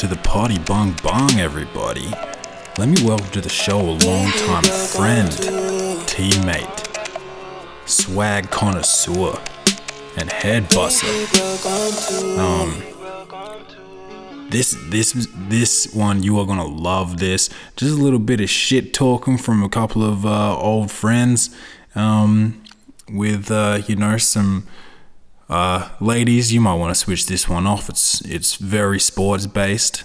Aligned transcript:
To 0.00 0.06
the 0.06 0.16
party 0.16 0.58
bong 0.58 0.96
bong, 1.02 1.38
everybody. 1.38 2.10
Let 2.78 2.88
me 2.88 3.04
welcome 3.04 3.28
to 3.32 3.42
the 3.42 3.50
show 3.50 3.78
a 3.78 4.00
long-time 4.00 4.62
friend, 4.62 5.28
teammate, 6.08 6.86
swag 7.86 8.48
connoisseur, 8.48 9.38
and 10.16 10.32
head 10.32 10.70
busser. 10.70 11.04
Um, 12.38 12.82
this 14.48 14.74
this 14.88 15.28
this 15.36 15.92
one 15.92 16.22
you 16.22 16.38
are 16.38 16.46
gonna 16.46 16.64
love 16.64 17.18
this. 17.18 17.50
Just 17.76 17.92
a 17.92 18.02
little 18.02 18.18
bit 18.18 18.40
of 18.40 18.48
shit 18.48 18.94
talking 18.94 19.36
from 19.36 19.62
a 19.62 19.68
couple 19.68 20.02
of 20.02 20.24
uh, 20.24 20.56
old 20.56 20.90
friends, 20.90 21.54
um, 21.94 22.62
with 23.10 23.50
uh, 23.50 23.82
you 23.86 23.96
know 23.96 24.16
some 24.16 24.66
uh, 25.50 25.88
ladies, 25.98 26.52
you 26.52 26.60
might 26.60 26.74
want 26.74 26.94
to 26.94 26.98
switch 26.98 27.26
this 27.26 27.48
one 27.48 27.66
off. 27.66 27.88
It's 27.88 28.20
it's 28.20 28.54
very 28.54 29.00
sports 29.00 29.48
based, 29.48 30.04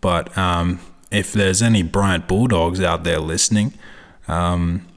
but 0.00 0.36
um, 0.36 0.80
if 1.12 1.32
there's 1.32 1.62
any 1.62 1.84
Bryant 1.84 2.26
Bulldogs 2.26 2.80
out 2.80 3.04
there 3.04 3.20
listening, 3.20 3.74
um, 4.26 4.88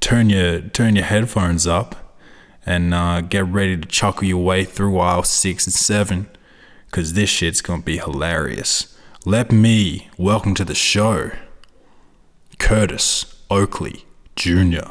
turn 0.00 0.30
your 0.30 0.62
turn 0.62 0.96
your 0.96 1.04
headphones 1.04 1.66
up 1.66 2.16
and 2.64 2.94
uh, 2.94 3.20
get 3.20 3.44
ready 3.46 3.76
to 3.76 3.86
chuckle 3.86 4.24
your 4.24 4.42
way 4.42 4.64
through 4.64 4.98
aisle 4.98 5.22
six 5.24 5.66
and 5.66 5.74
seven, 5.74 6.28
cause 6.90 7.12
this 7.12 7.28
shit's 7.28 7.60
gonna 7.60 7.82
be 7.82 7.98
hilarious. 7.98 8.96
Let 9.26 9.52
me 9.52 10.08
welcome 10.16 10.54
to 10.54 10.64
the 10.64 10.74
show, 10.74 11.32
Curtis 12.58 13.42
Oakley 13.50 14.06
Jr. 14.38 14.86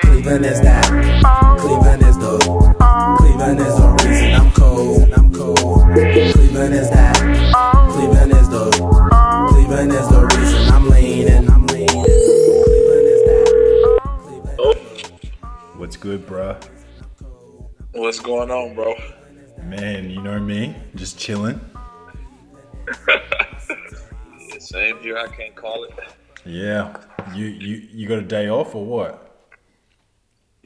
Cleveland 0.00 0.46
is 0.46 0.62
that. 0.62 0.86
Cleveland 1.60 2.02
is 2.02 2.16
the. 2.16 2.38
Cleveland 3.18 3.60
is 3.60 3.76
the 3.76 4.08
reason 4.08 4.34
I'm 4.34 4.50
cold. 4.52 5.12
I'm 5.12 5.30
cold. 5.30 5.82
Cleveland 5.92 6.72
is 6.74 6.88
that. 6.88 7.16
Cleveland 7.92 8.32
is 8.32 8.48
the. 8.48 8.70
Cleveland 9.50 9.92
is 9.92 10.08
the 10.08 10.26
reason 10.38 10.72
I'm 10.72 10.88
leaning. 10.88 11.50
I'm 11.50 11.66
leaning. 11.66 11.88
Cleveland 11.88 13.06
is 13.08 13.22
that. 13.28 14.00
Cleveland. 14.24 15.20
What's 15.76 15.98
good, 15.98 16.26
bruh? 16.26 16.56
What's 17.92 18.20
going 18.20 18.50
on, 18.50 18.74
bro? 18.74 18.94
Man, 19.64 20.08
you 20.08 20.22
know 20.22 20.40
me, 20.40 20.74
just 20.94 21.18
chilling. 21.18 21.60
Same 24.58 24.98
here. 25.00 25.18
I 25.18 25.26
can't 25.26 25.54
call 25.54 25.84
it. 25.84 25.92
Yeah, 26.44 26.96
you 27.34 27.46
you 27.46 27.76
you 27.92 28.08
got 28.08 28.18
a 28.18 28.22
day 28.22 28.48
off 28.48 28.74
or 28.74 28.84
what? 28.84 29.26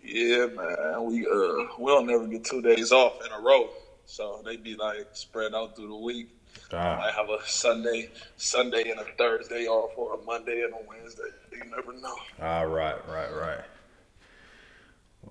Yeah, 0.03 0.47
man. 0.47 1.05
We 1.05 1.27
uh 1.27 1.67
we 1.78 1.86
don't 1.91 2.06
never 2.06 2.27
get 2.27 2.44
two 2.44 2.62
days 2.62 2.92
off 2.92 3.14
in 3.25 3.33
a 3.33 3.41
row, 3.41 3.70
so 4.06 4.41
they 4.45 4.56
be 4.56 4.77
like 4.77 5.08
spread 5.12 5.55
out 5.55 5.75
through 5.75 5.89
the 5.89 5.97
week. 5.97 6.28
Ah, 6.72 7.00
I 7.00 7.11
have 7.11 7.28
a 7.28 7.39
Sunday, 7.47 8.11
Sunday 8.36 8.91
and 8.91 9.00
a 9.00 9.05
Thursday 9.19 9.67
off, 9.67 9.91
or 9.97 10.14
a 10.14 10.25
Monday 10.25 10.62
and 10.62 10.72
a 10.72 10.78
Wednesday. 10.89 11.22
You 11.52 11.64
never 11.64 11.92
know. 11.92 12.14
ah, 12.41 12.61
right, 12.62 12.97
right, 13.08 13.34
right. 13.34 13.61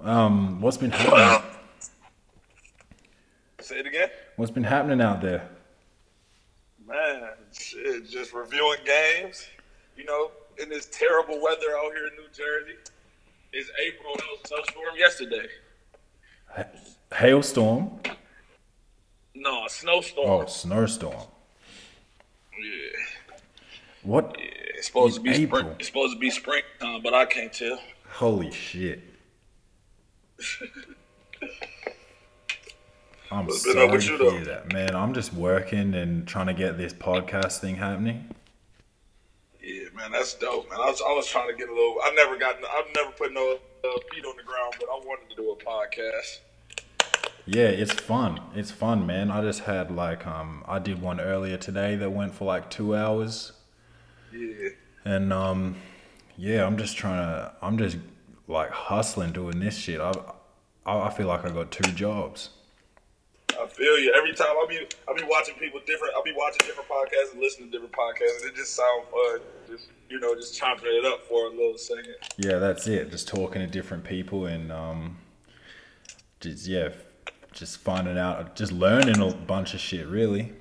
Um, 0.02 0.60
what's 0.60 0.78
been 0.78 0.92
happening? 0.92 1.50
Say 3.62 3.80
it 3.80 3.88
again, 3.88 4.10
What's 4.36 4.52
been 4.52 4.66
happening 4.66 5.00
out 5.00 5.22
there? 5.22 5.48
man. 6.86 7.30
Shit, 7.58 8.10
just 8.10 8.34
reviewing 8.34 8.80
games. 8.86 9.48
You 9.98 10.06
know, 10.06 10.32
in 10.62 10.70
this 10.70 10.88
terrible 10.88 11.42
weather 11.42 11.76
out 11.78 11.92
here 11.94 12.08
in 12.08 12.14
New 12.16 12.30
Jersey. 12.34 12.78
It's 13.52 13.70
April. 13.86 14.14
It 14.16 14.24
was 14.32 14.40
a 14.44 14.48
snowstorm 14.48 14.96
yesterday. 14.98 15.48
Hailstorm. 17.12 18.00
No, 19.36 19.66
a 19.66 19.70
snowstorm. 19.70 20.30
Oh, 20.30 20.46
snowstorm. 20.46 21.28
Yeah. 22.60 23.00
What? 24.04 24.36
Yeah, 24.40 24.46
it's 24.76 24.88
supposed 24.88 25.16
to 25.16 25.22
be 25.22 25.32
April. 25.32 25.62
spring. 25.62 25.76
It's 25.80 25.88
supposed 25.88 26.14
to 26.14 26.20
be 26.20 26.30
springtime, 26.30 27.02
but 27.04 27.14
I 27.14 27.26
can't 27.26 27.54
tell. 27.54 27.80
Holy 28.10 28.52
shit! 28.52 29.02
I'm 33.32 33.48
What's 33.48 33.64
sorry 33.64 34.00
to 34.00 34.30
hear 34.30 34.46
that, 34.46 34.72
man. 34.72 34.96
I'm 34.96 35.14
just 35.16 35.34
working 35.34 35.96
and 35.96 36.28
trying 36.28 36.48
to 36.48 36.54
get 36.54 36.78
this 36.78 36.94
podcast 36.94 37.60
thing 37.60 37.76
happening. 37.78 38.30
Yeah, 39.74 39.90
man, 39.96 40.12
that's 40.12 40.36
dope, 40.36 40.70
man. 40.70 40.80
I 40.80 40.86
was, 40.86 41.02
I 41.02 41.12
was 41.14 41.26
trying 41.26 41.50
to 41.50 41.56
get 41.56 41.68
a 41.68 41.74
little. 41.74 41.98
I 42.04 42.14
never 42.14 42.38
got. 42.38 42.58
I've 42.58 42.94
never 42.94 43.10
put 43.12 43.34
no 43.34 43.58
uh, 43.84 43.88
feet 44.12 44.24
on 44.24 44.38
the 44.38 44.44
ground, 44.44 44.76
but 44.80 44.88
I 44.88 45.00
wanted 45.04 45.32
to 45.32 45.36
do 45.36 45.50
a 45.50 45.56
podcast. 45.56 46.42
Yeah, 47.48 47.70
it's 47.70 47.92
fun. 47.92 48.40
It's 48.54 48.70
fun, 48.70 49.08
man. 49.08 49.32
I 49.32 49.42
just 49.42 49.62
had 49.62 49.90
like 49.90 50.28
um 50.28 50.64
I 50.68 50.78
did 50.78 51.02
one 51.02 51.20
earlier 51.20 51.58
today 51.58 51.96
that 51.96 52.12
went 52.12 52.36
for 52.36 52.46
like 52.46 52.70
2 52.70 52.96
hours 52.96 53.52
Yeah, 54.32 54.70
and 55.04 55.34
um 55.34 55.76
yeah, 56.38 56.66
I'm 56.66 56.78
just 56.78 56.96
trying 56.96 57.18
to 57.18 57.52
I'm 57.62 57.78
just 57.78 57.98
like 58.48 58.70
hustling 58.70 59.34
doing 59.34 59.60
this 59.60 59.76
shit. 59.76 60.00
I 60.00 60.14
I 60.86 61.08
I 61.08 61.10
feel 61.10 61.28
like 61.28 61.44
I 61.44 61.50
got 61.50 61.72
two 61.72 61.92
jobs. 61.92 62.52
I 63.60 63.68
feel 63.68 64.00
you. 64.00 64.14
Every 64.16 64.34
time 64.34 64.48
I 64.50 64.66
be, 64.68 64.88
I 65.08 65.14
be 65.14 65.24
watching 65.30 65.56
people 65.56 65.80
different. 65.86 66.14
I 66.18 66.22
be 66.24 66.34
watching 66.36 66.66
different 66.66 66.90
podcasts 66.90 67.34
and 67.34 67.42
listening 67.42 67.72
to 67.72 67.78
different 67.78 67.94
podcasts, 67.94 68.42
and 68.42 68.52
it 68.52 68.56
just 68.56 68.76
sound 68.76 69.06
fun. 69.12 69.40
Just 69.74 69.90
you 70.08 70.20
know, 70.20 70.36
just 70.36 70.56
chopping 70.56 70.92
it 70.92 71.06
up 71.06 71.26
for 71.28 71.48
a 71.48 71.50
little 71.50 71.78
second. 71.78 72.16
Yeah, 72.38 72.60
that's 72.60 72.88
it. 72.88 73.10
Just 73.10 73.28
talking 73.28 73.62
to 73.62 73.68
different 73.68 74.04
people 74.04 74.46
and 74.46 74.72
um 74.72 75.18
just 76.40 76.68
yeah, 76.68 76.90
just 77.52 77.80
finding 77.80 78.18
out 78.18 78.56
just 78.56 78.72
learning 78.72 79.20
a 79.20 79.34
bunch 79.34 79.74
of 79.74 79.80
shit 79.80 80.08
really. 80.08 80.54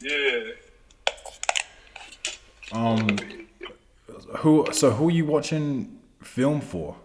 Yeah. 0.00 0.52
Um 2.72 3.18
who 4.38 4.66
so 4.72 4.92
who 4.92 5.08
are 5.08 5.12
you 5.12 5.26
watching 5.26 6.00
film 6.22 6.62
for? 6.62 6.96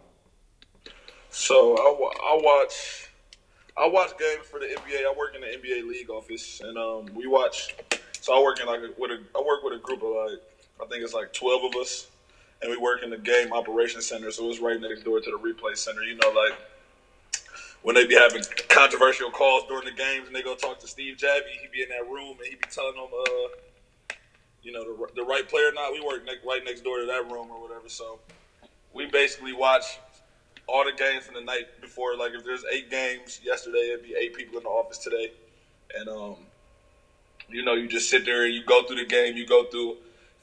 So 1.30 1.76
I, 1.76 2.34
I 2.34 2.40
watch 2.42 3.10
I 3.76 3.88
watch 3.88 4.18
games 4.18 4.48
for 4.50 4.60
the 4.60 4.68
NBA. 4.68 5.06
I 5.06 5.14
work 5.18 5.36
in 5.36 5.42
the 5.42 5.48
NBA 5.48 5.88
league 5.88 6.10
office, 6.10 6.62
and 6.62 6.78
um, 6.78 7.06
we 7.14 7.28
watch. 7.28 7.76
So 8.22 8.34
I 8.34 8.42
work 8.42 8.60
in 8.60 8.66
like 8.66 8.80
a, 8.80 8.90
with 8.98 9.12
a 9.12 9.20
I 9.36 9.42
work 9.42 9.64
with 9.64 9.74
a 9.74 9.78
group 9.78 10.02
of 10.02 10.10
like 10.10 10.42
I 10.82 10.86
think 10.86 11.04
it's 11.04 11.14
like 11.14 11.34
twelve 11.34 11.64
of 11.64 11.76
us, 11.80 12.08
and 12.62 12.70
we 12.72 12.78
work 12.78 13.04
in 13.04 13.10
the 13.10 13.18
game 13.18 13.54
operations 13.54 14.06
center. 14.06 14.32
So 14.32 14.50
it's 14.50 14.60
right 14.60 14.80
next 14.80 15.04
door 15.04 15.20
to 15.20 15.32
the 15.32 15.38
replay 15.38 15.78
center. 15.78 16.04
You 16.04 16.16
know, 16.16 16.30
like 16.30 16.54
when 17.82 17.96
they 17.96 18.06
be 18.06 18.16
having 18.16 18.44
controversial 18.70 19.32
calls 19.32 19.64
during 19.68 19.86
the 19.86 19.92
games, 19.92 20.28
and 20.28 20.36
they 20.36 20.42
go 20.42 20.56
talk 20.56 20.80
to 20.80 20.88
Steve 20.88 21.18
Javie, 21.18 21.60
he 21.62 21.68
be 21.72 21.82
in 21.82 21.90
that 21.90 22.08
room 22.08 22.38
and 22.40 22.48
he 22.48 22.56
be 22.56 22.62
telling 22.70 22.96
them, 22.96 23.10
uh, 23.14 23.48
you 24.62 24.72
know, 24.72 24.84
the, 24.84 25.08
the 25.16 25.24
right 25.24 25.48
player 25.48 25.70
or 25.70 25.72
not. 25.72 25.94
We 25.94 26.02
work 26.02 26.26
ne- 26.26 26.40
right 26.46 26.64
next 26.64 26.82
door 26.82 27.00
to 27.00 27.06
that 27.06 27.32
room 27.32 27.50
or 27.52 27.62
whatever. 27.62 27.90
So 27.90 28.20
we 28.94 29.06
basically 29.06 29.54
watch 29.54 30.00
all 30.68 30.84
the 30.84 30.92
games 30.92 31.26
from 31.26 31.36
the 31.36 31.42
night 31.42 31.68
before. 31.82 32.16
Like 32.16 32.34
if 32.34 32.44
there's 32.44 32.64
eight 32.72 32.90
games 32.90 33.40
yesterday, 33.44 33.90
it'd 33.90 34.04
be 34.04 34.16
eight 34.16 34.34
people 34.34 34.58
in 34.58 34.64
the 34.64 34.70
office 34.70 34.98
today, 34.98 35.32
and 35.96 36.10
um, 36.10 36.36
you 37.50 37.64
know, 37.64 37.74
you 37.74 37.88
just 37.88 38.10
sit 38.10 38.26
there 38.26 38.44
and 38.46 38.54
you 38.54 38.64
go 38.64 38.84
through 38.84 38.98
the 38.98 39.06
game. 39.06 39.38
You 39.38 39.46
go 39.46 39.64
through 39.64 39.96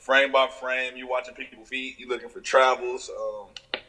frame 0.04 0.30
by 0.30 0.48
frame. 0.48 0.96
You're 0.96 1.08
watching 1.08 1.34
people 1.34 1.64
feet. 1.64 1.96
You're 1.98 2.10
looking 2.10 2.28
for 2.28 2.40
travels. 2.40 3.10
Um, 3.10 3.80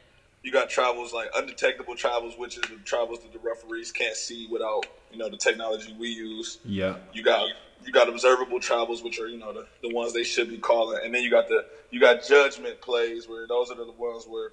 you 0.44 0.52
got 0.52 0.70
travels 0.70 1.12
like 1.12 1.30
undetectable 1.36 1.96
travels, 1.96 2.38
which 2.38 2.56
is 2.56 2.62
the 2.62 2.78
travels 2.86 3.20
that 3.20 3.34
the 3.34 3.40
referees 3.40 3.92
can't 3.92 4.16
see 4.16 4.48
without 4.50 4.86
you 5.12 5.18
know 5.18 5.30
the 5.30 5.38
technology 5.38 5.96
we 6.00 6.10
use. 6.10 6.60
Yeah. 6.64 6.96
You 7.14 7.22
got 7.22 7.50
you 7.84 7.92
got 7.92 8.08
observable 8.08 8.60
travels, 8.60 9.04
which 9.04 9.20
are 9.20 9.28
you 9.28 9.38
know 9.38 9.52
the, 9.52 9.68
the 9.82 9.94
ones 9.94 10.14
they 10.14 10.24
should 10.24 10.50
be 10.50 10.58
calling, 10.58 11.00
and 11.04 11.14
then 11.14 11.22
you 11.22 11.30
got 11.30 11.50
the 11.50 11.66
you 11.92 12.00
got 12.00 12.24
judgment 12.24 12.80
plays 12.80 13.28
where 13.28 13.46
those 13.48 13.70
are 13.70 13.76
the 13.76 13.92
ones 13.92 14.26
where 14.28 14.52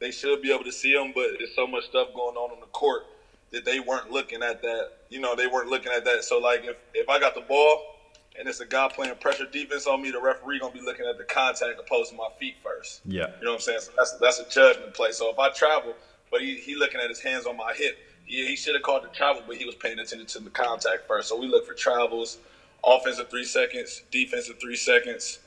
they 0.00 0.10
should 0.10 0.42
be 0.42 0.52
able 0.52 0.64
to 0.64 0.72
see 0.72 0.92
them, 0.92 1.12
but 1.14 1.28
there's 1.38 1.54
so 1.54 1.66
much 1.66 1.84
stuff 1.84 2.08
going 2.12 2.36
on 2.36 2.50
on 2.50 2.60
the 2.60 2.66
court 2.66 3.06
that 3.52 3.64
they 3.64 3.78
weren't 3.78 4.10
looking 4.10 4.42
at 4.42 4.62
that. 4.62 4.88
You 5.10 5.20
know, 5.20 5.36
they 5.36 5.46
weren't 5.46 5.68
looking 5.68 5.92
at 5.92 6.04
that. 6.06 6.24
So 6.24 6.38
like 6.38 6.64
if 6.64 6.76
if 6.92 7.08
I 7.08 7.20
got 7.20 7.34
the 7.34 7.42
ball 7.42 7.93
and 8.38 8.48
it's 8.48 8.60
a 8.60 8.66
guy 8.66 8.88
playing 8.88 9.14
pressure 9.16 9.46
defense 9.46 9.86
on 9.86 10.02
me, 10.02 10.10
the 10.10 10.20
referee 10.20 10.58
gonna 10.58 10.72
be 10.72 10.80
looking 10.80 11.06
at 11.06 11.18
the 11.18 11.24
contact 11.24 11.78
opposed 11.78 12.10
to 12.10 12.16
my 12.16 12.28
feet 12.38 12.56
first. 12.62 13.00
Yeah. 13.04 13.28
You 13.38 13.44
know 13.44 13.50
what 13.52 13.56
I'm 13.56 13.60
saying? 13.60 13.80
So 13.80 13.92
that's 13.96 14.12
that's 14.18 14.40
a 14.40 14.48
judgment 14.48 14.94
play. 14.94 15.12
So 15.12 15.30
if 15.30 15.38
I 15.38 15.50
travel, 15.50 15.94
but 16.30 16.40
he, 16.40 16.56
he 16.56 16.74
looking 16.74 17.00
at 17.00 17.08
his 17.08 17.20
hands 17.20 17.46
on 17.46 17.56
my 17.56 17.72
hip, 17.74 17.96
yeah, 18.26 18.46
he 18.46 18.56
should 18.56 18.74
have 18.74 18.82
called 18.82 19.04
the 19.04 19.08
travel, 19.08 19.42
but 19.46 19.56
he 19.56 19.64
was 19.64 19.74
paying 19.76 19.98
attention 19.98 20.26
to 20.26 20.40
the 20.40 20.50
contact 20.50 21.06
first. 21.06 21.28
So 21.28 21.38
we 21.38 21.46
look 21.46 21.66
for 21.66 21.74
travels, 21.74 22.38
offensive 22.84 23.30
three 23.30 23.44
seconds, 23.44 24.02
defensive 24.10 24.60
three 24.60 24.76
seconds, 24.76 25.40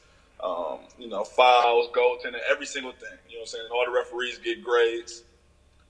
um, 0.43 0.79
you 0.97 1.09
know, 1.09 1.23
fouls, 1.23 1.89
goaltending, 1.89 2.39
every 2.49 2.65
single 2.65 2.91
thing. 2.91 3.17
You 3.27 3.35
know 3.35 3.41
what 3.41 3.41
I'm 3.41 3.47
saying? 3.47 3.65
All 3.71 3.85
the 3.85 3.91
referees 3.91 4.37
get 4.37 4.63
grades. 4.63 5.23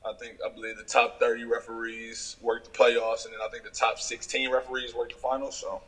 I 0.06 0.14
think 0.14 0.38
I 0.46 0.50
believe 0.50 0.78
the 0.78 0.84
top 0.84 1.20
30 1.20 1.44
referees 1.44 2.38
work 2.42 2.64
the 2.64 2.70
playoffs, 2.70 3.26
and 3.26 3.34
then 3.34 3.42
I 3.46 3.50
think 3.52 3.66
the 3.66 3.70
top 3.70 4.00
16 4.00 4.52
referees 4.52 4.96
work 4.96 5.10
the 5.12 5.16
finals. 5.20 5.58
So 5.58 5.82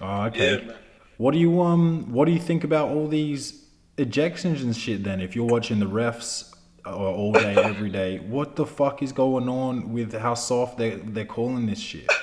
Oh, 0.00 0.24
okay. 0.24 0.66
yeah. 0.66 0.74
What 1.16 1.32
do 1.32 1.38
you 1.38 1.62
um 1.62 2.12
what 2.12 2.26
do 2.26 2.32
you 2.32 2.40
think 2.40 2.64
about 2.64 2.90
all 2.90 3.08
these 3.08 3.64
ejections 3.96 4.62
and 4.62 4.76
shit 4.76 5.02
then 5.02 5.20
if 5.22 5.34
you're 5.34 5.46
watching 5.46 5.78
the 5.78 5.86
refs 5.86 6.54
uh, 6.84 6.94
all 6.94 7.32
day 7.32 7.56
every 7.64 7.88
day 7.88 8.18
what 8.18 8.54
the 8.54 8.66
fuck 8.66 9.02
is 9.02 9.10
going 9.10 9.48
on 9.48 9.90
with 9.90 10.12
how 10.12 10.34
soft 10.34 10.76
they 10.76 10.90
they're 10.96 11.24
calling 11.24 11.64
this 11.64 11.78
shit 11.78 12.06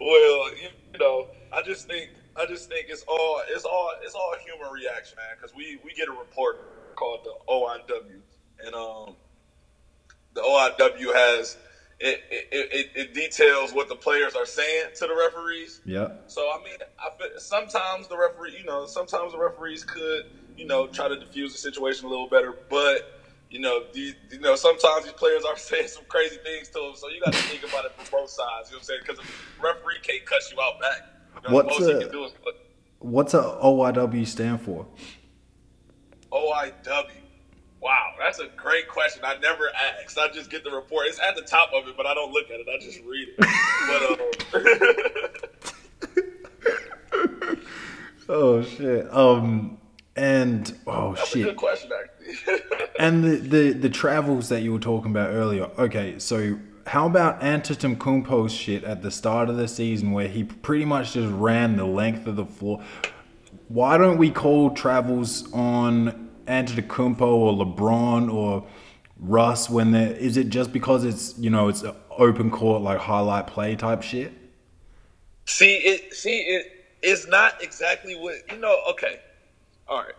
well, 0.00 0.50
you 0.56 0.98
know, 0.98 1.28
I 1.52 1.62
just 1.62 1.86
think 1.88 2.10
I 2.36 2.46
just 2.46 2.68
think 2.68 2.86
it's 2.88 3.04
all 3.08 3.40
it's 3.48 3.64
all 3.64 3.92
it's 4.02 4.14
all 4.14 4.34
human 4.44 4.72
reaction, 4.72 5.16
man. 5.16 5.36
Because 5.36 5.54
we 5.54 5.78
we 5.84 5.92
get 5.94 6.08
a 6.08 6.12
report 6.12 6.94
called 6.96 7.24
the 7.24 7.34
OIW, 7.48 8.20
and 8.64 8.74
um, 8.74 9.16
the 10.34 10.40
OIW 10.40 11.14
has 11.14 11.56
it 12.00 12.22
it, 12.30 12.48
it 12.52 12.90
it 12.94 13.14
details 13.14 13.72
what 13.72 13.88
the 13.88 13.94
players 13.96 14.34
are 14.34 14.46
saying 14.46 14.90
to 14.96 15.06
the 15.06 15.14
referees. 15.14 15.80
Yeah. 15.84 16.08
So 16.26 16.42
I 16.50 16.62
mean, 16.64 16.76
I 16.98 17.10
feel, 17.18 17.38
sometimes 17.38 18.08
the 18.08 18.16
referee, 18.16 18.56
you 18.58 18.64
know, 18.64 18.86
sometimes 18.86 19.32
the 19.32 19.38
referees 19.38 19.84
could, 19.84 20.26
you 20.56 20.66
know, 20.66 20.86
try 20.86 21.08
to 21.08 21.18
diffuse 21.18 21.52
the 21.52 21.58
situation 21.58 22.06
a 22.06 22.08
little 22.08 22.28
better, 22.28 22.54
but. 22.68 23.10
You 23.50 23.60
know, 23.60 23.84
the, 23.92 24.12
you 24.32 24.40
know, 24.40 24.56
sometimes 24.56 25.04
these 25.04 25.12
players 25.12 25.44
are 25.44 25.56
saying 25.70 25.86
some 25.86 26.02
crazy 26.08 26.38
things 26.38 26.66
to 26.70 26.80
them, 26.80 26.92
so 26.96 27.08
you 27.08 27.20
got 27.20 27.32
to 27.34 27.38
think 27.42 27.62
about 27.62 27.84
it 27.84 27.92
from 27.92 28.06
both 28.10 28.30
sides. 28.30 28.68
You 28.68 28.74
know 28.74 28.78
what 28.78 28.78
I'm 28.78 28.82
saying? 28.82 29.00
Because 29.06 29.18
the 29.18 29.62
referee 29.62 30.00
can't 30.02 30.26
cut 30.26 30.40
you 30.50 30.60
out 30.60 30.80
back. 30.80 31.02
You 31.36 31.50
know, 31.50 31.54
What's 31.54 31.78
the 31.78 31.92
most 31.92 32.10
he 32.10 32.18
a- 32.18 32.24
is 32.24 32.32
What's 32.98 33.34
a 33.34 33.42
OIW 33.42 34.26
stand 34.26 34.60
for? 34.62 34.86
OIW. 36.32 37.10
Wow, 37.84 38.12
that's 38.18 38.38
a 38.38 38.46
great 38.56 38.88
question. 38.88 39.22
I 39.26 39.36
never 39.42 39.68
asked. 40.00 40.16
I 40.16 40.28
just 40.28 40.48
get 40.50 40.64
the 40.64 40.70
report. 40.70 41.06
It's 41.06 41.20
at 41.20 41.36
the 41.36 41.42
top 41.42 41.68
of 41.74 41.86
it, 41.86 41.98
but 41.98 42.06
I 42.06 42.14
don't 42.14 42.32
look 42.32 42.46
at 42.46 42.58
it. 42.58 42.66
I 42.66 42.78
just 42.82 43.00
read 43.04 43.28
it. 43.36 43.46
But 44.54 44.64
um, 47.50 47.58
Oh 48.28 48.62
shit. 48.62 49.12
Um 49.12 49.78
and 50.16 50.72
oh 50.86 51.14
that's 51.14 51.34
a 51.34 51.38
good 51.38 51.46
shit. 51.48 51.56
question, 51.56 51.90
actually. 51.92 52.60
And 52.98 53.22
the, 53.24 53.36
the 53.36 53.72
the 53.72 53.90
travels 53.90 54.48
that 54.48 54.62
you 54.62 54.72
were 54.72 54.78
talking 54.78 55.10
about 55.10 55.34
earlier. 55.34 55.64
Okay, 55.78 56.18
so 56.18 56.58
how 56.86 57.04
about 57.06 57.42
Antetokounmpo's 57.42 58.52
shit 58.52 58.82
at 58.84 59.02
the 59.02 59.10
start 59.10 59.50
of 59.50 59.58
the 59.58 59.68
season 59.68 60.12
where 60.12 60.28
he 60.28 60.44
pretty 60.44 60.86
much 60.86 61.12
just 61.12 61.30
ran 61.32 61.76
the 61.76 61.84
length 61.84 62.26
of 62.26 62.36
the 62.36 62.46
floor? 62.46 62.82
Why 63.68 63.98
don't 63.98 64.16
we 64.16 64.30
call 64.30 64.70
travels 64.70 65.52
on 65.52 66.23
Antetokounmpo 66.46 67.20
or 67.22 67.52
LeBron 67.52 68.32
or 68.32 68.66
Russ 69.18 69.70
when 69.70 69.92
they 69.92 70.06
is 70.06 70.36
it 70.36 70.48
just 70.48 70.72
because 70.72 71.04
it's 71.04 71.38
you 71.38 71.50
know 71.50 71.68
it's 71.68 71.84
open 72.10 72.50
court 72.50 72.82
like 72.82 72.98
highlight 72.98 73.46
play 73.46 73.76
type 73.76 74.02
shit? 74.02 74.32
see 75.46 75.76
it. 75.76 76.14
See 76.14 76.40
it. 76.40 76.84
It's 77.02 77.26
not 77.26 77.62
exactly 77.62 78.14
what 78.16 78.36
you 78.50 78.58
know. 78.58 78.80
Okay, 78.90 79.20
all 79.88 79.98
right. 79.98 80.14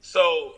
So, 0.00 0.54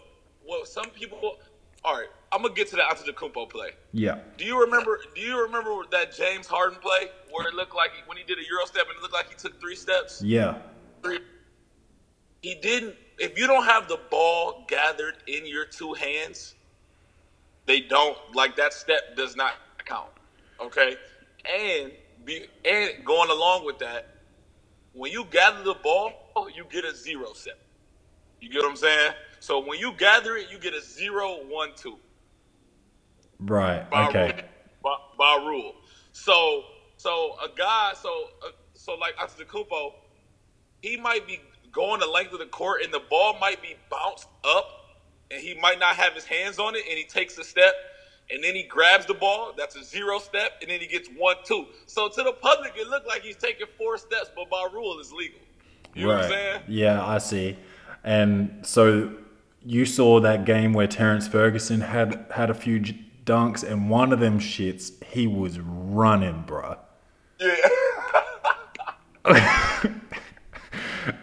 well, 0.49 0.65
some 0.65 0.91
people. 0.91 1.39
All 1.85 1.95
right, 1.95 2.09
I'm 2.33 2.43
gonna 2.43 2.55
get 2.55 2.69
to 2.71 2.77
the 2.77 2.83
Antetokounmpo 2.83 3.49
play. 3.51 3.71
Yeah. 3.93 4.19
Do 4.39 4.45
you 4.45 4.61
remember? 4.61 5.01
Do 5.15 5.21
you 5.21 5.41
remember 5.43 5.83
that 5.93 6.17
James 6.17 6.47
Harden 6.47 6.79
play 6.81 7.11
where 7.31 7.47
it 7.47 7.55
looked 7.55 7.75
like 7.75 7.91
he, 7.93 8.03
when 8.07 8.17
he 8.17 8.25
did 8.25 8.39
a 8.39 8.47
euro 8.49 8.65
step 8.67 8.87
and 8.89 8.97
it 8.97 9.03
looked 9.03 9.15
like 9.15 9.29
he 9.29 9.37
took 9.37 9.61
three 9.61 9.77
steps? 9.77 10.23
Yeah. 10.23 10.59
He 12.43 12.55
didn't. 12.57 12.97
If 13.19 13.39
you 13.39 13.47
don't 13.47 13.65
have 13.65 13.89
the 13.89 13.99
ball 14.11 14.65
gathered 14.69 15.15
in 15.27 15.47
your 15.47 15.65
two 15.65 15.95
hands, 15.95 16.55
they 17.67 17.81
don't 17.81 18.17
like 18.35 18.57
that 18.57 18.73
step 18.73 19.17
does 19.17 19.37
not 19.37 19.53
count. 19.85 20.11
Okay, 20.61 20.97
and 21.59 21.93
be 22.25 22.47
and 22.65 23.05
going 23.05 23.31
along 23.31 23.65
with 23.65 23.79
that, 23.81 24.07
when 24.93 25.13
you 25.13 25.25
gather 25.31 25.63
the 25.63 25.75
ball, 25.75 26.13
you 26.55 26.65
get 26.71 26.85
a 26.85 26.95
zero 26.95 27.33
step. 27.35 27.59
You 28.41 28.51
get 28.51 28.63
what 28.63 28.71
I'm 28.71 28.77
saying? 28.77 29.13
So 29.41 29.61
when 29.65 29.79
you 29.79 29.93
gather 29.93 30.37
it, 30.37 30.51
you 30.51 30.59
get 30.59 30.75
a 30.75 30.81
zero, 30.83 31.39
one, 31.49 31.71
two. 31.77 31.99
Right. 33.41 33.89
by 33.91 34.09
Okay. 34.09 34.27
rule. 34.27 34.33
By, 34.83 34.97
by 35.19 35.45
rule. 35.47 35.73
So 36.13 36.65
so 36.97 37.35
a 37.45 37.49
guy 37.57 37.93
so 38.01 38.11
uh, 38.47 38.51
so 38.75 38.95
like 38.95 39.17
Antetokounmpo, 39.17 39.91
he 40.83 40.97
might 40.97 41.27
be 41.27 41.41
going 41.77 42.01
the 42.01 42.07
length 42.07 42.33
of 42.33 42.39
the 42.39 42.47
court 42.47 42.81
and 42.83 42.93
the 42.93 43.03
ball 43.11 43.39
might 43.39 43.61
be 43.61 43.77
bounced 43.91 44.29
up 44.45 44.67
and 45.31 45.43
he 45.43 45.53
might 45.61 45.79
not 45.79 45.95
have 45.95 46.15
his 46.15 46.25
hands 46.25 46.59
on 46.59 46.75
it 46.75 46.83
and 46.89 46.97
he 46.97 47.05
takes 47.05 47.37
a 47.37 47.45
step 47.45 47.75
and 48.31 48.43
then 48.43 48.55
he 48.55 48.63
grabs 48.63 49.05
the 49.05 49.13
ball. 49.13 49.53
That's 49.57 49.77
a 49.77 49.85
zero 49.85 50.19
step 50.19 50.53
and 50.63 50.71
then 50.71 50.81
he 50.81 50.87
gets 50.87 51.09
one 51.11 51.37
two. 51.45 51.67
So 51.85 52.09
to 52.09 52.23
the 52.23 52.33
public, 52.33 52.73
it 52.77 52.89
looked 52.89 53.07
like 53.07 53.21
he's 53.21 53.37
taking 53.37 53.67
four 53.77 53.99
steps, 53.99 54.31
but 54.35 54.49
by 54.49 54.67
rule, 54.73 54.99
it's 54.99 55.13
legal. 55.13 55.39
You 55.95 56.07
know 56.07 56.15
what 56.15 56.25
I'm 56.25 56.31
saying? 56.31 56.63
Yeah, 56.67 57.05
I 57.05 57.19
see. 57.19 57.59
And 58.03 58.67
so 58.67 59.13
you 59.63 59.85
saw 59.85 60.21
that 60.21 60.47
game 60.47 60.73
where 60.73 60.87
Terrence 60.87 61.29
Ferguson 61.29 61.83
had 61.83 62.25
had 62.31 62.49
a 62.49 62.55
few 62.55 62.81
j- 62.81 63.05
dunks, 63.25 63.63
and 63.63 63.91
one 63.91 64.13
of 64.13 64.21
them 64.21 64.39
shits, 64.39 65.03
he 65.05 65.27
was 65.27 65.59
running, 65.59 66.45
bruh. 66.47 66.79
Yeah. 67.41 67.57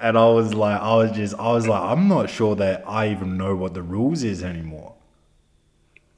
And 0.01 0.17
I 0.17 0.27
was 0.27 0.53
like, 0.53 0.79
I 0.79 0.95
was 0.95 1.11
just, 1.11 1.35
I 1.35 1.51
was 1.51 1.67
like, 1.67 1.81
I'm 1.81 2.07
not 2.07 2.29
sure 2.29 2.55
that 2.55 2.83
I 2.87 3.09
even 3.09 3.37
know 3.37 3.55
what 3.55 3.73
the 3.73 3.81
rules 3.81 4.23
is 4.23 4.43
anymore. 4.43 4.93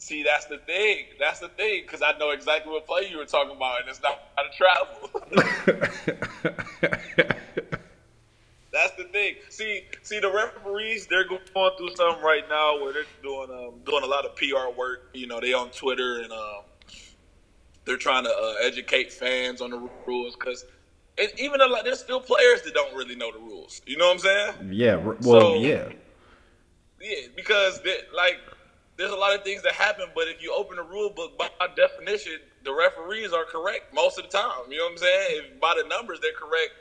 See, 0.05 0.21
that's 0.21 0.45
the 0.45 0.59
thing. 0.59 1.05
That's 1.19 1.39
the 1.39 1.49
thing, 1.49 1.81
because 1.81 2.03
I 2.03 2.15
know 2.19 2.29
exactly 2.29 2.71
what 2.71 2.85
play 2.85 3.09
you 3.09 3.17
were 3.17 3.25
talking 3.25 3.55
about, 3.55 3.81
and 3.81 3.89
it's 3.89 4.03
not 4.03 4.19
how 4.35 4.43
to 4.43 4.51
travel. 4.55 5.09
that's 8.71 8.91
the 8.97 9.05
thing. 9.05 9.37
See, 9.49 9.83
see, 10.03 10.19
the 10.19 10.31
referees 10.31 11.07
they're 11.07 11.27
going 11.27 11.41
through 11.45 11.95
something 11.95 12.23
right 12.23 12.47
now 12.47 12.79
where 12.83 12.93
they're 12.93 13.05
doing 13.23 13.49
um, 13.49 13.79
doing 13.83 14.03
a 14.03 14.05
lot 14.05 14.25
of 14.25 14.35
PR 14.35 14.69
work. 14.77 15.09
You 15.15 15.25
know, 15.25 15.39
they 15.39 15.53
on 15.53 15.71
Twitter 15.71 16.21
and 16.21 16.31
um, 16.31 16.61
they're 17.85 17.97
trying 17.97 18.25
to 18.25 18.29
uh, 18.29 18.57
educate 18.61 19.11
fans 19.11 19.59
on 19.59 19.71
the 19.71 19.89
rules 20.05 20.35
because. 20.35 20.65
Even 21.37 21.61
a 21.61 21.67
lot, 21.67 21.83
there's 21.85 21.99
still 21.99 22.19
players 22.19 22.61
that 22.63 22.73
don't 22.73 22.93
really 22.93 23.15
know 23.15 23.31
the 23.31 23.39
rules. 23.39 23.81
You 23.85 23.97
know 23.97 24.07
what 24.07 24.13
I'm 24.13 24.19
saying? 24.19 24.71
Yeah, 24.71 24.95
well, 24.95 25.15
So- 25.21 25.55
yeah. 25.55 25.89
Yeah, 26.99 27.27
because 27.35 27.81
there, 27.81 27.97
like 28.13 28.39
there's 28.97 29.11
a 29.11 29.15
lot 29.15 29.35
of 29.35 29.43
things 29.43 29.61
that 29.63 29.73
happen, 29.73 30.07
but 30.15 30.27
if 30.27 30.41
you 30.41 30.53
open 30.55 30.77
the 30.77 30.83
rule 30.83 31.09
book 31.09 31.37
by 31.37 31.49
definition, 31.75 32.39
the 32.63 32.73
referees 32.73 33.31
are 33.33 33.45
correct 33.45 33.93
most 33.93 34.17
of 34.17 34.23
the 34.23 34.29
time. 34.29 34.71
You 34.71 34.77
know 34.77 34.85
what 34.85 34.91
I'm 34.93 34.97
saying? 34.97 35.41
If 35.53 35.59
by 35.59 35.75
the 35.81 35.87
numbers 35.87 36.19
they're 36.21 36.33
correct 36.33 36.71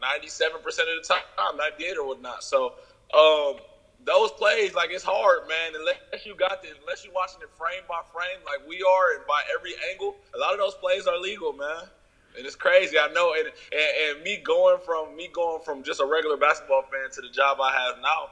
ninety-seven 0.00 0.60
percent 0.62 0.88
of 0.88 1.02
the 1.02 1.08
time, 1.08 1.56
ninety-eight 1.56 1.96
or 1.96 2.06
whatnot. 2.06 2.42
So 2.44 2.74
um, 3.14 3.56
those 4.04 4.32
plays, 4.32 4.74
like 4.74 4.90
it's 4.90 5.04
hard, 5.04 5.48
man. 5.48 5.72
Unless 5.78 6.26
you 6.26 6.34
got 6.34 6.62
the, 6.62 6.68
unless 6.80 7.04
you're 7.04 7.14
watching 7.14 7.40
it 7.42 7.50
frame 7.56 7.82
by 7.88 8.00
frame, 8.12 8.38
like 8.44 8.66
we 8.68 8.82
are, 8.82 9.16
and 9.16 9.26
by 9.26 9.42
every 9.56 9.74
angle, 9.90 10.16
a 10.34 10.38
lot 10.38 10.52
of 10.52 10.58
those 10.58 10.74
plays 10.74 11.06
are 11.06 11.18
legal, 11.18 11.52
man. 11.52 11.84
And 12.36 12.46
it's 12.46 12.56
crazy, 12.56 12.98
I 12.98 13.12
know. 13.12 13.34
And, 13.34 13.46
and 13.46 14.16
and 14.16 14.24
me 14.24 14.40
going 14.44 14.78
from 14.84 15.16
me 15.16 15.28
going 15.32 15.62
from 15.62 15.82
just 15.82 16.00
a 16.00 16.06
regular 16.06 16.36
basketball 16.36 16.82
fan 16.82 17.10
to 17.12 17.20
the 17.20 17.28
job 17.28 17.58
I 17.60 17.72
have 17.72 17.96
now, 18.02 18.30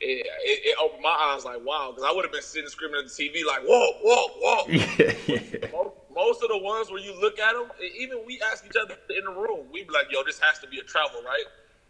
it, 0.00 0.26
it, 0.26 0.60
it 0.64 0.76
opened 0.82 1.02
my 1.02 1.34
eyes 1.34 1.44
like 1.44 1.64
wow, 1.64 1.92
because 1.94 2.08
I 2.08 2.14
would 2.14 2.24
have 2.24 2.32
been 2.32 2.42
sitting 2.42 2.68
screaming 2.68 3.00
at 3.00 3.04
the 3.04 3.10
TV 3.10 3.46
like 3.46 3.62
whoa, 3.62 3.92
whoa, 4.02 4.28
whoa. 4.40 4.64
Yeah, 4.68 5.12
yeah. 5.26 5.68
most, 5.72 5.94
most 6.14 6.42
of 6.42 6.48
the 6.48 6.58
ones 6.58 6.90
where 6.90 7.00
you 7.00 7.18
look 7.20 7.38
at 7.38 7.54
them, 7.54 7.68
even 7.98 8.18
we 8.26 8.40
ask 8.50 8.64
each 8.66 8.76
other 8.76 8.96
in 9.16 9.24
the 9.24 9.30
room, 9.30 9.66
we 9.72 9.84
be 9.84 9.90
like, 9.90 10.06
yo, 10.10 10.22
this 10.24 10.38
has 10.40 10.58
to 10.60 10.68
be 10.68 10.78
a 10.78 10.82
travel, 10.82 11.22
right? 11.24 11.44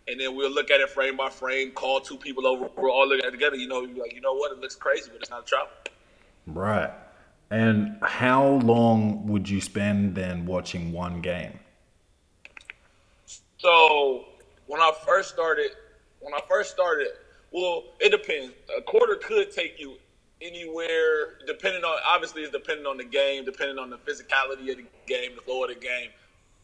And 0.09 0.21
then 0.21 0.35
we'll 0.35 0.51
look 0.51 0.71
at 0.71 0.81
it 0.81 0.91
frame 0.91 1.17
by 1.17 1.31
frame, 1.31 1.73
call 1.73 2.01
two 2.01 2.17
people 2.17 2.47
over, 2.47 2.69
we're 2.77 2.91
all 2.91 3.09
looking 3.09 3.25
at 3.25 3.29
it 3.29 3.33
together. 3.33 3.57
You 3.57 3.69
know, 3.69 3.81
like, 3.81 4.15
you 4.15 4.21
know 4.21 4.35
what, 4.35 4.53
it 4.53 4.59
looks 4.59 4.75
crazy, 4.75 5.11
but 5.13 5.21
it's 5.21 5.31
not 5.31 5.43
a 5.43 5.47
travel. 5.47 5.69
Right. 6.47 6.91
And 7.51 7.97
how 8.03 8.61
long 8.63 9.27
would 9.27 9.49
you 9.49 9.61
spend 9.61 10.15
then 10.15 10.47
watching 10.47 10.93
one 10.93 11.21
game? 11.21 11.59
So 13.59 14.25
when 14.67 14.81
I 14.81 14.93
first 15.05 15.31
started, 15.31 15.73
when 16.21 16.33
I 16.33 16.41
first 16.49 16.71
started, 16.71 17.09
well, 17.51 17.85
it 17.99 18.11
depends. 18.11 18.55
A 18.77 18.83
quarter 18.83 19.17
could 19.17 19.51
take 19.51 19.81
you 19.81 19.97
anywhere, 20.41 21.39
depending 21.47 21.85
on 21.85 21.99
obviously 22.07 22.43
it's 22.43 22.53
depending 22.53 22.87
on 22.87 22.97
the 22.97 23.05
game, 23.05 23.45
depending 23.45 23.79
on 23.79 23.91
the 23.91 23.99
physicality 23.99 24.71
of 24.71 24.77
the 24.77 24.87
game, 25.07 25.33
the 25.35 25.43
flow 25.43 25.65
of 25.65 25.71
the 25.71 25.75
game. 25.75 26.11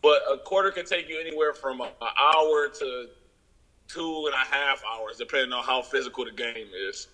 But 0.02 0.22
a 0.32 0.38
quarter 0.38 0.70
can 0.70 0.86
take 0.86 1.08
you 1.08 1.20
anywhere 1.20 1.52
from 1.52 1.80
an 1.80 1.88
hour 2.00 2.68
to 2.68 3.08
two 3.88 4.26
and 4.26 4.34
a 4.34 4.54
half 4.54 4.82
hours, 4.88 5.16
depending 5.16 5.52
on 5.52 5.64
how 5.64 5.82
physical 5.82 6.24
the 6.24 6.30
game 6.30 6.68
is. 6.88 7.08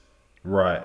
Right. 0.44 0.82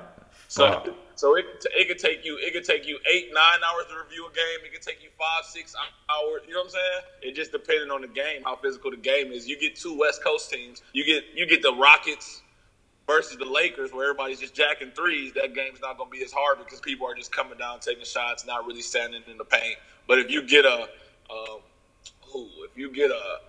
So, 0.47 0.71
Fuck. 0.71 0.89
so 1.15 1.35
it 1.35 1.45
it 1.75 1.87
could 1.87 1.97
take 1.99 2.23
you 2.23 2.37
it 2.39 2.53
could 2.53 2.63
take 2.63 2.87
you 2.87 2.97
eight 3.13 3.27
nine 3.33 3.59
hours 3.67 3.85
to 3.89 3.97
review 3.97 4.27
a 4.27 4.31
game. 4.31 4.65
It 4.65 4.71
could 4.71 4.81
take 4.81 5.03
you 5.03 5.09
five 5.17 5.45
six 5.45 5.75
hours. 6.09 6.41
You 6.47 6.53
know 6.53 6.59
what 6.59 6.65
I'm 6.65 6.69
saying? 6.71 7.01
It 7.21 7.35
just 7.35 7.51
depending 7.51 7.91
on 7.91 8.01
the 8.01 8.07
game, 8.07 8.43
how 8.43 8.55
physical 8.55 8.91
the 8.91 8.97
game 8.97 9.31
is. 9.31 9.47
You 9.47 9.59
get 9.59 9.75
two 9.75 9.97
West 9.97 10.23
Coast 10.23 10.49
teams. 10.49 10.81
You 10.93 11.05
get 11.05 11.25
you 11.33 11.45
get 11.45 11.61
the 11.61 11.73
Rockets 11.73 12.41
versus 13.07 13.37
the 13.37 13.45
Lakers, 13.45 13.91
where 13.91 14.05
everybody's 14.05 14.39
just 14.39 14.53
jacking 14.53 14.91
threes. 14.91 15.33
That 15.33 15.53
game's 15.53 15.81
not 15.81 15.97
going 15.97 16.11
to 16.11 16.17
be 16.17 16.23
as 16.23 16.31
hard 16.31 16.59
because 16.59 16.79
people 16.79 17.07
are 17.07 17.15
just 17.15 17.31
coming 17.31 17.57
down, 17.57 17.79
taking 17.79 18.05
shots, 18.05 18.45
not 18.45 18.65
really 18.65 18.81
standing 18.81 19.23
in 19.29 19.37
the 19.37 19.45
paint. 19.45 19.77
But 20.07 20.19
if 20.19 20.29
you 20.31 20.43
get 20.43 20.65
a 20.65 20.87
um, 21.29 21.59
who, 22.21 22.47
if 22.69 22.77
you 22.77 22.91
get 22.91 23.11
a 23.11 23.39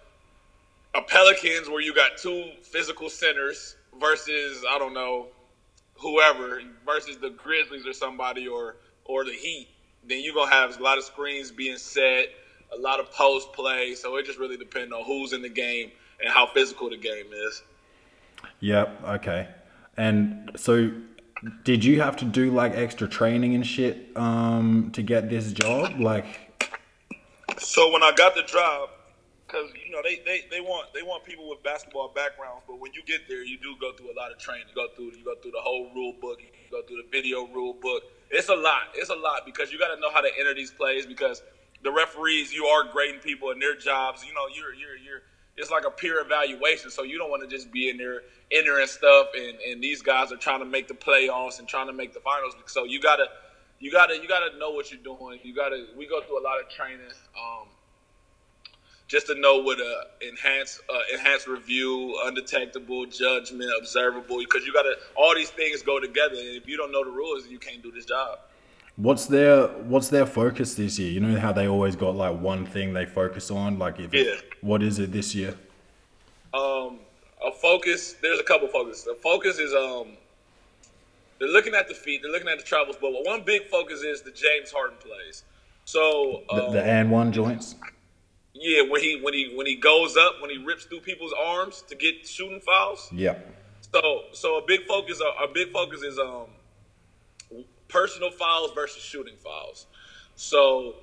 a 0.95 1.02
Pelicans 1.02 1.69
where 1.69 1.81
you 1.81 1.95
got 1.95 2.17
two 2.17 2.50
physical 2.62 3.09
centers 3.09 3.76
versus 4.00 4.64
I 4.69 4.78
don't 4.78 4.95
know 4.95 5.28
whoever 5.99 6.61
versus 6.87 7.19
the 7.19 7.31
Grizzlies 7.31 7.87
or 7.87 7.93
somebody 7.93 8.47
or 8.49 8.76
or 9.05 9.25
the 9.25 9.33
Heat, 9.33 9.69
then 10.07 10.23
you're 10.23 10.35
gonna 10.35 10.50
have 10.50 10.78
a 10.78 10.83
lot 10.83 10.99
of 10.99 11.05
screens 11.05 11.50
being 11.50 11.78
set. 11.78 12.28
a 12.71 12.78
lot 12.78 13.00
of 13.00 13.11
post 13.12 13.52
play. 13.55 13.95
So 13.95 14.17
it 14.17 14.26
just 14.26 14.38
really 14.38 14.59
depends 14.59 14.93
on 14.93 15.02
who's 15.05 15.33
in 15.33 15.40
the 15.40 15.49
game 15.49 15.90
and 16.21 16.28
how 16.28 16.47
physical 16.47 16.90
the 16.90 16.99
game 16.99 17.26
is. 17.33 17.62
Yep. 18.61 19.05
Okay. 19.05 19.49
And 19.97 20.50
so, 20.57 20.90
did 21.64 21.83
you 21.85 22.00
have 22.02 22.17
to 22.17 22.25
do 22.26 22.50
like 22.50 22.75
extra 22.75 23.09
training 23.09 23.55
and 23.55 23.67
shit 23.67 24.11
um, 24.17 24.90
to 24.93 25.02
get 25.02 25.31
this 25.31 25.52
job? 25.52 25.99
Like, 25.99 26.26
So 27.59 27.90
when 27.93 28.02
I 28.02 28.12
got 28.12 28.35
the 28.35 28.43
job, 28.43 28.90
because 29.49 29.71
you 29.85 29.90
know 29.90 30.00
they, 30.05 30.21
they, 30.25 30.45
they 30.50 30.61
want 30.61 30.93
they 30.93 31.02
want 31.02 31.25
people 31.25 31.49
with 31.49 31.62
basketball 31.62 32.12
backgrounds, 32.14 32.62
but 32.69 32.78
when 32.78 32.93
you 32.93 33.02
get 33.02 33.26
there, 33.28 33.43
you 33.43 33.59
do 33.59 33.75
go 33.81 33.93
through 33.93 34.12
a 34.12 34.17
lot 34.17 34.31
of 34.31 34.38
training. 34.38 34.67
You 34.69 34.75
go 34.75 34.88
through 34.95 35.17
you 35.17 35.25
go 35.25 35.35
through 35.40 35.52
the 35.52 35.61
whole 35.61 35.90
rule 35.95 36.14
book. 36.21 36.40
You 36.40 36.71
go 36.71 36.83
through 36.83 37.02
the 37.02 37.09
video 37.11 37.47
rule 37.49 37.75
book. 37.81 38.02
It's 38.31 38.49
a 38.49 38.55
lot. 38.55 38.93
It's 38.95 39.09
a 39.09 39.17
lot 39.17 39.47
because 39.47 39.73
you 39.73 39.78
got 39.78 39.95
to 39.95 40.00
know 40.00 40.11
how 40.11 40.21
to 40.21 40.28
enter 40.38 40.55
these 40.55 40.71
plays 40.71 41.07
because 41.07 41.43
the 41.83 41.90
referees 41.90 42.52
you 42.52 42.67
are 42.67 42.85
grading 42.85 43.21
people 43.21 43.50
in 43.50 43.59
their 43.59 43.75
jobs. 43.75 44.25
You 44.25 44.35
know 44.35 44.47
you're 44.55 44.75
you're 44.75 44.97
you're 44.97 45.23
it's 45.57 45.71
like 45.71 45.85
a 45.87 45.90
peer 45.90 46.21
evaluation. 46.21 46.90
So 46.90 47.02
you 47.02 47.19
don't 47.19 47.31
want 47.31 47.49
to 47.49 47.49
just 47.49 47.73
be 47.73 47.88
in 47.88 47.97
there 47.97 48.23
entering 48.52 48.87
stuff, 48.87 49.28
and 49.35 49.59
and 49.61 49.83
these 49.83 50.02
guys 50.02 50.31
are 50.31 50.37
trying 50.37 50.61
to 50.61 50.67
make 50.67 50.88
the 50.88 50.95
playoffs 50.95 51.59
and 51.59 51.67
trying 51.67 51.87
to 51.87 51.95
make 51.95 52.12
the 52.12 52.21
finals. 52.21 52.55
So 52.67 52.85
you 52.85 53.00
gotta 53.00 53.26
you 53.81 53.90
gotta 53.90 54.14
you 54.21 54.28
gotta 54.28 54.57
know 54.59 54.71
what 54.71 54.93
you're 54.93 55.02
doing. 55.02 55.40
You 55.43 55.55
gotta 55.55 55.87
we 55.97 56.07
go 56.07 56.21
through 56.21 56.40
a 56.40 56.45
lot 56.45 56.61
of 56.61 56.69
training. 56.69 57.09
Um, 57.37 57.69
just 59.09 59.27
to 59.27 59.35
know 59.35 59.57
what 59.59 59.79
a 59.81 60.03
enhanced 60.29 60.81
uh, 60.88 61.00
enhanced 61.12 61.47
review, 61.49 62.17
undetectable 62.25 63.07
judgment, 63.07 63.71
observable, 63.79 64.38
because 64.38 64.65
you 64.65 64.73
gotta 64.73 64.95
all 65.17 65.35
these 65.35 65.50
things 65.50 65.83
go 65.83 65.99
together. 65.99 66.37
And 66.37 66.57
if 66.57 66.69
you 66.69 66.77
don't 66.77 66.93
know 66.93 67.03
the 67.05 67.11
rules, 67.11 67.47
you 67.49 67.59
can't 67.59 67.83
do 67.83 67.91
this 67.91 68.05
job. 68.05 68.38
what's 68.97 69.27
their 69.27 69.69
what's 69.93 70.09
their 70.09 70.27
focus 70.27 70.75
this 70.75 70.99
year? 70.99 71.11
You 71.11 71.21
know 71.21 71.38
how 71.41 71.53
they 71.53 71.67
always 71.69 71.97
got 71.97 72.15
like 72.17 72.38
one 72.38 72.67
thing 72.67 72.93
they 72.93 73.07
focus 73.07 73.50
on. 73.50 73.79
Like, 73.79 73.99
if 73.99 74.12
Yeah. 74.12 74.35
what 74.61 74.83
is 74.83 74.99
it 74.99 75.11
this 75.12 75.35
year? 75.35 75.55
Um, 76.53 77.00
a 77.45 77.53
focus. 77.53 78.15
There's 78.21 78.41
a 78.41 78.45
couple 78.45 78.69
focuses. 78.69 79.05
The 79.05 79.15
focus 79.23 79.59
is 79.59 79.73
um, 79.73 80.17
they're 81.38 81.49
looking 81.49 81.75
at 81.75 81.88
the 81.88 81.95
feet, 81.95 82.21
they're 82.23 82.33
looking 82.33 82.49
at 82.49 82.59
the 82.59 82.65
travels, 82.65 82.97
but 83.00 83.11
one 83.25 83.43
big 83.43 83.69
focus 83.69 84.03
is 84.03 84.23
the 84.23 84.33
James 84.33 84.71
Harden 84.73 84.99
plays. 84.99 85.45
So 85.85 86.43
The, 86.50 86.67
um, 86.67 86.73
the 86.73 86.83
and 86.83 87.11
one 87.11 87.33
joints. 87.33 87.77
Yeah, 88.61 88.83
when 88.88 89.00
he 89.00 89.21
when 89.23 89.35
he 89.35 89.53
when 89.55 89.67
he 89.67 89.77
goes 89.77 90.17
up, 90.17 90.41
when 90.41 90.50
he 90.50 90.59
rips 90.59 90.85
through 90.85 91.00
people's 91.00 91.35
arms 91.47 91.83
to 91.88 91.95
get 91.95 92.27
shooting 92.27 92.61
fouls. 92.61 93.09
Yeah. 93.12 93.38
So 93.93 94.23
so 94.33 94.59
a 94.59 94.67
big 94.67 94.87
focus 94.87 95.21
a 95.21 95.49
big 95.49 95.73
focus 95.73 96.03
is 96.03 96.19
um 96.19 96.47
personal 97.88 98.31
fouls 98.31 98.73
versus 98.75 99.03
shooting 99.03 99.37
fouls. 99.43 99.87
So 100.35 100.97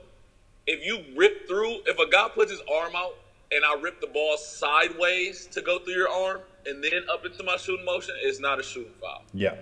if 0.68 0.86
you 0.86 1.04
rip 1.18 1.48
through, 1.48 1.82
if 1.86 2.00
a 2.00 2.10
guy 2.10 2.30
puts 2.34 2.52
his 2.52 2.62
arm 2.72 2.96
out 2.96 3.16
and 3.52 3.64
I 3.64 3.80
rip 3.82 4.02
the 4.02 4.08
ball 4.08 4.38
sideways 4.38 5.48
to 5.48 5.62
go 5.62 5.80
through 5.80 5.94
your 5.94 6.10
arm 6.10 6.42
and 6.66 6.84
then 6.84 7.04
up 7.12 7.26
into 7.26 7.44
my 7.44 7.58
shooting 7.58 7.86
motion, 7.86 8.16
it's 8.22 8.40
not 8.40 8.60
a 8.60 8.64
shooting 8.64 8.94
foul. 9.00 9.24
Yeah. 9.34 9.56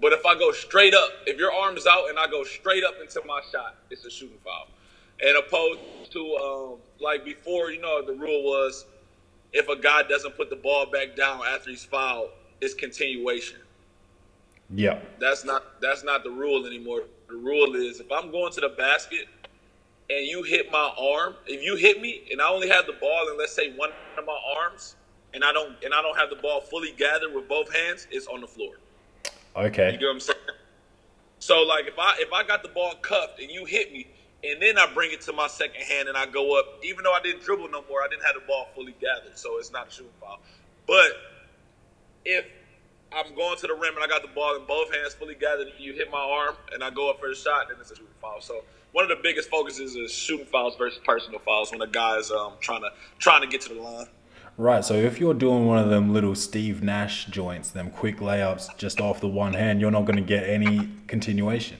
But 0.00 0.12
if 0.12 0.24
I 0.24 0.38
go 0.38 0.50
straight 0.52 0.94
up, 0.94 1.10
if 1.26 1.38
your 1.38 1.52
arm 1.52 1.76
is 1.76 1.86
out 1.86 2.08
and 2.08 2.18
I 2.18 2.26
go 2.26 2.42
straight 2.44 2.84
up 2.84 2.94
into 3.00 3.20
my 3.26 3.40
shot, 3.52 3.76
it's 3.90 4.04
a 4.04 4.10
shooting 4.10 4.38
foul. 4.42 4.68
And 5.22 5.36
opposed 5.36 5.80
to 6.12 6.36
um, 6.36 6.78
like 7.00 7.24
before, 7.24 7.70
you 7.70 7.80
know, 7.80 8.04
the 8.04 8.14
rule 8.14 8.42
was 8.44 8.86
if 9.52 9.68
a 9.68 9.76
guy 9.76 10.02
doesn't 10.02 10.36
put 10.36 10.50
the 10.50 10.56
ball 10.56 10.86
back 10.86 11.16
down 11.16 11.42
after 11.46 11.70
he's 11.70 11.84
fouled, 11.84 12.30
it's 12.60 12.74
continuation. 12.74 13.58
Yeah. 14.72 15.00
That's 15.18 15.44
not 15.44 15.80
that's 15.80 16.04
not 16.04 16.22
the 16.22 16.30
rule 16.30 16.66
anymore. 16.66 17.02
The 17.28 17.36
rule 17.36 17.74
is 17.74 18.00
if 18.00 18.10
I'm 18.12 18.30
going 18.30 18.52
to 18.52 18.60
the 18.60 18.68
basket 18.70 19.26
and 20.08 20.26
you 20.26 20.42
hit 20.42 20.70
my 20.70 20.92
arm, 20.98 21.34
if 21.46 21.62
you 21.62 21.76
hit 21.76 22.00
me 22.00 22.22
and 22.30 22.40
I 22.40 22.48
only 22.48 22.68
have 22.68 22.86
the 22.86 22.94
ball 22.94 23.28
in 23.30 23.38
let's 23.38 23.52
say 23.52 23.72
one 23.76 23.90
of 24.16 24.24
my 24.24 24.38
arms 24.56 24.96
and 25.34 25.42
I 25.44 25.52
don't 25.52 25.76
and 25.84 25.92
I 25.92 26.02
don't 26.02 26.16
have 26.16 26.30
the 26.30 26.36
ball 26.36 26.60
fully 26.60 26.92
gathered 26.96 27.34
with 27.34 27.48
both 27.48 27.72
hands, 27.74 28.06
it's 28.10 28.26
on 28.26 28.40
the 28.40 28.46
floor. 28.46 28.74
Okay. 29.56 29.92
You 29.92 29.98
get 29.98 30.06
what 30.06 30.12
I'm 30.12 30.20
saying? 30.20 30.38
So 31.40 31.62
like 31.62 31.88
if 31.88 31.98
I 31.98 32.14
if 32.18 32.32
I 32.32 32.44
got 32.44 32.62
the 32.62 32.68
ball 32.68 32.94
cuffed 33.02 33.40
and 33.40 33.50
you 33.50 33.64
hit 33.64 33.92
me 33.92 34.06
and 34.42 34.60
then 34.60 34.78
I 34.78 34.86
bring 34.92 35.12
it 35.12 35.20
to 35.22 35.32
my 35.32 35.46
second 35.48 35.82
hand 35.82 36.08
and 36.08 36.16
I 36.16 36.26
go 36.26 36.58
up, 36.58 36.66
even 36.82 37.04
though 37.04 37.12
I 37.12 37.20
didn't 37.20 37.42
dribble 37.42 37.68
no 37.68 37.84
more, 37.88 38.02
I 38.02 38.08
didn't 38.08 38.24
have 38.24 38.34
the 38.34 38.46
ball 38.46 38.68
fully 38.74 38.94
gathered, 39.00 39.36
so 39.36 39.58
it's 39.58 39.70
not 39.70 39.88
a 39.88 39.90
shooting 39.90 40.12
foul. 40.20 40.40
But 40.86 41.12
if 42.24 42.46
I'm 43.12 43.34
going 43.34 43.58
to 43.58 43.66
the 43.66 43.74
rim 43.74 43.94
and 43.94 44.04
I 44.04 44.06
got 44.06 44.22
the 44.22 44.28
ball 44.28 44.56
in 44.56 44.64
both 44.66 44.94
hands 44.94 45.14
fully 45.14 45.34
gathered, 45.34 45.68
you 45.78 45.92
hit 45.92 46.10
my 46.10 46.20
arm 46.20 46.56
and 46.72 46.82
I 46.82 46.90
go 46.90 47.10
up 47.10 47.20
for 47.20 47.28
the 47.28 47.34
shot, 47.34 47.66
then 47.68 47.78
it's 47.80 47.90
a 47.90 47.96
shooting 47.96 48.12
foul. 48.20 48.40
So 48.40 48.62
one 48.92 49.04
of 49.04 49.08
the 49.08 49.22
biggest 49.22 49.50
focuses 49.50 49.94
is 49.94 50.12
shooting 50.12 50.46
fouls 50.46 50.76
versus 50.76 51.00
personal 51.04 51.40
fouls 51.40 51.70
when 51.70 51.82
a 51.82 51.86
guy 51.86 52.18
is 52.18 52.30
um, 52.30 52.54
trying 52.60 52.82
to 52.82 52.90
trying 53.18 53.42
to 53.42 53.46
get 53.46 53.60
to 53.62 53.74
the 53.74 53.80
line. 53.80 54.06
Right. 54.56 54.84
So 54.84 54.94
if 54.94 55.20
you're 55.20 55.34
doing 55.34 55.66
one 55.66 55.78
of 55.78 55.90
them 55.90 56.12
little 56.12 56.34
Steve 56.34 56.82
Nash 56.82 57.26
joints, 57.26 57.70
them 57.70 57.90
quick 57.90 58.18
layups 58.18 58.76
just 58.76 59.00
off 59.00 59.20
the 59.20 59.28
one 59.28 59.54
hand, 59.54 59.80
you're 59.80 59.90
not 59.90 60.04
going 60.04 60.16
to 60.16 60.22
get 60.22 60.48
any 60.48 60.88
continuation. 61.06 61.78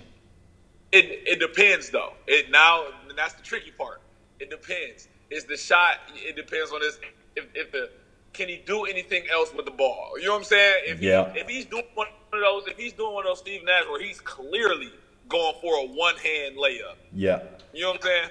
It 0.93 1.23
it 1.27 1.39
depends 1.41 1.91
though. 1.91 2.15
It 2.27 2.51
now 2.51 2.85
and 3.09 3.17
that's 3.17 3.35
the 3.35 3.43
tricky 3.43 3.71
part. 3.71 4.01
It 4.41 4.51
depends. 4.51 5.09
Is 5.31 5.45
the 5.45 5.57
shot? 5.57 5.99
It 6.15 6.35
depends 6.37 6.73
on 6.73 6.81
this. 6.81 6.99
If, 7.37 7.47
if 7.55 7.71
the 7.73 7.91
can 8.33 8.49
he 8.49 8.63
do 8.65 8.85
anything 8.85 9.25
else 9.33 9.53
with 9.55 9.65
the 9.67 9.71
ball? 9.73 10.13
You 10.19 10.27
know 10.27 10.33
what 10.33 10.39
I'm 10.39 10.45
saying? 10.45 10.83
If 10.87 10.99
he, 11.01 11.09
Yeah. 11.09 11.33
if 11.35 11.49
he's 11.49 11.67
doing 11.67 11.85
one 11.95 12.07
of 12.33 12.41
those, 12.41 12.67
if 12.69 12.77
he's 12.79 12.93
doing 12.93 13.13
one 13.15 13.25
of 13.27 13.31
those 13.31 13.39
Steve 13.41 13.65
Nash 13.65 13.85
where 13.89 14.01
he's 14.01 14.21
clearly 14.21 14.91
going 15.29 15.55
for 15.61 15.75
a 15.79 15.87
one 15.87 16.17
hand 16.17 16.57
layup, 16.57 16.97
Yeah. 17.13 17.43
you 17.73 17.83
know 17.83 17.89
what 17.93 17.97
I'm 17.97 18.03
saying? 18.03 18.29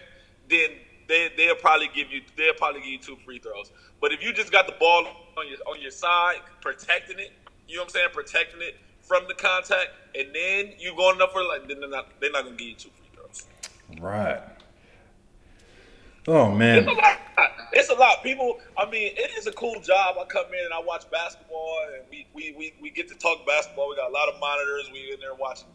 Then 0.50 0.70
they 1.08 1.32
they'll 1.38 1.56
probably 1.56 1.89
give 1.94 2.12
you 2.12 2.22
they'll 2.38 2.54
probably 2.54 2.82
give 2.82 2.89
you 2.89 2.98
two 3.00 3.18
free 3.25 3.39
throws. 3.39 3.72
But 4.01 4.12
if 4.13 4.24
you 4.24 4.34
just 4.34 4.51
got 4.51 4.68
the 4.68 4.75
ball 4.80 5.06
on 5.38 5.48
your 5.48 5.58
on 5.68 5.82
your 5.82 5.92
side, 5.92 6.39
protecting 6.62 7.20
it, 7.20 7.32
you 7.68 7.75
know 7.75 7.84
what 7.84 7.89
I'm 7.89 7.94
saying, 7.94 8.08
protecting 8.13 8.62
it 8.62 8.75
from 9.10 9.28
the 9.28 9.34
contact, 9.34 9.89
and 10.16 10.28
then 10.34 10.72
you 10.78 10.96
going 10.96 11.20
up 11.20 11.34
for 11.34 11.44
like 11.44 11.68
then 11.68 11.82
they're 11.82 11.89
not 11.89 12.08
they're 12.22 12.32
not 12.32 12.44
gonna 12.44 12.56
give 12.56 12.68
you 12.68 12.75
two 12.75 12.89
free 12.96 13.10
throws. 13.13 13.48
Right. 14.00 14.39
Oh 16.28 16.51
man. 16.51 16.78
It's 16.78 16.88
a 16.88 16.92
lot. 16.92 17.18
It's 17.72 17.89
a 17.89 17.94
lot. 17.96 18.24
People, 18.24 18.60
I 18.78 18.89
mean, 18.89 19.13
it 19.16 19.32
is 19.38 19.48
a 19.48 19.51
cool 19.54 19.80
job. 19.82 20.18
I 20.20 20.25
come 20.25 20.46
in 20.54 20.63
and 20.63 20.74
I 20.74 20.80
watch 20.80 21.10
basketball, 21.10 21.80
and 21.94 22.04
we, 22.10 22.28
we, 22.34 22.54
we, 22.58 22.74
we 22.82 22.89
get 22.89 23.08
to 23.10 23.16
talk 23.16 23.46
basketball. 23.48 23.89
We 23.89 23.96
got 23.96 24.10
a 24.10 24.13
lot 24.13 24.28
of 24.28 24.39
monitors. 24.39 24.89
We 24.92 25.13
in 25.13 25.20
there 25.20 25.34
watching 25.34 25.68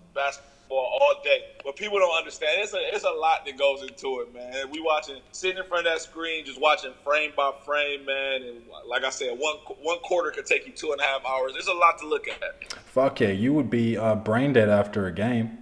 basketball 0.75 0.99
all 1.01 1.15
day. 1.23 1.45
But 1.65 1.77
people 1.77 1.99
don't 1.99 2.17
understand. 2.17 2.53
It's 2.59 2.75
a 2.75 2.79
it's 2.95 3.05
a 3.05 3.11
lot 3.11 3.45
that 3.47 3.59
goes 3.59 3.83
into 3.83 4.21
it, 4.21 4.35
man. 4.35 4.71
We 4.71 4.81
watching 4.81 5.17
sitting 5.33 5.59
in 5.59 5.65
front 5.65 5.87
of 5.87 5.93
that 5.93 6.01
screen, 6.01 6.45
just 6.45 6.61
watching 6.61 6.93
frame 7.05 7.33
by 7.37 7.53
frame, 7.65 8.05
man. 8.05 8.43
And 8.43 8.63
like 8.89 9.05
I 9.05 9.11
said, 9.11 9.39
one 9.39 9.57
one 9.81 9.99
quarter 10.01 10.31
could 10.31 10.47
take 10.47 10.67
you 10.67 10.73
two 10.73 10.93
and 10.93 11.01
a 11.01 11.05
half 11.05 11.25
hours. 11.27 11.53
There's 11.53 11.69
a 11.69 11.73
lot 11.73 11.99
to 11.99 12.09
look 12.09 12.29
at. 12.29 12.73
Fuck 12.85 13.21
yeah, 13.21 13.29
you 13.29 13.53
would 13.55 13.71
be 13.71 13.97
uh, 13.97 14.15
brain 14.17 14.53
dead 14.53 14.69
after 14.69 15.07
a 15.07 15.13
game. 15.13 15.59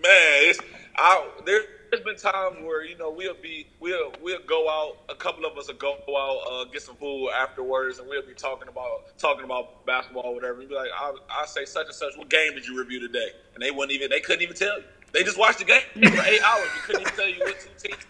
Man, 0.00 0.48
it's 0.48 0.60
I 0.96 1.26
there, 1.44 1.62
there's 1.90 2.02
been 2.04 2.16
times 2.16 2.56
where 2.62 2.84
you 2.84 2.96
know 2.98 3.10
we'll 3.10 3.34
be 3.40 3.66
we'll 3.80 4.12
we'll 4.22 4.42
go 4.46 4.68
out. 4.68 4.98
A 5.08 5.14
couple 5.14 5.44
of 5.44 5.56
us 5.58 5.68
will 5.68 5.74
go 5.76 5.94
out, 6.16 6.52
uh, 6.52 6.64
get 6.72 6.82
some 6.82 6.96
food 6.96 7.30
afterwards, 7.30 7.98
and 7.98 8.08
we'll 8.08 8.26
be 8.26 8.34
talking 8.34 8.68
about 8.68 9.16
talking 9.18 9.44
about 9.44 9.84
basketball, 9.86 10.24
or 10.26 10.34
whatever. 10.34 10.60
You'd 10.60 10.70
be 10.70 10.74
like, 10.74 10.90
I 10.98 11.12
I 11.30 11.46
say 11.46 11.64
such 11.64 11.86
and 11.86 11.94
such. 11.94 12.16
What 12.16 12.28
game 12.30 12.54
did 12.54 12.66
you 12.66 12.78
review 12.78 13.00
today? 13.00 13.28
And 13.54 13.62
they 13.62 13.70
wouldn't 13.70 13.92
even 13.92 14.10
they 14.10 14.20
couldn't 14.20 14.42
even 14.42 14.56
tell 14.56 14.78
you. 14.78 14.84
They 15.12 15.22
just 15.24 15.38
watched 15.38 15.58
the 15.60 15.64
game 15.64 15.80
for 15.94 16.22
eight 16.24 16.42
hours. 16.42 16.68
You 16.76 16.82
couldn't 16.84 17.00
even 17.02 17.14
tell 17.14 17.28
you 17.28 17.38
what 17.40 17.56
two 17.60 17.88
teams. 17.88 18.04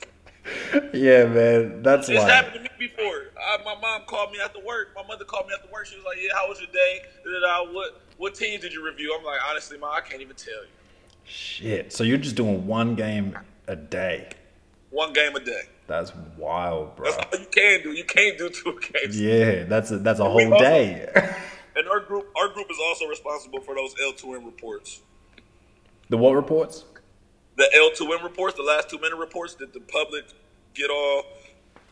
Yeah, 0.94 1.26
man, 1.26 1.82
that's 1.82 2.08
It's 2.08 2.18
why. 2.20 2.28
happened 2.30 2.54
to 2.54 2.61
me 2.62 2.68
before. 2.78 3.26
Uh, 3.37 3.58
my 3.64 3.78
mom 3.80 4.02
called 4.06 4.32
me 4.32 4.38
after 4.42 4.61
work. 4.64 4.88
My 4.97 5.06
mother 5.06 5.25
called 5.25 5.47
me 5.47 5.52
after 5.54 5.70
work. 5.73 5.87
She 5.87 5.97
was 5.97 6.04
like, 6.06 6.16
"Yeah, 6.20 6.30
how 6.35 6.49
was 6.49 6.58
your 6.58 6.70
day? 6.73 7.00
Da-da-da. 7.25 7.73
What 7.73 8.00
what 8.16 8.35
teams 8.35 8.62
did 8.62 8.73
you 8.73 8.85
review?" 8.85 9.14
I'm 9.18 9.25
like, 9.25 9.40
honestly, 9.49 9.76
mom, 9.78 9.92
I 9.94 10.00
can't 10.00 10.23
even 10.23 10.37
tell 10.37 10.54
you. 10.54 10.68
Shit. 11.25 11.92
So 11.92 12.02
you're 12.04 12.16
just 12.18 12.35
doing 12.37 12.66
one 12.66 12.94
game 12.94 13.37
a 13.68 13.76
day. 13.76 14.28
One 14.90 15.12
game 15.12 15.37
a 15.37 15.40
day. 15.40 15.62
That's 15.87 16.12
wild, 16.37 16.96
bro. 16.96 17.10
That's 17.10 17.16
all 17.34 17.40
you 17.40 17.46
can 17.46 17.82
do. 17.82 17.92
You 17.92 18.04
can't 18.04 18.37
do 18.38 18.48
two 18.50 18.78
games. 18.92 19.20
Yeah, 19.20 19.64
that's 19.64 19.90
a, 19.90 19.98
that's 19.98 20.18
a 20.20 20.25
We 20.30 20.44
whole 20.44 20.54
also- 20.54 20.64
day. 20.64 21.34
And 21.76 21.87
our 21.88 22.00
group, 22.00 22.26
our 22.37 22.48
group 22.48 22.66
is 22.72 22.78
also 22.84 23.06
responsible 23.06 23.60
for 23.60 23.76
those 23.76 23.94
L2M 23.94 24.44
reports. 24.44 24.98
the 26.08 26.16
what 26.16 26.32
reports? 26.34 26.84
The 27.54 27.68
L2M 27.96 28.25
reports, 28.25 28.56
the 28.56 28.64
last 28.64 28.90
two 28.90 28.98
minute 28.98 29.14
reports 29.16 29.54
that 29.56 29.72
the 29.72 29.78
public 29.78 30.25
get 30.75 30.90
all 30.90 31.22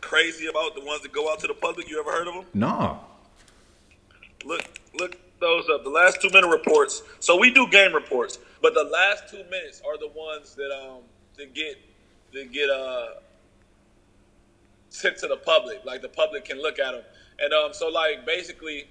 crazy 0.00 0.48
about, 0.48 0.74
the 0.74 0.80
ones 0.84 1.02
that 1.02 1.12
go 1.12 1.30
out 1.30 1.38
to 1.38 1.46
the 1.46 1.54
public. 1.54 1.88
You 1.88 2.00
ever 2.00 2.10
heard 2.10 2.26
of 2.26 2.34
them? 2.34 2.44
Nah. 2.52 2.98
Look, 4.44 4.64
look 4.98 5.16
those 5.40 5.68
up. 5.72 5.84
The 5.84 5.90
last 5.90 6.20
two 6.20 6.30
minute 6.30 6.48
reports. 6.48 7.02
So 7.20 7.36
we 7.38 7.52
do 7.52 7.68
game 7.68 7.94
reports, 7.94 8.40
but 8.62 8.74
the 8.74 8.82
last 8.84 9.28
two 9.30 9.44
minutes 9.50 9.82
are 9.86 9.96
the 9.98 10.08
ones 10.08 10.56
that 10.56 10.72
um 10.72 11.02
that 11.38 11.54
get 11.54 11.78
that 12.32 12.52
get 12.52 12.70
uh 12.70 13.06
sent 14.88 15.18
to 15.18 15.28
the 15.28 15.36
public. 15.36 15.84
Like 15.84 16.02
the 16.02 16.08
public 16.08 16.44
can 16.44 16.60
look 16.60 16.78
at 16.78 16.92
them, 16.92 17.02
and 17.40 17.52
um 17.52 17.72
so 17.72 17.88
like 17.88 18.24
basically 18.26 18.86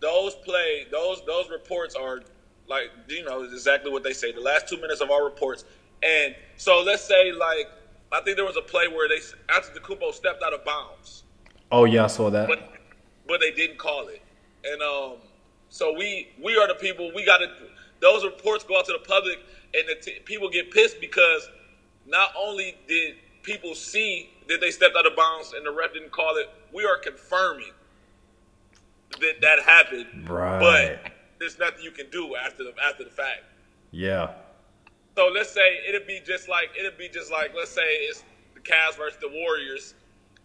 those 0.00 0.34
play 0.36 0.86
those 0.90 1.22
those 1.26 1.50
reports 1.50 1.94
are 1.94 2.22
like 2.68 2.90
you 3.08 3.24
know 3.24 3.42
exactly 3.42 3.90
what 3.90 4.02
they 4.02 4.12
say. 4.12 4.32
The 4.32 4.40
last 4.40 4.68
two 4.68 4.80
minutes 4.80 5.00
of 5.00 5.10
our 5.10 5.24
reports, 5.24 5.64
and 6.02 6.34
so 6.56 6.82
let's 6.82 7.02
say 7.04 7.32
like 7.32 7.68
I 8.12 8.20
think 8.20 8.36
there 8.36 8.44
was 8.46 8.56
a 8.56 8.62
play 8.62 8.88
where 8.88 9.08
they 9.08 9.20
after 9.54 9.72
the 9.74 9.80
Antetokounmpo 9.80 10.12
stepped 10.14 10.42
out 10.42 10.52
of 10.52 10.64
bounds, 10.64 11.24
Oh 11.72 11.84
yeah, 11.84 12.04
I 12.04 12.08
saw 12.08 12.30
that. 12.30 12.48
but 12.48 12.72
but 13.26 13.40
they 13.40 13.50
didn't 13.50 13.78
call 13.78 14.08
it. 14.08 14.22
And 14.64 14.80
um, 14.82 15.18
so 15.68 15.92
we 15.92 16.28
we 16.42 16.56
are 16.56 16.68
the 16.68 16.74
people. 16.74 17.10
We 17.14 17.24
got 17.24 17.38
to 17.38 17.48
those 18.00 18.24
reports 18.24 18.64
go 18.64 18.78
out 18.78 18.86
to 18.86 18.92
the 18.92 18.98
public, 19.06 19.38
and 19.76 19.88
the 19.88 19.94
t- 19.96 20.20
people 20.24 20.48
get 20.48 20.70
pissed 20.70 21.00
because 21.00 21.48
not 22.06 22.30
only 22.38 22.76
did 22.86 23.16
people 23.42 23.74
see 23.74 24.30
that 24.48 24.60
they 24.60 24.70
stepped 24.70 24.96
out 24.96 25.06
of 25.06 25.16
bounds 25.16 25.52
and 25.52 25.66
the 25.66 25.70
ref 25.70 25.92
didn't 25.92 26.12
call 26.12 26.36
it, 26.36 26.48
we 26.72 26.84
are 26.84 26.98
confirming 26.98 27.72
that 29.20 29.40
that 29.40 29.60
happened. 29.60 30.28
Right. 30.28 30.60
But 30.60 31.12
there's 31.38 31.58
nothing 31.58 31.82
you 31.82 31.90
can 31.90 32.10
do 32.10 32.36
after 32.36 32.64
the 32.64 32.72
after 32.82 33.04
the 33.04 33.10
fact. 33.10 33.42
yeah. 33.90 34.32
So 35.16 35.28
let's 35.32 35.50
say 35.50 35.78
it'd 35.88 36.08
be 36.08 36.20
just 36.26 36.48
like 36.48 36.70
it'd 36.78 36.98
be 36.98 37.08
just 37.08 37.30
like 37.30 37.52
let's 37.56 37.70
say 37.70 37.82
it's 37.82 38.24
the 38.54 38.60
Cavs 38.60 38.96
versus 38.96 39.18
the 39.20 39.28
Warriors, 39.28 39.94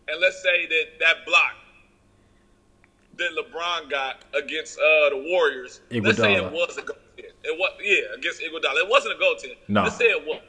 and 0.07 0.21
let's 0.21 0.43
say 0.43 0.67
that 0.67 0.85
that 0.99 1.25
block 1.25 1.55
that 3.17 3.31
LeBron 3.31 3.89
got 3.89 4.23
against 4.35 4.77
uh, 4.77 5.09
the 5.09 5.25
Warriors. 5.27 5.81
Let's 5.91 6.19
say 6.19 6.35
it 6.35 6.51
was 6.51 6.77
a. 6.77 6.83
It 7.43 7.57
was 7.57 7.71
yeah 7.81 8.15
against 8.17 8.41
Iguodala. 8.41 8.83
It 8.83 8.89
wasn't 8.89 9.15
a 9.15 9.23
goaltend. 9.23 9.55
No. 9.67 9.83
Let's 9.83 9.95
say 9.97 10.05
it 10.05 10.25
was. 10.25 10.41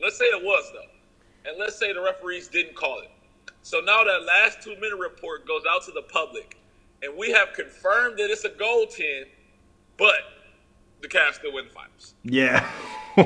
Let's 0.00 0.18
say 0.18 0.26
it 0.26 0.42
was 0.42 0.70
though, 0.72 1.50
and 1.50 1.58
let's 1.58 1.76
say 1.76 1.92
the 1.92 2.00
referees 2.00 2.48
didn't 2.48 2.74
call 2.74 3.00
it. 3.00 3.10
So 3.62 3.80
now 3.80 4.04
that 4.04 4.24
last 4.24 4.62
two 4.62 4.74
minute 4.76 4.98
report 4.98 5.46
goes 5.46 5.62
out 5.68 5.84
to 5.84 5.92
the 5.92 6.02
public, 6.02 6.56
and 7.02 7.16
we 7.16 7.30
have 7.32 7.52
confirmed 7.52 8.18
that 8.18 8.30
it's 8.30 8.44
a 8.44 8.50
goaltend, 8.50 9.26
but 9.98 10.14
the 11.02 11.08
Cavs 11.08 11.34
still 11.34 11.52
win 11.52 11.66
the 11.66 11.72
finals. 11.72 12.14
Yeah. 12.24 12.68
you 13.16 13.24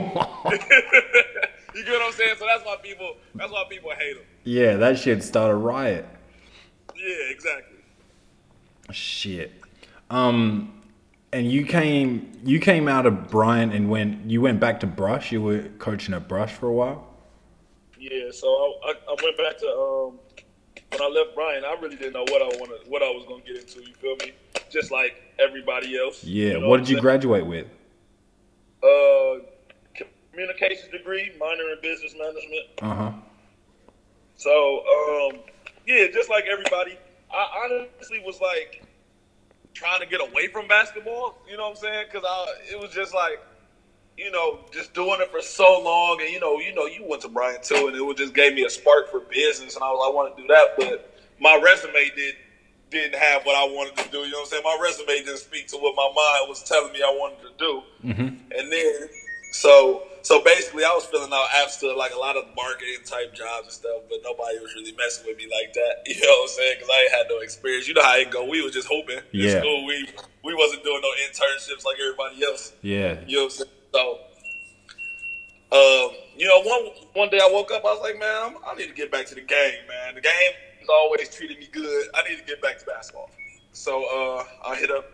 get 1.85 1.93
what 1.93 2.03
I'm 2.03 2.13
saying? 2.13 2.35
So 2.39 2.47
that's 2.47 2.65
why 2.65 2.77
people 2.83 3.17
that's 3.35 3.53
why 3.53 3.65
people 3.69 3.91
hate 3.91 4.15
them. 4.17 4.25
yeah, 4.45 4.77
that 4.77 4.99
shit 4.99 5.23
start 5.23 5.51
a 5.51 5.55
riot. 5.55 6.07
Yeah, 6.97 7.31
exactly. 7.31 7.79
Shit. 8.93 9.53
Um, 10.11 10.74
and 11.35 11.50
you 11.50 11.67
came 11.67 12.31
you 12.45 12.61
came 12.61 12.87
out 12.87 13.07
of 13.07 13.29
Bryant 13.29 13.75
and 13.75 13.91
went 13.91 14.31
you 14.31 14.41
went 14.41 14.61
back 14.61 14.81
to 14.81 14.87
Brush. 14.87 15.33
You 15.33 15.43
were 15.43 15.62
coaching 15.79 16.14
at 16.14 16.29
Brush 16.29 16.53
for 16.53 16.69
a 16.69 16.73
while. 16.73 17.09
Yeah, 17.99 18.31
so 18.31 18.47
I, 18.47 18.91
I, 18.91 18.93
I 19.09 19.17
went 19.23 19.37
back 19.37 19.59
to 19.59 19.67
um 19.67 20.19
when 20.93 21.03
I 21.03 21.09
left 21.09 21.35
Bryant, 21.35 21.64
I 21.64 21.75
really 21.81 21.97
didn't 21.97 22.12
know 22.12 22.23
what 22.23 22.41
I 22.41 22.57
wanted 22.59 22.88
what 22.88 23.03
I 23.03 23.11
was 23.11 23.25
gonna 23.26 23.43
get 23.43 23.57
into, 23.57 23.81
you 23.81 23.95
feel 23.95 24.17
me? 24.17 24.33
Just 24.71 24.93
like 24.93 25.21
everybody 25.41 25.99
else. 25.99 26.23
Yeah. 26.23 26.55
know 26.55 26.69
what 26.69 26.79
did 26.79 26.88
you 26.88 27.00
graduate 27.00 27.45
with? 27.45 27.67
Uh 28.83 29.41
communications 30.31 30.91
degree, 30.93 31.33
minor 31.38 31.64
in 31.73 31.79
business 31.83 32.14
management. 32.17 32.67
Uh 32.81 32.95
huh. 32.95 33.12
So, 34.37 35.31
um, 35.31 35.41
yeah, 35.87 36.07
just 36.12 36.29
like 36.29 36.45
everybody, 36.50 36.99
I 37.33 37.47
honestly 37.64 38.21
was 38.25 38.41
like 38.41 38.84
trying 39.75 40.00
to 40.00 40.07
get 40.07 40.21
away 40.21 40.49
from 40.49 40.66
basketball. 40.69 41.37
You 41.50 41.57
know 41.57 41.64
what 41.64 41.71
I'm 41.71 41.76
saying? 41.76 42.07
Because 42.11 42.26
I, 42.26 42.47
it 42.73 42.81
was 42.81 42.90
just 42.90 43.12
like, 43.12 43.40
you 44.16 44.31
know, 44.31 44.61
just 44.73 44.95
doing 44.95 45.21
it 45.21 45.31
for 45.31 45.43
so 45.43 45.81
long, 45.83 46.21
and 46.21 46.31
you 46.31 46.38
know, 46.40 46.59
you 46.61 46.75
know, 46.75 46.87
you 46.87 47.04
went 47.07 47.23
to 47.23 47.28
Bryant 47.28 47.64
too, 47.64 47.88
and 47.88 47.97
it 47.97 48.00
would 48.00 48.16
just 48.16 48.33
gave 48.33 48.54
me 48.54 48.64
a 48.64 48.71
spark 48.71 49.11
for 49.11 49.21
business, 49.21 49.75
and 49.75 49.83
I 49.83 49.88
was, 49.88 50.09
I 50.09 50.14
want 50.14 50.37
to 50.37 50.43
do 50.43 50.49
that, 50.49 50.76
but 50.78 51.19
my 51.40 51.61
resume 51.62 52.11
did 52.14 52.37
didn't 52.90 53.19
have 53.19 53.45
what 53.45 53.57
I 53.57 53.64
wanted 53.64 53.97
to 53.97 54.11
do. 54.11 54.19
You 54.19 54.31
know 54.31 54.38
what 54.38 54.43
I'm 54.43 54.50
saying? 54.50 54.62
My 54.62 54.78
resume 54.81 55.25
didn't 55.25 55.38
speak 55.38 55.66
to 55.69 55.76
what 55.78 55.96
my 55.96 56.07
mind 56.14 56.49
was 56.49 56.62
telling 56.62 56.92
me 56.92 57.01
I 57.03 57.11
wanted 57.11 57.42
to 57.42 57.53
do, 57.59 57.83
mm-hmm. 58.05 58.57
and 58.57 58.72
then 58.72 59.09
so 59.51 60.05
so 60.25 60.43
basically, 60.43 60.85
I 60.85 60.93
was 60.97 61.05
filling 61.05 61.31
out 61.31 61.49
apps 61.53 61.79
to 61.81 61.93
like 61.93 62.15
a 62.15 62.19
lot 62.19 62.39
of 62.39 62.45
marketing 62.57 63.05
type 63.05 63.35
jobs 63.35 63.65
and 63.65 63.73
stuff, 63.73 64.01
but 64.09 64.21
nobody 64.25 64.59
was 64.59 64.75
really 64.75 64.97
messing 64.97 65.27
with 65.27 65.37
me 65.37 65.45
like 65.53 65.75
that. 65.75 66.01
You 66.09 66.19
know 66.21 66.29
what 66.29 66.51
I'm 66.51 66.57
saying? 66.57 66.77
Because 66.79 66.89
I 66.89 67.03
ain't 67.03 67.13
had 67.13 67.27
no 67.29 67.39
experience. 67.41 67.87
You 67.87 67.93
know 67.93 68.03
how 68.03 68.17
it 68.17 68.31
go. 68.31 68.49
We 68.49 68.63
was 68.63 68.73
just 68.73 68.89
hoping. 68.89 69.21
Yeah. 69.33 69.57
In 69.57 69.61
school, 69.61 69.85
we 69.85 70.09
we 70.43 70.55
wasn't 70.55 70.83
doing 70.83 71.03
no 71.03 71.11
internships 71.29 71.85
like 71.85 71.97
everybody 72.01 72.43
else. 72.43 72.73
Yeah. 72.81 73.21
You 73.27 73.37
know 73.37 73.45
what 73.45 73.53
I'm 73.53 73.69
saying? 73.69 73.71
So, 73.93 74.19
um, 75.77 76.17
you 76.39 76.49
know, 76.49 76.63
one 76.63 76.87
one 77.13 77.29
day 77.29 77.41
I 77.43 77.51
woke 77.53 77.71
up, 77.71 77.85
I 77.85 77.93
was 77.93 78.01
like, 78.01 78.19
man, 78.19 78.35
I'm, 78.45 78.57
I 78.67 78.75
need 78.77 78.89
to 78.89 78.95
get 78.95 79.13
back 79.13 79.27
to 79.27 79.35
the 79.35 79.43
game, 79.43 79.85
man. 79.87 80.15
The 80.15 80.23
game 80.23 80.53
has 80.81 80.89
always 80.89 81.29
treated 81.29 81.59
me 81.59 81.69
good. 81.71 82.07
I 82.15 82.27
need 82.27 82.39
to 82.39 82.45
get 82.45 82.63
back 82.63 82.79
to 82.79 82.87
basketball. 82.87 83.31
So 83.73 84.05
uh, 84.05 84.45
I 84.67 84.77
hit 84.77 84.91
up 84.91 85.05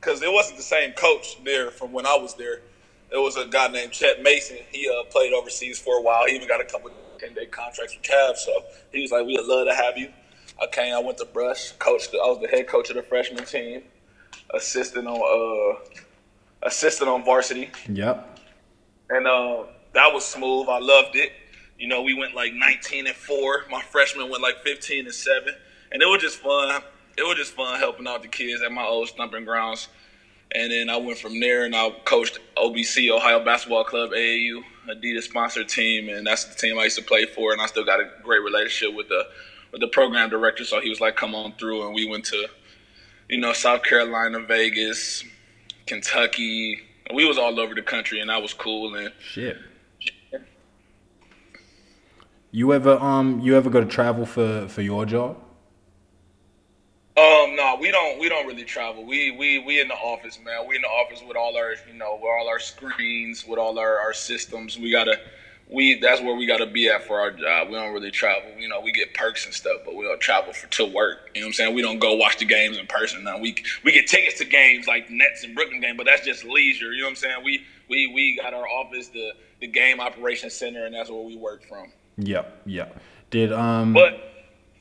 because 0.00 0.20
it 0.20 0.32
wasn't 0.32 0.56
the 0.56 0.64
same 0.64 0.94
coach 0.94 1.38
there 1.44 1.70
from 1.70 1.92
when 1.92 2.06
I 2.06 2.16
was 2.16 2.34
there. 2.34 2.62
It 3.10 3.16
was 3.16 3.36
a 3.36 3.46
guy 3.46 3.68
named 3.68 3.92
Chet 3.92 4.22
Mason. 4.22 4.58
He 4.70 4.88
uh, 4.88 5.04
played 5.10 5.32
overseas 5.32 5.78
for 5.78 5.98
a 5.98 6.02
while. 6.02 6.26
He 6.26 6.34
even 6.36 6.46
got 6.48 6.60
a 6.60 6.64
couple 6.64 6.90
ten 7.18 7.34
day 7.34 7.46
contracts 7.46 7.96
with 7.96 8.02
Cavs. 8.04 8.38
So 8.38 8.52
he 8.92 9.00
was 9.02 9.10
like, 9.10 9.26
"We'd 9.26 9.40
love 9.44 9.66
to 9.66 9.74
have 9.74 9.96
you." 9.96 10.10
I 10.60 10.66
came. 10.66 10.94
I 10.94 10.98
went 11.00 11.18
to 11.18 11.24
Brush. 11.24 11.72
Coached. 11.72 12.10
I 12.14 12.26
was 12.26 12.40
the 12.40 12.48
head 12.48 12.66
coach 12.66 12.90
of 12.90 12.96
the 12.96 13.02
freshman 13.02 13.44
team. 13.44 13.82
Assistant 14.54 15.06
on 15.06 15.16
uh, 15.76 15.78
assistant 16.62 17.08
on 17.10 17.24
varsity 17.24 17.70
Yep. 17.88 18.38
and 19.10 19.26
uh, 19.26 19.64
that 19.92 20.12
was 20.12 20.24
smooth. 20.24 20.68
I 20.68 20.78
loved 20.78 21.16
it. 21.16 21.32
You 21.78 21.86
know, 21.86 22.02
we 22.02 22.14
went 22.14 22.34
like 22.34 22.52
19 22.54 23.06
and 23.06 23.14
four. 23.16 23.64
My 23.70 23.80
freshman 23.82 24.28
went 24.30 24.42
like 24.42 24.56
15 24.64 25.04
and 25.06 25.14
seven, 25.14 25.54
and 25.92 26.02
it 26.02 26.06
was 26.06 26.20
just 26.22 26.38
fun. 26.38 26.82
It 27.16 27.22
was 27.22 27.36
just 27.36 27.52
fun 27.52 27.78
helping 27.78 28.06
out 28.08 28.22
the 28.22 28.28
kids 28.28 28.62
at 28.62 28.72
my 28.72 28.84
old 28.84 29.08
stomping 29.08 29.44
grounds. 29.44 29.88
And 30.54 30.72
then 30.72 30.88
I 30.88 30.96
went 30.96 31.18
from 31.18 31.40
there 31.40 31.64
and 31.64 31.76
I 31.76 31.90
coached 32.04 32.38
OBC, 32.56 33.10
Ohio 33.10 33.44
Basketball 33.44 33.84
Club, 33.84 34.10
AAU, 34.10 34.62
Adidas 34.88 35.24
sponsored 35.24 35.68
team, 35.68 36.08
and 36.08 36.26
that's 36.26 36.44
the 36.44 36.54
team 36.54 36.78
I 36.78 36.84
used 36.84 36.96
to 36.96 37.04
play 37.04 37.26
for. 37.26 37.52
And 37.52 37.60
I 37.60 37.66
still 37.66 37.84
got 37.84 38.00
a 38.00 38.08
great 38.22 38.42
relationship 38.42 38.96
with 38.96 39.08
the 39.08 39.26
with 39.72 39.80
the 39.82 39.88
program 39.88 40.30
director. 40.30 40.64
So 40.64 40.80
he 40.80 40.88
was 40.88 41.00
like, 41.00 41.16
"Come 41.16 41.34
on 41.34 41.52
through," 41.58 41.84
and 41.84 41.94
we 41.94 42.06
went 42.06 42.24
to, 42.26 42.46
you 43.28 43.38
know, 43.38 43.52
South 43.52 43.82
Carolina, 43.82 44.40
Vegas, 44.40 45.22
Kentucky. 45.86 46.80
We 47.14 47.26
was 47.26 47.36
all 47.36 47.58
over 47.60 47.74
the 47.74 47.82
country, 47.82 48.20
and 48.20 48.30
that 48.30 48.40
was 48.40 48.54
cool. 48.54 48.94
And 48.94 49.12
Shit. 49.20 49.58
You 52.50 52.72
ever 52.72 52.98
um 52.98 53.40
you 53.40 53.56
ever 53.56 53.68
go 53.68 53.80
to 53.80 53.86
travel 53.86 54.24
for 54.24 54.66
for 54.68 54.80
your 54.80 55.04
job? 55.04 55.36
Um, 57.18 57.56
no, 57.56 57.76
we 57.80 57.90
don't. 57.90 58.20
We 58.20 58.28
don't 58.28 58.46
really 58.46 58.64
travel. 58.64 59.04
We 59.04 59.32
we 59.32 59.58
we 59.58 59.80
in 59.80 59.88
the 59.88 59.94
office, 59.94 60.38
man. 60.38 60.68
We 60.68 60.76
in 60.76 60.82
the 60.82 60.88
office 60.88 61.20
with 61.26 61.36
all 61.36 61.56
our, 61.56 61.74
you 61.88 61.94
know, 61.94 62.14
with 62.14 62.30
all 62.30 62.48
our 62.48 62.60
screens, 62.60 63.44
with 63.44 63.58
all 63.58 63.76
our, 63.76 63.98
our 63.98 64.12
systems. 64.12 64.78
We 64.78 64.92
gotta, 64.92 65.18
we 65.68 65.98
that's 65.98 66.20
where 66.20 66.36
we 66.36 66.46
gotta 66.46 66.66
be 66.66 66.88
at 66.88 67.02
for 67.02 67.18
our 67.18 67.32
job. 67.32 67.70
We 67.70 67.74
don't 67.74 67.92
really 67.92 68.12
travel. 68.12 68.52
You 68.56 68.68
know, 68.68 68.80
we 68.80 68.92
get 68.92 69.14
perks 69.14 69.46
and 69.46 69.52
stuff, 69.52 69.80
but 69.84 69.96
we 69.96 70.04
don't 70.04 70.20
travel 70.20 70.52
for 70.52 70.68
to 70.68 70.84
work. 70.84 71.30
You 71.34 71.40
know 71.40 71.46
what 71.46 71.48
I'm 71.48 71.52
saying? 71.54 71.74
We 71.74 71.82
don't 71.82 71.98
go 71.98 72.14
watch 72.14 72.38
the 72.38 72.44
games 72.44 72.78
in 72.78 72.86
person. 72.86 73.24
Now 73.24 73.38
we 73.38 73.56
we 73.82 73.90
get 73.90 74.06
tickets 74.06 74.38
to 74.38 74.44
games 74.44 74.86
like 74.86 75.10
Nets 75.10 75.42
and 75.42 75.56
Brooklyn 75.56 75.80
game, 75.80 75.96
but 75.96 76.06
that's 76.06 76.24
just 76.24 76.44
leisure. 76.44 76.92
You 76.92 76.98
know 77.00 77.06
what 77.06 77.10
I'm 77.10 77.16
saying? 77.16 77.42
We 77.42 77.64
we 77.88 78.06
we 78.06 78.36
got 78.36 78.54
our 78.54 78.68
office, 78.68 79.08
the 79.08 79.32
the 79.60 79.66
game 79.66 79.98
operations 79.98 80.54
center, 80.54 80.86
and 80.86 80.94
that's 80.94 81.10
where 81.10 81.22
we 81.22 81.34
work 81.34 81.64
from. 81.64 81.90
Yep. 82.18 82.62
Yep. 82.66 83.00
Did 83.30 83.52
um 83.52 83.92
But 83.92 84.27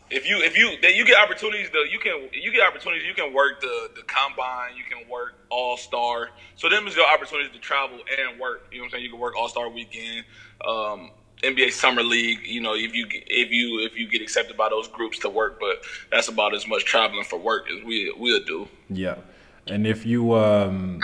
if 0.10 0.28
you 0.28 0.38
if 0.42 0.58
you 0.58 0.76
then 0.82 0.96
you 0.96 1.06
get 1.06 1.22
opportunities 1.22 1.70
to 1.70 1.80
you 1.90 2.00
can 2.00 2.30
you 2.32 2.52
get 2.52 2.66
opportunities 2.66 3.06
you 3.06 3.14
can 3.14 3.34
work 3.34 3.60
the 3.62 3.90
the 3.96 4.02
combine 4.04 4.76
you 4.76 4.84
can 4.84 5.08
work 5.10 5.36
all 5.50 5.78
star 5.78 6.30
so 6.56 6.70
them 6.70 6.88
is 6.88 6.96
your 6.96 7.06
opportunities 7.08 7.52
to 7.52 7.60
travel 7.60 7.98
and 7.98 8.40
work. 8.40 8.68
You 8.72 8.78
know 8.78 8.84
what 8.84 8.86
I'm 8.86 8.92
saying? 8.92 9.04
You 9.04 9.10
can 9.10 9.20
work 9.20 9.36
all 9.38 9.50
star 9.50 9.70
weekend 9.70 10.26
um, 10.68 11.12
NBA 11.44 11.72
summer 11.72 12.04
league 12.04 12.40
you 12.46 12.62
know 12.62 12.74
if 12.74 12.94
you 12.96 13.06
if 13.10 13.52
you 13.52 13.80
if 13.86 13.98
you 13.98 14.08
get 14.08 14.22
accepted 14.22 14.58
by 14.58 14.70
those 14.70 14.88
groups 14.88 15.20
to 15.20 15.30
work 15.30 15.60
but 15.60 15.84
that's 16.12 16.28
about 16.30 16.56
as 16.56 16.68
much 16.68 16.86
traveling 16.86 17.26
for 17.26 17.38
work 17.38 17.68
as 17.70 17.84
we 17.84 18.14
we'll 18.18 18.44
do. 18.44 18.68
Yeah, 18.90 19.16
and 19.68 19.86
if 19.86 20.06
you 20.06 20.34
um, 20.34 21.02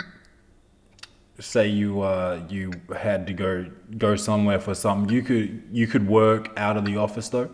say 1.39 1.67
you 1.67 2.01
uh, 2.01 2.41
you 2.49 2.71
had 2.95 3.27
to 3.27 3.33
go 3.33 3.65
go 3.97 4.15
somewhere 4.15 4.59
for 4.59 4.73
something, 4.73 5.13
you 5.13 5.21
could 5.21 5.63
you 5.71 5.87
could 5.87 6.07
work 6.07 6.51
out 6.57 6.77
of 6.77 6.85
the 6.85 6.97
office 6.97 7.29
though. 7.29 7.49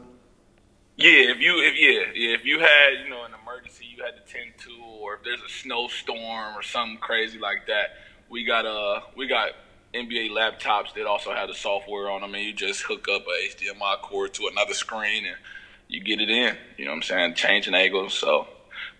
Yeah, 1.00 1.32
if 1.32 1.40
you 1.40 1.62
if 1.62 1.80
yeah, 1.80 2.12
yeah, 2.14 2.36
if 2.36 2.44
you 2.44 2.60
had, 2.60 3.06
you 3.06 3.10
know, 3.10 3.24
an 3.24 3.32
emergency 3.42 3.86
you 3.86 4.04
had 4.04 4.16
to 4.18 4.34
tend 4.34 4.52
to 4.60 4.84
or 5.00 5.16
if 5.16 5.24
there's 5.24 5.42
a 5.42 5.48
snowstorm 5.48 6.58
or 6.58 6.62
something 6.62 6.98
crazy 6.98 7.40
like 7.40 7.68
that, 7.68 7.96
we 8.30 8.44
got 8.44 8.66
uh 8.66 9.00
we 9.16 9.26
got 9.26 9.52
NBA 9.94 10.32
laptops 10.32 10.94
that 10.96 11.06
also 11.06 11.34
have 11.34 11.48
the 11.48 11.56
software 11.56 12.10
on 12.10 12.20
them 12.20 12.36
and 12.36 12.44
you 12.44 12.52
just 12.52 12.82
hook 12.82 13.08
up 13.10 13.22
a 13.22 13.56
HDMI 13.56 14.02
cord 14.02 14.34
to 14.34 14.48
another 14.52 14.74
screen 14.74 15.26
and 15.26 15.38
you 15.88 16.04
get 16.04 16.20
it 16.20 16.30
in. 16.30 16.58
You 16.78 16.84
know 16.84 16.92
what 16.92 16.98
I'm 16.98 17.04
saying? 17.04 17.36
Changing 17.36 17.76
angles. 17.76 18.14
So 18.14 18.50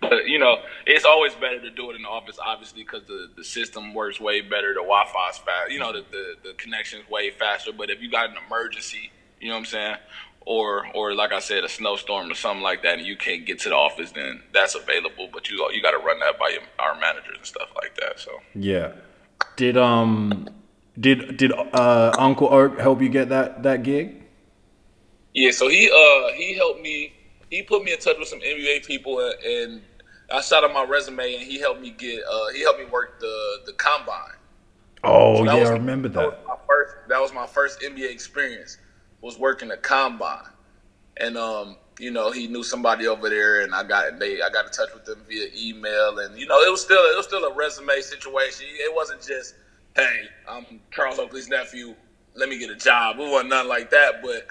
but 0.00 0.26
you 0.26 0.38
know, 0.38 0.56
it's 0.86 1.04
always 1.04 1.34
better 1.34 1.60
to 1.60 1.70
do 1.70 1.90
it 1.90 1.96
in 1.96 2.02
the 2.02 2.08
office, 2.08 2.38
obviously, 2.42 2.82
because 2.82 3.02
the, 3.04 3.28
the 3.36 3.44
system 3.44 3.92
works 3.92 4.18
way 4.18 4.40
better. 4.40 4.72
The 4.72 4.80
Wi-Fi's 4.80 5.36
fast. 5.36 5.70
You 5.70 5.80
know, 5.80 5.92
the, 5.92 6.04
the 6.10 6.34
the 6.48 6.52
connection's 6.54 7.08
way 7.10 7.30
faster. 7.30 7.72
But 7.76 7.90
if 7.90 8.00
you 8.00 8.10
got 8.10 8.30
an 8.30 8.36
emergency, 8.46 9.10
you 9.38 9.48
know 9.48 9.54
what 9.54 9.60
I'm 9.60 9.66
saying, 9.66 9.96
or 10.46 10.86
or 10.94 11.14
like 11.14 11.32
I 11.32 11.38
said, 11.40 11.64
a 11.64 11.68
snowstorm 11.68 12.30
or 12.30 12.34
something 12.34 12.62
like 12.62 12.82
that, 12.82 12.98
and 12.98 13.06
you 13.06 13.16
can't 13.16 13.44
get 13.46 13.58
to 13.60 13.68
the 13.68 13.74
office, 13.76 14.12
then 14.12 14.42
that's 14.52 14.74
available. 14.74 15.28
But 15.32 15.48
you 15.50 15.56
you 15.72 15.82
got 15.82 15.92
to 15.92 15.98
run 15.98 16.18
that 16.20 16.38
by 16.38 16.48
your, 16.48 16.62
our 16.78 16.98
managers 16.98 17.36
and 17.36 17.46
stuff 17.46 17.68
like 17.76 17.94
that. 17.96 18.18
So 18.20 18.32
Yeah. 18.54 18.92
Did 19.56 19.76
um 19.76 20.48
did 20.98 21.36
did 21.36 21.52
uh, 21.52 22.12
Uncle 22.18 22.52
Oak 22.52 22.78
help 22.78 23.00
you 23.02 23.08
get 23.08 23.28
that 23.28 23.62
that 23.62 23.82
gig? 23.82 24.22
Yeah, 25.34 25.50
so 25.52 25.68
he 25.68 25.90
uh 25.90 26.32
he 26.36 26.54
helped 26.54 26.80
me. 26.80 27.12
He 27.50 27.62
put 27.62 27.82
me 27.84 27.92
in 27.92 27.98
touch 27.98 28.16
with 28.18 28.28
some 28.28 28.40
NBA 28.40 28.86
people, 28.86 29.18
and, 29.18 29.34
and 29.44 29.82
I 30.32 30.40
shot 30.40 30.62
him 30.64 30.72
my 30.72 30.84
resume, 30.84 31.34
and 31.34 31.42
he 31.42 31.58
helped 31.58 31.80
me 31.80 31.90
get. 31.90 32.22
Uh, 32.24 32.48
he 32.54 32.62
helped 32.62 32.78
me 32.80 32.86
work 32.86 33.20
the 33.20 33.58
the 33.66 33.72
combine. 33.74 34.16
Oh 35.04 35.36
So 35.38 35.44
yeah, 35.44 35.60
was- 35.60 35.68
I 35.70 35.72
remember 35.72 36.08
That 36.08 36.26
was 36.26 36.34
my 36.46 36.56
first. 36.66 36.94
That 37.08 37.20
was 37.20 37.32
my 37.32 37.46
first 37.46 37.80
NBA 37.80 38.10
experience. 38.10 38.78
Was 39.22 39.38
working 39.38 39.68
the 39.68 39.76
combine, 39.76 40.44
and 41.18 41.36
um, 41.36 41.76
you 41.98 42.10
know, 42.10 42.30
he 42.30 42.46
knew 42.46 42.62
somebody 42.62 43.06
over 43.06 43.28
there, 43.28 43.60
and 43.60 43.74
I 43.74 43.82
got 43.84 44.18
they 44.18 44.40
I 44.40 44.48
got 44.48 44.66
in 44.66 44.72
touch 44.72 44.94
with 44.94 45.04
them 45.04 45.22
via 45.28 45.48
email, 45.56 46.18
and 46.18 46.38
you 46.38 46.46
know, 46.46 46.60
it 46.62 46.70
was 46.70 46.80
still 46.80 46.98
it 46.98 47.16
was 47.16 47.26
still 47.26 47.44
a 47.44 47.54
resume 47.54 48.00
situation. 48.00 48.66
It 48.70 48.94
wasn't 48.94 49.20
just, 49.22 49.54
hey, 49.94 50.22
I'm 50.48 50.80
Charles 50.90 51.18
Oakley's 51.18 51.48
nephew. 51.48 51.94
Let 52.34 52.48
me 52.48 52.58
get 52.58 52.70
a 52.70 52.76
job. 52.76 53.16
It 53.18 53.30
wasn't 53.30 53.50
nothing 53.50 53.68
like 53.68 53.90
that, 53.90 54.22
but 54.22 54.46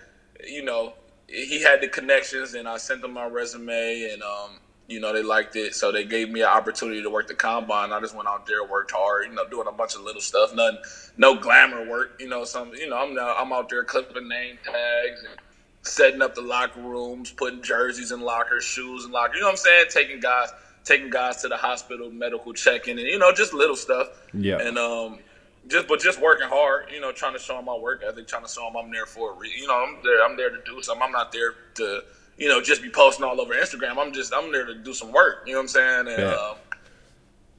you 0.47 0.63
know, 0.63 0.93
he 1.27 1.61
had 1.61 1.81
the 1.81 1.87
connections, 1.87 2.53
and 2.53 2.67
I 2.67 2.77
sent 2.77 3.01
them 3.01 3.13
my 3.13 3.25
resume, 3.25 4.11
and 4.13 4.21
um, 4.21 4.59
you 4.89 4.99
know, 4.99 5.13
they 5.13 5.21
liked 5.21 5.55
it, 5.55 5.75
so 5.75 5.91
they 5.91 6.03
gave 6.03 6.29
me 6.29 6.41
an 6.41 6.47
opportunity 6.47 7.03
to 7.03 7.09
work 7.09 7.27
the 7.27 7.35
combine. 7.35 7.93
I 7.93 7.99
just 7.99 8.15
went 8.15 8.27
out 8.27 8.47
there, 8.47 8.63
worked 8.63 8.91
hard, 8.91 9.27
you 9.27 9.35
know, 9.35 9.47
doing 9.47 9.67
a 9.67 9.71
bunch 9.71 9.95
of 9.95 10.01
little 10.01 10.21
stuff, 10.21 10.53
nothing, 10.55 10.79
no 11.15 11.35
glamour 11.35 11.87
work, 11.87 12.19
you 12.19 12.27
know. 12.27 12.43
Some, 12.43 12.73
you 12.73 12.89
know, 12.89 12.97
I'm 12.97 13.13
now, 13.13 13.35
I'm 13.37 13.53
out 13.53 13.69
there 13.69 13.83
clipping 13.83 14.27
name 14.27 14.57
tags 14.63 15.23
and 15.29 15.39
setting 15.83 16.23
up 16.23 16.33
the 16.33 16.41
locker 16.41 16.81
rooms, 16.81 17.31
putting 17.31 17.61
jerseys 17.61 18.11
in 18.11 18.21
lockers, 18.21 18.63
shoes 18.63 19.05
in 19.05 19.11
lockers. 19.11 19.35
You 19.35 19.41
know 19.41 19.47
what 19.47 19.51
I'm 19.51 19.57
saying? 19.57 19.85
Taking 19.91 20.19
guys, 20.19 20.49
taking 20.83 21.11
guys 21.11 21.41
to 21.43 21.47
the 21.47 21.57
hospital, 21.57 22.09
medical 22.09 22.53
checking, 22.53 22.97
and 22.97 23.07
you 23.07 23.19
know, 23.19 23.31
just 23.31 23.53
little 23.53 23.75
stuff. 23.75 24.07
Yeah. 24.33 24.57
And 24.57 24.79
um, 24.79 25.19
just 25.67 25.87
but 25.87 25.99
just 25.99 26.19
working 26.19 26.47
hard, 26.47 26.85
you 26.91 26.99
know, 26.99 27.11
trying 27.11 27.33
to 27.33 27.39
show 27.39 27.55
them 27.57 27.65
my 27.65 27.77
work 27.77 28.01
ethic, 28.03 28.27
trying 28.27 28.43
to 28.43 28.49
show 28.49 28.63
them 28.63 28.75
I'm 28.75 28.91
there 28.91 29.05
for 29.05 29.33
a 29.33 29.35
re- 29.35 29.53
you 29.55 29.67
know, 29.67 29.85
I'm 29.85 29.97
there, 30.03 30.23
I'm 30.25 30.35
there 30.35 30.49
to 30.49 30.57
do 30.65 30.81
something. 30.81 31.03
I'm 31.03 31.11
not 31.11 31.31
there 31.31 31.53
to, 31.75 32.01
you 32.39 32.49
know, 32.49 32.61
just 32.61 32.81
be 32.83 32.91
posting 32.91 33.25
all 33.25 33.41
over 33.41 33.55
Instagram. 33.55 33.99
I'm 33.99 34.13
just 34.13 34.33
I'm 34.35 34.51
there 34.53 34.65
to 34.65 34.75
do 34.75 34.93
some 34.95 35.13
work. 35.13 35.39
You 35.45 35.53
know 35.53 35.59
what 35.59 35.63
I'm 35.63 35.69
saying? 35.69 36.07
And 36.09 36.09
Yeah. 36.17 36.33
um, 36.33 36.57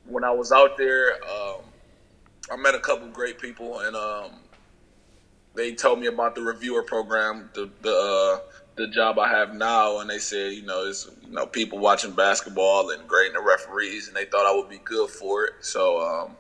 when 0.05 0.25
I 0.25 0.33
was 0.33 0.53
out 0.53 0.77
there, 0.77 1.15
um, 1.29 1.73
I 2.51 2.57
met 2.57 2.75
a 2.77 2.81
couple 2.81 3.09
great 3.09 3.39
people, 3.39 3.81
and 3.81 3.97
um, 3.97 4.45
they 5.55 5.75
told 5.75 6.01
me 6.01 6.07
about 6.07 6.35
the 6.35 6.43
reviewer 6.43 6.85
program, 6.85 7.51
the 7.55 7.71
the 7.81 7.93
uh, 7.93 8.39
the 8.77 8.89
job 8.89 9.19
I 9.19 9.29
have 9.29 9.53
now, 9.53 10.01
and 10.01 10.11
they 10.11 10.19
said, 10.19 10.53
you 10.55 10.63
know, 10.63 10.85
it's 10.87 11.07
you 11.23 11.33
know 11.33 11.47
people 11.47 11.79
watching 11.79 12.15
basketball 12.15 12.91
and 12.91 13.09
grading 13.09 13.35
the 13.35 13.43
referees, 13.43 14.09
and 14.09 14.17
they 14.17 14.27
thought 14.27 14.47
I 14.47 14.53
would 14.55 14.69
be 14.69 14.81
good 14.81 15.11
for 15.11 15.47
it. 15.47 15.53
So 15.61 16.01
um, 16.01 16.39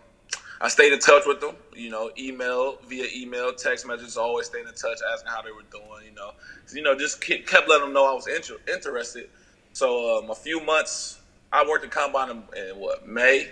I 0.62 0.68
stayed 0.68 0.92
in 0.92 0.98
touch 0.98 1.22
with 1.26 1.40
them, 1.40 1.56
you 1.74 1.88
know, 1.88 2.10
email 2.18 2.76
via 2.86 3.06
email, 3.14 3.52
text 3.54 3.86
messages, 3.86 4.18
always 4.18 4.46
staying 4.46 4.66
in 4.68 4.74
touch, 4.74 4.98
asking 5.12 5.30
how 5.32 5.40
they 5.40 5.52
were 5.52 5.62
doing, 5.70 6.04
you 6.06 6.14
know, 6.14 6.32
you 6.72 6.82
know, 6.82 6.94
just 6.94 7.20
kept 7.22 7.68
letting 7.68 7.86
them 7.86 7.94
know 7.94 8.10
I 8.10 8.12
was 8.12 8.26
inter- 8.26 8.60
interested. 8.70 9.30
So 9.72 10.18
um, 10.18 10.30
a 10.30 10.34
few 10.34 10.60
months, 10.60 11.18
I 11.52 11.66
worked 11.66 11.84
at 11.84 11.90
Combine 11.90 12.30
in, 12.30 12.42
in 12.56 12.76
what 12.76 13.08
May, 13.08 13.48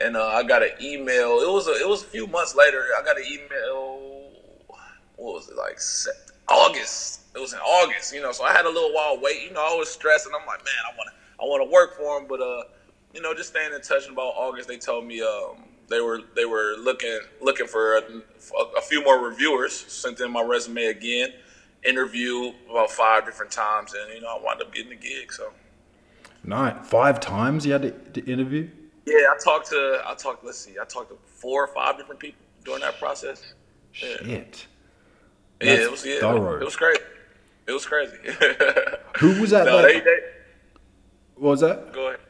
and 0.00 0.16
uh, 0.16 0.24
I 0.24 0.44
got 0.44 0.62
an 0.62 0.70
email. 0.80 1.40
It 1.40 1.50
was 1.50 1.66
a, 1.66 1.72
it 1.72 1.88
was 1.88 2.02
a 2.02 2.06
few 2.06 2.28
months 2.28 2.54
later. 2.54 2.84
I 2.96 3.02
got 3.02 3.18
an 3.18 3.24
email. 3.26 4.30
What 5.16 5.34
was 5.34 5.48
it 5.48 5.56
like? 5.56 5.80
August. 6.48 7.22
It 7.34 7.40
was 7.40 7.52
in 7.54 7.58
August, 7.58 8.14
you 8.14 8.22
know. 8.22 8.32
So 8.32 8.44
I 8.44 8.52
had 8.52 8.66
a 8.66 8.70
little 8.70 8.92
while 8.94 9.18
wait. 9.20 9.42
You 9.42 9.52
know, 9.52 9.60
I 9.60 9.74
was 9.74 9.90
stressed, 9.90 10.26
and 10.26 10.34
I'm 10.34 10.46
like, 10.46 10.64
man, 10.64 10.74
I 10.92 10.96
want 10.96 11.10
to, 11.10 11.42
I 11.42 11.44
want 11.44 11.68
to 11.68 11.72
work 11.72 11.96
for 11.96 12.20
them, 12.20 12.28
but 12.28 12.40
uh, 12.40 12.62
you 13.14 13.20
know, 13.20 13.34
just 13.34 13.50
staying 13.50 13.72
in 13.74 13.80
touch. 13.80 14.04
And 14.04 14.12
about 14.12 14.34
August, 14.36 14.68
they 14.68 14.78
told 14.78 15.06
me 15.06 15.22
um, 15.22 15.64
they 15.88 16.00
were 16.00 16.20
they 16.34 16.44
were 16.44 16.74
looking 16.78 17.18
looking 17.40 17.66
for 17.66 17.96
a, 17.96 18.02
a 18.76 18.80
few 18.80 19.04
more 19.04 19.24
reviewers. 19.24 19.72
Sent 19.72 20.20
in 20.20 20.30
my 20.30 20.42
resume 20.42 20.84
again, 20.86 21.30
interview 21.84 22.52
about 22.70 22.90
five 22.90 23.24
different 23.24 23.52
times, 23.52 23.94
and 23.94 24.14
you 24.14 24.20
know, 24.20 24.36
I 24.36 24.42
wound 24.42 24.60
up 24.62 24.72
getting 24.74 24.90
the 24.90 24.96
gig. 24.96 25.32
So. 25.32 25.52
Night. 26.44 26.86
Five 26.86 27.18
times 27.18 27.66
you 27.66 27.72
had 27.72 27.82
to, 27.82 27.90
to 28.20 28.32
interview. 28.32 28.68
Yeah, 29.04 29.14
I 29.14 29.36
talked 29.42 29.68
to 29.70 30.02
I 30.06 30.14
talked. 30.14 30.44
Let's 30.44 30.58
see, 30.58 30.74
I 30.80 30.84
talked 30.84 31.10
to 31.10 31.18
four 31.24 31.64
or 31.64 31.68
five 31.68 31.96
different 31.96 32.20
people 32.20 32.40
during 32.64 32.80
that 32.82 32.98
process. 32.98 33.54
Yeah, 33.94 34.16
Shit. 34.16 34.66
yeah 35.60 35.66
That's 35.76 35.82
it 35.82 35.90
was 35.90 36.06
yeah, 36.06 36.20
thorough. 36.20 36.60
it 36.60 36.64
was 36.64 36.76
crazy. 36.76 37.00
It 37.66 37.72
was 37.72 37.86
crazy. 37.86 38.16
Who 39.18 39.40
was 39.40 39.50
that? 39.50 39.66
no, 39.66 39.82
they, 39.82 40.00
they 40.00 40.18
what 41.36 41.50
was 41.50 41.60
that? 41.60 41.92
go 41.92 42.08
ahead. 42.08 42.20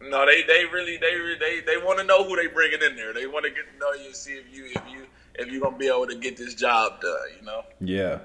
No, 0.00 0.24
they 0.26 0.42
they 0.42 0.64
really 0.66 0.96
they 0.96 1.36
they 1.38 1.60
they 1.60 1.76
want 1.76 1.98
to 1.98 2.04
know 2.04 2.24
who 2.24 2.36
they 2.36 2.46
bringing 2.46 2.80
in 2.82 2.96
there. 2.96 3.12
They 3.12 3.26
want 3.26 3.44
to 3.44 3.50
get 3.50 3.70
to 3.72 3.78
know 3.78 3.92
you 3.92 4.14
see 4.14 4.32
if 4.32 4.44
you 4.52 4.66
if 4.66 4.82
you 4.90 5.06
if 5.34 5.48
you 5.52 5.60
gonna 5.60 5.76
be 5.76 5.88
able 5.88 6.06
to 6.06 6.16
get 6.16 6.36
this 6.36 6.54
job 6.54 7.00
done. 7.00 7.20
You 7.38 7.46
know. 7.46 7.62
Yeah. 7.80 8.20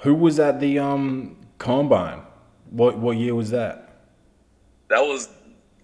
Who 0.00 0.14
was 0.14 0.38
at 0.38 0.60
the 0.60 0.78
um 0.78 1.36
combine? 1.58 2.22
What 2.70 2.98
what 2.98 3.16
year 3.16 3.34
was 3.34 3.50
that? 3.50 3.84
that 4.88 5.00
was 5.00 5.28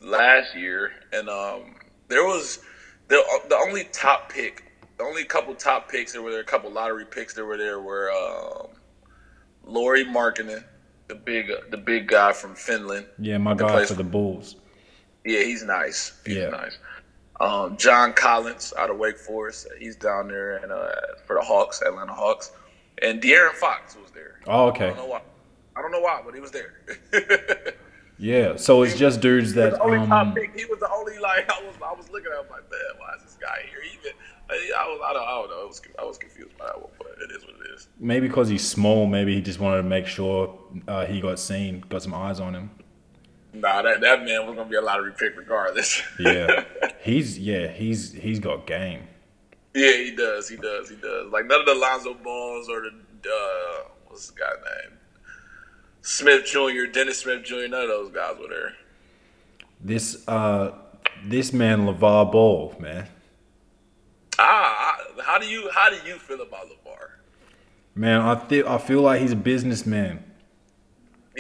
last 0.00 0.55
year, 0.55 0.92
and 1.12 1.29
um, 1.29 1.74
there 2.09 2.24
was 2.24 2.61
the 3.09 3.22
the 3.48 3.57
only 3.57 3.85
top 3.92 4.33
pick, 4.33 4.72
the 4.98 5.05
only 5.05 5.24
couple 5.24 5.55
top 5.55 5.90
picks 5.90 6.12
There 6.12 6.22
were 6.22 6.31
there, 6.31 6.40
a 6.40 6.44
couple 6.44 6.70
lottery 6.70 7.05
picks 7.05 7.35
that 7.35 7.44
were 7.44 7.57
there 7.57 7.81
were 7.81 8.11
um, 8.12 8.68
Lauri 9.64 10.05
Markkanen, 10.05 10.64
the 11.09 11.14
big 11.14 11.50
the 11.70 11.76
big 11.76 12.09
guy 12.09 12.33
from 12.33 12.55
Finland. 12.55 13.07
Yeah, 13.18 13.38
my 13.38 13.55
guy 13.55 13.85
for 13.85 13.94
the 13.94 14.05
Bulls. 14.05 14.57
Yeah, 15.24 15.40
he's 15.42 15.62
nice. 15.62 16.12
He's 16.24 16.37
Yeah. 16.37 16.50
nice. 16.50 16.78
Um, 17.40 17.76
John 17.78 18.12
Collins 18.12 18.74
out 18.78 18.90
of 18.90 18.98
Wake 18.98 19.18
Forest, 19.18 19.66
he's 19.78 19.96
down 19.96 20.28
there 20.28 20.56
and 20.59 20.70
uh, 20.70 20.90
for 21.26 21.37
the 21.37 21.42
Hawks, 21.42 21.80
Atlanta 21.80 22.12
Hawks, 22.12 22.52
and 23.00 23.22
De'Aaron 23.22 23.52
Fox 23.52 23.96
was 23.96 24.11
there. 24.11 24.40
Oh, 24.46 24.66
okay. 24.68 24.87
I 24.87 24.88
don't 24.88 24.96
know 24.98 25.06
why. 25.06 25.22
I 25.76 25.80
don't 25.83 25.90
know 25.92 26.00
why, 26.00 26.20
but 26.24 26.35
he 26.35 26.40
was 26.40 26.50
there. 26.50 26.74
Yeah. 28.22 28.56
So 28.56 28.83
it's 28.83 28.98
just 28.98 29.22
dudes 29.22 29.54
He 29.54 29.61
was 29.61 29.70
that 29.70 29.78
the 29.78 29.83
only 29.83 29.96
um 29.96 30.09
top 30.09 30.35
pick. 30.35 30.54
He 30.54 30.66
was 30.66 30.78
the 30.78 30.90
only 30.92 31.18
like 31.18 31.50
I 31.59 31.62
was. 31.62 31.74
I 31.83 31.94
was 31.94 32.11
looking 32.11 32.30
at 32.30 32.44
him 32.44 32.50
like, 32.50 32.70
man, 32.70 32.80
why 32.98 33.14
is 33.16 33.22
this 33.22 33.38
guy 33.40 33.62
here? 33.70 33.80
Even 33.94 34.12
I 34.76 34.87
was. 34.87 35.00
I 35.02 35.12
don't, 35.14 35.22
I 35.22 35.30
don't 35.40 35.50
know. 35.50 35.62
I 35.62 35.64
was. 35.64 35.80
I 36.00 36.04
was 36.04 36.18
confused 36.18 36.59
by 36.59 36.66
that 36.66 36.78
one, 36.78 36.90
but 36.98 37.06
it 37.22 37.35
is 37.35 37.42
what 37.44 37.54
it 37.54 37.74
is. 37.74 37.88
maybe 37.98 38.28
because 38.28 38.50
he's 38.50 38.66
small, 38.66 39.06
maybe 39.06 39.35
he 39.35 39.40
just 39.40 39.59
wanted 39.59 39.78
to 39.78 39.83
make 39.85 40.06
sure 40.06 40.59
uh, 40.87 41.06
he 41.06 41.22
got 41.22 41.38
seen, 41.38 41.83
got 41.88 42.02
some 42.02 42.12
eyes 42.12 42.40
on 42.40 42.54
him. 42.54 42.70
Nah, 43.53 43.83
that 43.83 44.01
that 44.01 44.25
man 44.25 44.47
was 44.47 44.55
gonna 44.57 44.69
be 44.69 44.77
a 44.77 44.81
lottery 44.81 45.13
pick 45.19 45.37
regardless. 45.37 46.03
Yeah. 46.21 46.65
he's 47.03 47.39
yeah, 47.39 47.69
he's 47.69 48.13
he's 48.13 48.39
got 48.39 48.67
game. 48.67 49.03
yeah, 49.75 49.93
he 49.97 50.15
does. 50.15 50.49
He 50.49 50.57
does. 50.57 50.89
He 50.89 50.97
does. 50.97 51.31
Like 51.33 51.47
none 51.47 51.61
of 51.61 51.67
the 51.67 51.75
Lonzo 51.75 52.15
Balls 52.15 52.69
or 52.69 52.83
the 52.83 53.29
uh, 53.29 53.89
what's 54.07 54.31
the 54.31 54.39
guy 54.39 54.47
name? 54.87 54.99
Smith 56.03 56.47
Jr., 56.47 56.91
Dennis 56.93 57.19
Smith 57.19 57.43
Jr. 57.45 57.67
None 57.69 57.83
of 57.83 57.89
those 57.89 58.11
guys 58.13 58.37
were 58.41 58.49
there. 58.49 58.73
This 59.81 60.27
uh 60.29 60.73
this 61.25 61.53
man 61.53 61.81
LeVar 61.87 62.31
Ball, 62.33 62.75
man. 62.79 63.09
Ah, 64.39 64.97
how 65.23 65.39
do 65.39 65.47
you 65.47 65.71
how 65.75 65.91
do 65.91 65.97
you 66.09 66.17
feel 66.19 66.41
about 66.41 66.67
Levar? 66.69 67.09
Man, 67.95 68.21
I 68.21 68.37
feel 68.47 68.69
I 68.69 68.79
feel 68.79 69.03
like 69.03 69.21
he's 69.21 69.33
a 69.33 69.37
businessman. 69.37 70.25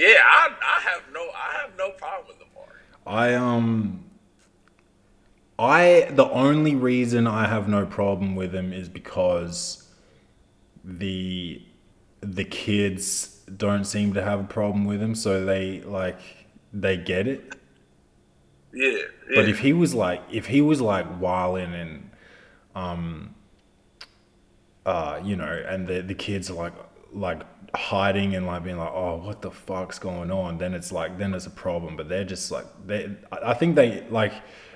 Yeah, 0.00 0.14
I 0.24 0.48
I 0.76 0.80
have 0.80 1.02
no 1.12 1.20
I 1.20 1.60
have 1.60 1.76
no 1.76 1.90
problem 1.90 2.28
with 2.28 2.38
Levar. 2.38 2.72
I 3.06 3.34
um 3.34 4.04
I 5.58 6.08
the 6.10 6.26
only 6.30 6.74
reason 6.74 7.26
I 7.26 7.46
have 7.48 7.68
no 7.68 7.84
problem 7.84 8.34
with 8.34 8.54
him 8.54 8.72
is 8.72 8.88
because 8.88 9.86
the 10.82 11.60
the 12.22 12.44
kids 12.44 13.44
don't 13.54 13.84
seem 13.84 14.14
to 14.14 14.22
have 14.22 14.40
a 14.40 14.44
problem 14.44 14.86
with 14.86 15.02
him, 15.02 15.14
so 15.14 15.44
they 15.44 15.82
like 15.82 16.20
they 16.72 16.96
get 16.96 17.28
it. 17.28 17.54
Yeah, 18.72 18.88
yeah. 18.88 19.02
But 19.34 19.50
if 19.50 19.58
he 19.58 19.74
was 19.74 19.94
like 19.94 20.22
if 20.32 20.46
he 20.46 20.62
was 20.62 20.80
like 20.80 21.20
wilding 21.20 21.74
and 21.74 22.10
um 22.74 23.34
uh 24.86 25.20
you 25.22 25.36
know 25.36 25.62
and 25.68 25.86
the 25.86 26.00
the 26.00 26.14
kids 26.14 26.48
are 26.48 26.54
like 26.54 26.72
like 27.12 27.42
hiding 27.74 28.34
and 28.34 28.46
like 28.46 28.64
being 28.64 28.76
like 28.78 28.90
oh 28.92 29.16
what 29.16 29.42
the 29.42 29.50
fuck's 29.50 29.98
going 29.98 30.30
on 30.30 30.58
then 30.58 30.74
it's 30.74 30.90
like 30.90 31.18
then 31.18 31.32
it's 31.34 31.46
a 31.46 31.50
problem 31.50 31.96
but 31.96 32.08
they're 32.08 32.24
just 32.24 32.50
like 32.50 32.66
they 32.86 33.08
I 33.30 33.54
think 33.54 33.76
they 33.76 34.04
like 34.10 34.32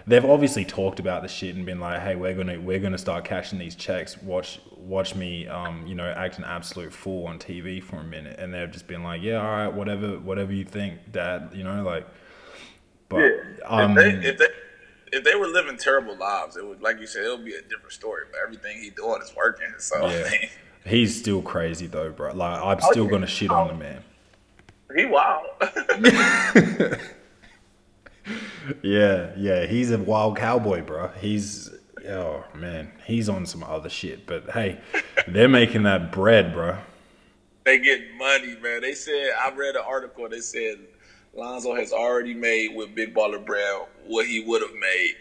they've 0.07 0.25
obviously 0.25 0.65
talked 0.65 1.01
about 1.01 1.23
the 1.23 1.29
shit 1.29 1.57
and 1.57 1.67
been 1.67 1.81
like 1.81 2.01
hey 2.03 2.15
we're 2.15 2.35
gonna 2.35 2.61
we're 2.61 2.79
gonna 2.79 2.99
start 2.99 3.25
cashing 3.25 3.59
these 3.59 3.75
checks 3.75 4.21
watch 4.23 4.61
watch 4.77 5.15
me 5.17 5.49
um 5.49 5.87
you 5.87 5.95
know 5.95 6.05
act 6.05 6.39
an 6.39 6.45
absolute 6.45 6.93
fool 6.93 7.27
on 7.27 7.39
TV 7.39 7.83
for 7.83 7.97
a 7.97 8.05
minute 8.05 8.39
and 8.39 8.55
they've 8.55 8.71
just 8.71 8.87
been 8.87 9.03
like 9.03 9.23
yeah 9.23 9.41
all 9.41 9.51
right 9.51 9.73
whatever 9.73 10.19
whatever 10.21 10.53
you 10.53 10.65
think 10.65 10.99
dad 11.11 11.51
you 11.53 11.65
know 11.65 11.83
like 11.83 12.07
but 13.09 13.19
Yeah. 13.21 13.33
um 13.67 13.97
if 13.99 14.23
they 14.23 14.29
if 14.29 14.39
they 14.39 14.47
if 15.13 15.23
they 15.25 15.37
were 15.37 15.47
living 15.47 15.77
terrible 15.77 16.17
lives, 16.17 16.57
it 16.57 16.67
would 16.67 16.83
like 16.83 16.99
you 16.99 17.07
said, 17.07 17.23
it 17.25 17.29
would 17.29 17.45
be 17.45 17.55
a 17.55 17.63
different 17.63 17.93
story. 17.93 18.25
But 18.33 18.41
everything 18.43 18.79
he 18.83 18.91
doing 18.91 19.23
is 19.23 19.33
working. 19.37 19.73
So 19.79 20.09
Yeah. 20.09 20.29
He's 20.87 21.19
still 21.19 21.41
crazy 21.43 21.87
though, 21.87 22.11
bro. 22.11 22.33
Like 22.35 22.61
I'm 22.61 22.79
Oh, 22.83 22.91
still 22.91 23.05
yeah. 23.05 23.11
gonna 23.11 23.27
shit 23.27 23.51
on 23.51 23.69
the 23.69 23.75
man. 23.75 24.03
he 24.97 25.07
wild. 25.07 25.47
Yeah, 28.83 29.33
yeah. 29.37 29.67
He's 29.67 29.91
a 29.91 29.99
wild 29.99 30.39
cowboy, 30.39 30.83
bro. 30.83 31.09
He's 31.21 31.71
oh 32.09 32.45
man, 32.55 32.91
he's 33.05 33.29
on 33.29 33.45
some 33.45 33.63
other 33.63 33.91
shit. 33.91 34.27
But 34.27 34.51
hey, 34.51 34.81
they're 35.29 35.49
making 35.51 35.83
that 35.83 36.11
bread, 36.13 36.55
bro. 36.55 36.79
They 37.65 37.79
get 37.79 38.01
money, 38.17 38.57
man. 38.63 38.81
They 38.81 38.95
said 38.95 39.33
I 39.39 39.51
read 39.55 39.77
an 39.77 39.83
article. 39.87 40.27
They 40.31 40.41
said 40.41 40.79
Lonzo 41.35 41.75
has 41.75 41.93
already 41.93 42.33
made 42.33 42.75
with 42.75 42.95
Big 42.95 43.15
Baller 43.15 43.45
Brand 43.45 43.83
what 44.07 44.27
he 44.27 44.41
would 44.41 44.63
have 44.63 44.75
made 44.75 45.15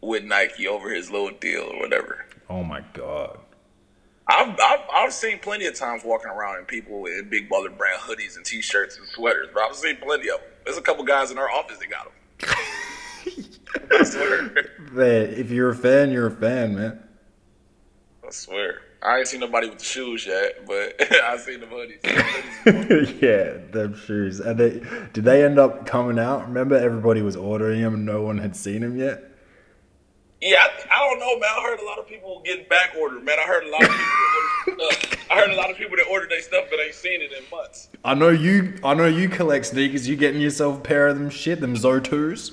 with 0.00 0.22
Nike 0.22 0.68
over 0.68 0.88
his 0.94 1.10
little 1.10 1.32
deal 1.40 1.62
or 1.72 1.80
whatever. 1.80 2.26
Oh 2.48 2.62
my 2.62 2.82
god. 2.92 3.38
I've, 4.28 4.56
I've 4.60 4.80
I've 4.92 5.12
seen 5.12 5.38
plenty 5.38 5.66
of 5.66 5.74
times 5.74 6.02
walking 6.04 6.30
around 6.30 6.58
and 6.58 6.66
people 6.66 7.06
in 7.06 7.28
Big 7.28 7.48
Baller 7.48 7.76
Brand 7.76 8.00
hoodies 8.00 8.36
and 8.36 8.44
T-shirts 8.44 8.98
and 8.98 9.06
sweaters, 9.06 9.48
but 9.54 9.62
I've 9.62 9.76
seen 9.76 9.96
plenty 9.96 10.28
of 10.30 10.40
them. 10.40 10.50
There's 10.64 10.78
a 10.78 10.82
couple 10.82 11.04
guys 11.04 11.30
in 11.30 11.38
our 11.38 11.50
office 11.50 11.78
that 11.78 11.88
got 11.88 12.04
them. 12.04 12.12
I 13.92 14.02
swear. 14.02 14.50
Man, 14.92 15.30
if 15.30 15.50
you're 15.50 15.70
a 15.70 15.76
fan, 15.76 16.10
you're 16.10 16.26
a 16.26 16.30
fan, 16.30 16.74
man. 16.74 17.02
I 18.26 18.30
swear. 18.30 18.80
I 19.02 19.18
ain't 19.18 19.28
seen 19.28 19.40
nobody 19.40 19.68
with 19.68 19.78
the 19.78 19.84
shoes 19.84 20.26
yet, 20.26 20.66
but 20.66 21.00
I 21.24 21.36
seen 21.36 21.60
the 21.60 21.66
hoodies. 21.66 22.00
The 22.02 22.08
hoodies. 22.72 23.20
yeah, 23.22 23.70
them 23.70 23.96
shoes. 23.96 24.40
And 24.40 24.58
they 24.58 24.82
did 25.12 25.24
they 25.24 25.44
end 25.44 25.58
up 25.60 25.86
coming 25.86 26.18
out? 26.18 26.48
Remember, 26.48 26.76
everybody 26.76 27.22
was 27.22 27.36
ordering 27.36 27.82
them, 27.82 27.94
and 27.94 28.04
no 28.04 28.22
one 28.22 28.38
had 28.38 28.56
seen 28.56 28.80
them 28.80 28.98
yet. 28.98 29.22
Yeah, 30.40 30.56
I, 30.60 30.68
I 30.94 31.08
don't 31.08 31.18
know, 31.18 31.38
man. 31.38 31.48
I 31.56 31.62
heard 31.62 31.80
a 31.80 31.84
lot 31.84 31.98
of 31.98 32.06
people 32.06 32.42
getting 32.44 32.68
back 32.68 32.94
ordered, 32.98 33.24
man. 33.24 33.38
I 33.38 33.46
heard 33.46 33.64
a 33.64 33.70
lot 33.70 33.82
of 33.82 33.88
people. 33.88 34.04
That 34.04 34.72
ordered, 34.78 34.80
uh, 34.80 35.34
I 35.34 35.40
heard 35.40 35.50
a 35.50 35.56
lot 35.56 35.70
of 35.70 35.76
people 35.76 35.96
that 35.96 36.06
ordered 36.10 36.30
their 36.30 36.42
stuff 36.42 36.66
but 36.70 36.78
ain't 36.78 36.94
seen 36.94 37.22
it 37.22 37.32
in 37.32 37.42
months. 37.50 37.88
I 38.04 38.14
know 38.14 38.28
you. 38.28 38.74
I 38.84 38.94
know 38.94 39.06
you 39.06 39.28
collect 39.28 39.66
sneakers. 39.66 40.06
You 40.06 40.16
getting 40.16 40.40
yourself 40.40 40.78
a 40.78 40.80
pair 40.80 41.08
of 41.08 41.18
them 41.18 41.30
shit, 41.30 41.60
them 41.60 41.74
Zo2s. 41.74 42.52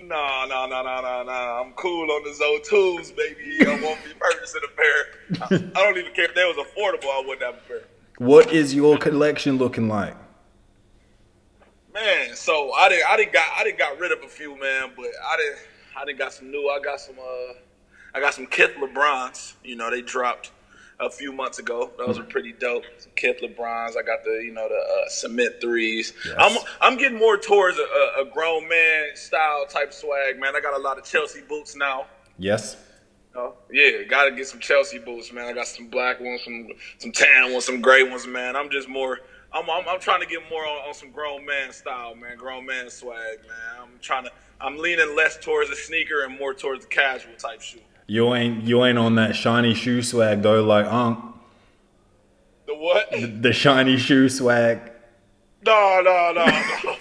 Nah, 0.00 0.46
nah, 0.46 0.66
nah, 0.66 0.82
nah, 0.82 1.02
nah, 1.02 1.22
nah. 1.22 1.60
I'm 1.60 1.72
cool 1.72 2.10
on 2.10 2.24
the 2.24 2.30
Zo2s, 2.30 3.14
baby. 3.14 3.58
I 3.60 3.78
won't 3.82 4.02
be 4.02 4.10
purchasing 4.18 4.62
a 4.64 4.74
pair. 4.74 5.42
I, 5.42 5.80
I 5.80 5.84
don't 5.84 5.98
even 5.98 6.14
care 6.14 6.24
if 6.24 6.34
they 6.34 6.44
was 6.44 6.56
affordable. 6.56 7.10
I 7.10 7.22
wouldn't 7.26 7.42
have 7.42 7.56
a 7.62 7.68
pair. 7.68 7.82
What 8.16 8.52
is 8.52 8.74
your 8.74 8.96
collection 8.96 9.58
looking 9.58 9.86
like? 9.86 10.16
Man, 11.92 12.34
so 12.34 12.72
I 12.72 12.88
didn't, 12.88 13.06
I 13.06 13.16
didn't 13.18 13.32
got, 13.34 13.52
I 13.58 13.64
didn't 13.64 13.78
got 13.78 13.98
rid 13.98 14.12
of 14.12 14.22
a 14.24 14.28
few, 14.28 14.58
man. 14.58 14.92
But 14.96 15.06
I 15.06 15.36
didn't, 15.36 15.58
I 15.96 16.04
didn't 16.04 16.18
got 16.18 16.32
some 16.32 16.50
new. 16.50 16.68
I 16.68 16.80
got 16.82 17.00
some, 17.00 17.16
uh, 17.18 17.54
I 18.14 18.20
got 18.20 18.34
some 18.34 18.46
Kith 18.46 18.74
LeBrons. 18.76 19.54
You 19.64 19.76
know, 19.76 19.90
they 19.90 20.02
dropped 20.02 20.52
a 21.00 21.10
few 21.10 21.32
months 21.32 21.58
ago. 21.58 21.92
Those 21.96 22.18
are 22.18 22.24
pretty 22.24 22.52
dope. 22.52 22.84
Some 22.98 23.12
Kith 23.14 23.40
LeBrons. 23.40 23.96
I 23.96 24.02
got 24.02 24.24
the, 24.24 24.42
you 24.44 24.52
know, 24.52 24.68
the 24.68 24.74
uh, 24.74 25.08
cement 25.08 25.60
threes. 25.60 26.12
Yes. 26.24 26.34
I'm, 26.38 26.58
I'm 26.80 26.98
getting 26.98 27.18
more 27.18 27.36
towards 27.36 27.78
a, 27.78 27.82
a, 27.82 28.22
a 28.22 28.30
grown 28.32 28.68
man 28.68 29.14
style 29.14 29.66
type 29.66 29.92
swag, 29.92 30.40
man. 30.40 30.56
I 30.56 30.60
got 30.60 30.78
a 30.78 30.82
lot 30.82 30.98
of 30.98 31.04
Chelsea 31.04 31.42
boots 31.48 31.76
now. 31.76 32.06
Yes. 32.38 32.76
Oh, 33.34 33.54
yeah, 33.70 34.02
gotta 34.08 34.32
get 34.32 34.48
some 34.48 34.58
Chelsea 34.58 34.98
boots, 34.98 35.32
man. 35.32 35.46
I 35.46 35.52
got 35.52 35.68
some 35.68 35.86
black 35.86 36.18
ones, 36.18 36.42
some 36.42 36.68
some 36.98 37.12
tan 37.12 37.52
ones, 37.52 37.64
some 37.64 37.80
gray 37.80 38.02
ones, 38.02 38.26
man. 38.26 38.56
I'm 38.56 38.68
just 38.68 38.88
more. 38.88 39.20
I'm, 39.52 39.68
I'm, 39.70 39.88
I'm 39.88 40.00
trying 40.00 40.20
to 40.20 40.26
get 40.26 40.40
more 40.50 40.66
on, 40.66 40.88
on 40.88 40.94
some 40.94 41.12
grown 41.12 41.46
man 41.46 41.70
style, 41.70 42.16
man. 42.16 42.36
Grown 42.36 42.66
man 42.66 42.90
swag, 42.90 43.38
man. 43.46 43.82
I'm 43.82 43.90
trying 44.00 44.24
to. 44.24 44.32
I'm 44.60 44.76
leaning 44.76 45.14
less 45.16 45.38
towards 45.38 45.70
the 45.70 45.76
sneaker 45.76 46.24
and 46.24 46.36
more 46.38 46.52
towards 46.52 46.84
the 46.84 46.90
casual 46.90 47.34
type 47.34 47.60
shoe. 47.60 47.78
You 48.06 48.34
ain't 48.34 48.64
you 48.64 48.84
ain't 48.84 48.98
on 48.98 49.14
that 49.16 49.36
shiny 49.36 49.74
shoe 49.74 50.02
swag 50.02 50.42
though, 50.42 50.64
like 50.64 50.86
Unc. 50.86 51.18
The 52.66 52.74
what? 52.74 53.10
The 53.42 53.52
shiny 53.52 53.96
shoe 53.98 54.28
swag. 54.28 54.92
No, 55.64 56.00
no, 56.02 56.32
no, 56.32 56.46
no. 56.46 56.52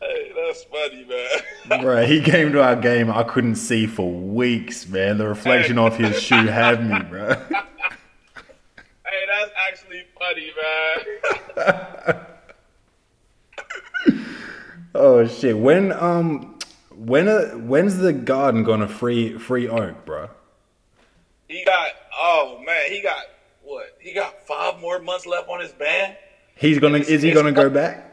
hey, 0.00 0.32
that's 0.34 0.64
funny, 0.64 1.04
man. 1.04 1.28
Bruh, 1.80 2.06
he 2.06 2.20
came 2.20 2.52
to 2.52 2.62
our 2.62 2.76
game. 2.76 3.10
I 3.10 3.22
couldn't 3.22 3.56
see 3.56 3.86
for 3.86 4.10
weeks, 4.10 4.88
man. 4.88 5.18
The 5.18 5.28
reflection 5.28 5.78
off 5.78 5.96
his 5.96 6.20
shoe 6.20 6.46
had 6.46 6.84
me, 6.88 6.96
bruh. 6.96 7.66
hey, 10.20 10.52
that's 10.56 11.06
actually 11.06 11.18
funny, 11.56 12.06
man. 12.06 12.26
Oh 14.94 15.26
shit. 15.26 15.56
When 15.56 15.92
um 15.92 16.58
when 16.94 17.28
uh, 17.28 17.50
when's 17.52 17.98
the 17.98 18.12
garden 18.12 18.64
gonna 18.64 18.88
free 18.88 19.38
free 19.38 19.68
Oak, 19.68 20.04
bro? 20.04 20.28
He 21.48 21.64
got. 21.64 21.88
Oh 22.12 22.60
man, 22.66 22.90
he 22.90 23.00
got 23.00 23.22
what? 23.62 23.96
He 24.00 24.12
got 24.12 24.46
five 24.46 24.80
more 24.80 24.98
months 24.98 25.26
left 25.26 25.48
on 25.48 25.60
his 25.60 25.72
ban. 25.72 26.16
He's 26.56 26.78
gonna 26.78 26.98
is 26.98 27.22
he 27.22 27.32
gonna 27.32 27.52
go 27.52 27.70
back? 27.70 28.06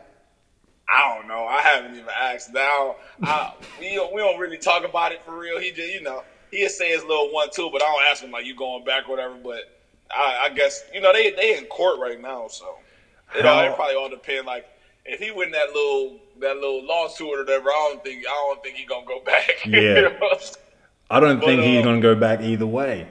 I 0.87 1.15
don't 1.15 1.27
know. 1.27 1.45
I 1.45 1.61
haven't 1.61 1.95
even 1.95 2.07
asked. 2.17 2.53
Now 2.53 2.95
I, 3.21 3.53
we 3.79 3.95
don't, 3.95 4.13
we 4.13 4.21
don't 4.21 4.39
really 4.39 4.57
talk 4.57 4.85
about 4.85 5.11
it 5.11 5.21
for 5.25 5.37
real. 5.37 5.59
He 5.59 5.71
just 5.71 5.91
you 5.91 6.01
know 6.01 6.23
he'll 6.51 6.69
say 6.69 6.91
his 6.91 7.03
little 7.03 7.33
one 7.33 7.49
two, 7.51 7.69
but 7.71 7.81
I 7.83 7.85
don't 7.85 8.03
ask 8.09 8.23
him 8.23 8.31
like 8.31 8.45
you 8.45 8.55
going 8.55 8.85
back 8.85 9.09
or 9.09 9.11
whatever. 9.11 9.35
But 9.35 9.61
I, 10.11 10.45
I 10.45 10.49
guess 10.49 10.83
you 10.91 11.01
know 11.01 11.13
they 11.13 11.31
they 11.31 11.57
in 11.57 11.65
court 11.67 11.99
right 11.99 12.19
now, 12.19 12.47
so 12.47 12.83
it, 13.35 13.45
all, 13.45 13.61
it 13.65 13.75
probably 13.75 13.95
all 13.95 14.09
depend. 14.09 14.45
Like 14.45 14.65
if 15.05 15.19
he 15.19 15.31
win 15.31 15.51
that 15.51 15.69
little 15.71 16.17
that 16.39 16.55
little 16.57 16.85
lawsuit 16.85 17.27
or 17.27 17.39
whatever, 17.39 17.69
I 17.69 17.89
don't 17.91 18.03
think 18.03 18.23
I 18.27 18.31
don't 18.47 18.61
think 18.63 18.77
he 18.77 18.85
gonna 18.85 19.05
go 19.05 19.19
back. 19.25 19.49
You 19.71 19.81
Yeah. 19.81 20.01
know 20.01 20.11
I'm 20.21 20.39
saying? 20.39 20.55
I 21.09 21.19
don't 21.19 21.43
think 21.43 21.63
he's 21.63 21.81
uh, 21.81 21.81
gonna 21.81 21.99
go 22.01 22.15
back 22.15 22.41
either 22.41 22.67
way. 22.67 23.07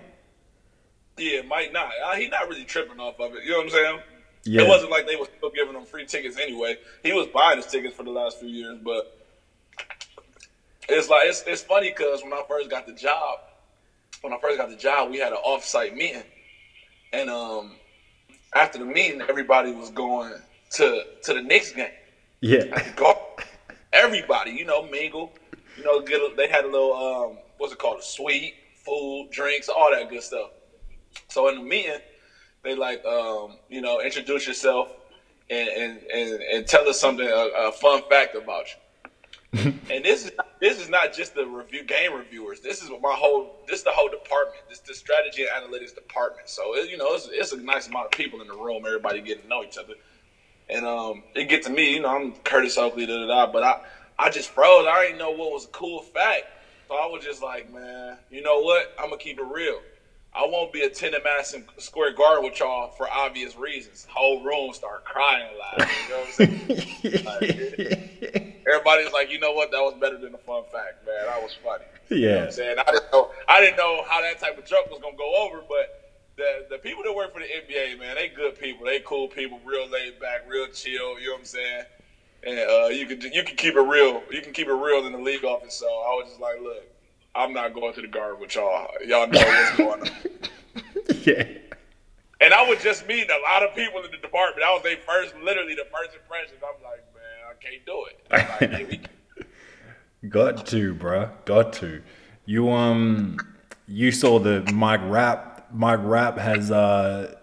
yeah, 1.18 1.42
might 1.42 1.72
not. 1.72 1.92
Uh, 2.04 2.14
he 2.14 2.28
not 2.28 2.48
really 2.48 2.64
tripping 2.64 3.00
off 3.00 3.18
of 3.20 3.34
it. 3.34 3.44
You 3.44 3.50
know 3.52 3.56
what 3.58 3.64
I'm 3.64 3.70
saying? 3.70 4.02
Yeah. 4.44 4.62
It 4.62 4.66
wasn't 4.66 4.90
like 4.90 5.06
they 5.06 5.16
were 5.16 5.26
still 5.38 5.50
giving 5.50 5.74
him 5.74 5.84
free 5.86 6.06
tickets 6.06 6.36
anyway. 6.38 6.76
He 7.02 7.12
was 7.12 7.26
buying 7.28 7.56
his 7.56 7.66
tickets 7.66 7.94
for 7.96 8.04
the 8.04 8.10
last 8.10 8.38
few 8.38 8.48
years, 8.48 8.78
but 8.80 9.06
it's 10.88 11.08
like 11.08 11.26
it's 11.26 11.42
it's 11.46 11.62
funny 11.62 11.90
because 11.90 12.22
when 12.22 12.32
I 12.32 12.42
first 12.48 12.70
got 12.70 12.86
the 12.86 12.92
job, 12.92 13.40
when 14.20 14.32
I 14.32 14.38
first 14.38 14.58
got 14.58 14.68
the 14.68 14.76
job, 14.76 15.10
we 15.10 15.18
had 15.18 15.32
an 15.32 15.38
off-site 15.44 15.94
meeting, 15.94 16.24
and 17.12 17.30
um, 17.30 17.72
after 18.54 18.78
the 18.78 18.84
meeting, 18.84 19.22
everybody 19.22 19.72
was 19.72 19.90
going 19.90 20.34
to 20.72 21.04
to 21.22 21.32
the 21.34 21.42
Knicks 21.42 21.72
game. 21.72 21.90
Yeah. 22.40 22.64
Everybody, 23.92 24.50
you 24.52 24.64
know, 24.64 24.82
mingle, 24.82 25.32
you 25.76 25.84
know, 25.84 26.00
get 26.00 26.20
a, 26.20 26.34
they 26.36 26.48
had 26.48 26.64
a 26.64 26.68
little 26.68 26.92
um, 26.92 27.38
what's 27.56 27.72
it 27.72 27.78
called, 27.78 28.00
a 28.00 28.02
suite, 28.02 28.54
food, 28.84 29.28
drinks, 29.30 29.68
all 29.68 29.90
that 29.90 30.10
good 30.10 30.22
stuff. 30.22 30.50
So 31.28 31.48
in 31.48 31.56
the 31.56 31.62
meeting, 31.62 32.00
they 32.62 32.74
like, 32.74 33.04
um, 33.06 33.56
you 33.68 33.80
know, 33.80 34.00
introduce 34.00 34.46
yourself 34.46 34.88
and 35.48 35.68
and, 35.68 36.02
and, 36.12 36.42
and 36.42 36.66
tell 36.66 36.88
us 36.88 37.00
something, 37.00 37.26
a, 37.26 37.68
a 37.68 37.72
fun 37.72 38.02
fact 38.10 38.34
about 38.34 38.66
you. 38.66 38.74
And 39.90 40.04
this 40.04 40.24
is 40.26 40.30
this 40.60 40.80
is 40.80 40.88
not 40.88 41.12
just 41.12 41.34
the 41.34 41.46
review 41.46 41.84
game 41.84 42.14
reviewers. 42.14 42.60
This 42.60 42.82
is 42.82 42.90
my 42.90 43.14
whole. 43.14 43.56
This 43.66 43.78
is 43.78 43.84
the 43.84 43.92
whole 43.92 44.08
department. 44.08 44.62
This 44.68 44.80
the 44.80 44.94
strategy 44.94 45.44
and 45.44 45.50
analytics 45.64 45.94
department. 45.94 46.48
So 46.48 46.76
it, 46.76 46.90
you 46.90 46.96
know, 46.96 47.14
it's, 47.14 47.28
it's 47.30 47.52
a 47.52 47.56
nice 47.58 47.88
amount 47.88 48.06
of 48.06 48.10
people 48.12 48.40
in 48.40 48.48
the 48.48 48.54
room. 48.54 48.84
Everybody 48.86 49.20
getting 49.20 49.42
to 49.42 49.48
know 49.48 49.62
each 49.62 49.78
other. 49.78 49.94
And 50.68 50.84
um, 50.84 51.22
it 51.34 51.48
get 51.48 51.62
to 51.64 51.70
me, 51.70 51.94
you 51.94 52.00
know, 52.00 52.08
I'm 52.08 52.32
Curtis 52.36 52.76
Oakley, 52.76 53.06
da 53.06 53.18
da 53.18 53.26
da. 53.26 53.52
But 53.52 53.62
I, 53.62 53.80
I 54.18 54.30
just 54.30 54.50
froze. 54.50 54.86
I 54.88 55.04
didn't 55.04 55.18
know 55.18 55.30
what 55.30 55.52
was 55.52 55.66
a 55.66 55.68
cool 55.68 56.02
fact. 56.02 56.44
So 56.88 56.94
I 56.94 57.06
was 57.06 57.24
just 57.24 57.42
like, 57.42 57.72
man, 57.72 58.16
you 58.30 58.42
know 58.42 58.60
what? 58.60 58.94
I'm 58.98 59.10
gonna 59.10 59.18
keep 59.18 59.38
it 59.38 59.44
real. 59.44 59.80
I 60.34 60.46
won't 60.46 60.72
be 60.72 60.82
attending 60.82 61.22
Madison 61.24 61.64
Square 61.78 62.12
Garden 62.12 62.44
with 62.44 62.60
y'all 62.60 62.90
for 62.90 63.10
obvious 63.10 63.56
reasons. 63.56 64.06
Whole 64.10 64.42
room 64.42 64.72
start 64.74 65.04
crying 65.04 65.48
loud. 65.58 65.88
You 65.88 66.08
know 66.10 66.20
what 66.20 66.50
I'm 67.02 67.12
saying? 67.12 68.42
Everybody's 68.68 69.12
like, 69.12 69.30
you 69.30 69.38
know 69.38 69.52
what? 69.52 69.70
That 69.70 69.80
was 69.80 69.94
better 70.00 70.18
than 70.18 70.34
a 70.34 70.38
fun 70.38 70.64
fact, 70.72 71.06
man. 71.06 71.26
That 71.26 71.42
was 71.42 71.56
funny. 71.62 71.84
You 72.08 72.20
know 72.20 72.28
what 72.28 72.38
Yeah. 72.40 72.44
I'm 72.46 72.50
saying? 72.52 72.76
I 72.78 72.92
didn't 72.92 73.12
know 73.12 73.30
I 73.48 73.60
didn't 73.60 73.76
know 73.76 74.02
how 74.08 74.20
that 74.22 74.38
type 74.40 74.58
of 74.58 74.64
joke 74.64 74.90
was 74.90 75.00
gonna 75.00 75.16
go 75.16 75.34
over, 75.46 75.62
but 75.68 76.02
the 76.36 76.66
the 76.70 76.78
people 76.78 77.02
that 77.04 77.14
work 77.14 77.32
for 77.32 77.40
the 77.40 77.46
NBA, 77.46 77.98
man, 77.98 78.16
they 78.16 78.28
good 78.28 78.58
people. 78.58 78.86
They 78.86 79.00
cool 79.00 79.28
people, 79.28 79.60
real 79.64 79.88
laid 79.88 80.18
back, 80.20 80.44
real 80.48 80.66
chill, 80.68 81.18
you 81.20 81.26
know 81.28 81.32
what 81.32 81.38
I'm 81.40 81.44
saying? 81.46 81.84
And 82.44 82.58
uh, 82.58 82.86
you 82.88 83.06
can 83.06 83.20
you 83.32 83.42
can 83.42 83.56
keep 83.56 83.74
it 83.76 83.80
real. 83.80 84.22
You 84.30 84.42
can 84.42 84.52
keep 84.52 84.68
it 84.68 84.72
real 84.72 85.06
in 85.06 85.12
the 85.12 85.18
league 85.18 85.44
office. 85.44 85.74
So 85.74 85.86
I 85.86 86.10
was 86.14 86.28
just 86.28 86.40
like, 86.40 86.60
look, 86.62 86.84
I'm 87.34 87.52
not 87.52 87.72
going 87.74 87.94
to 87.94 88.00
the 88.02 88.08
guard 88.08 88.38
with 88.40 88.54
y'all. 88.54 88.88
Y'all 89.06 89.26
know 89.26 89.40
what's 89.40 89.76
going 89.76 90.00
on. 90.02 90.10
yeah. 91.24 91.44
And 92.40 92.52
I 92.52 92.68
was 92.68 92.82
just 92.82 93.08
meeting 93.08 93.30
a 93.30 93.42
lot 93.50 93.62
of 93.62 93.74
people 93.74 94.04
in 94.04 94.10
the 94.10 94.18
department. 94.18 94.62
I 94.62 94.72
was 94.74 94.82
their 94.82 94.98
first, 94.98 95.34
literally 95.42 95.74
the 95.74 95.86
first 95.90 96.14
impression. 96.14 96.54
I'm 96.62 96.82
like, 96.84 97.02
can't 97.70 97.86
do 97.86 98.04
it. 98.06 98.26
I'm 98.30 98.48
like, 98.70 98.70
hey, 98.88 99.00
we- 100.22 100.28
Got 100.28 100.66
to, 100.66 100.94
bruh. 100.94 101.30
Got 101.44 101.72
to. 101.74 102.02
You 102.46 102.70
um 102.70 103.38
you 103.86 104.10
saw 104.12 104.38
the 104.38 104.62
Mike 104.72 105.00
Rapp 105.04 105.68
Mike 105.72 106.00
Rapp 106.02 106.38
has 106.38 106.70
uh 106.70 107.34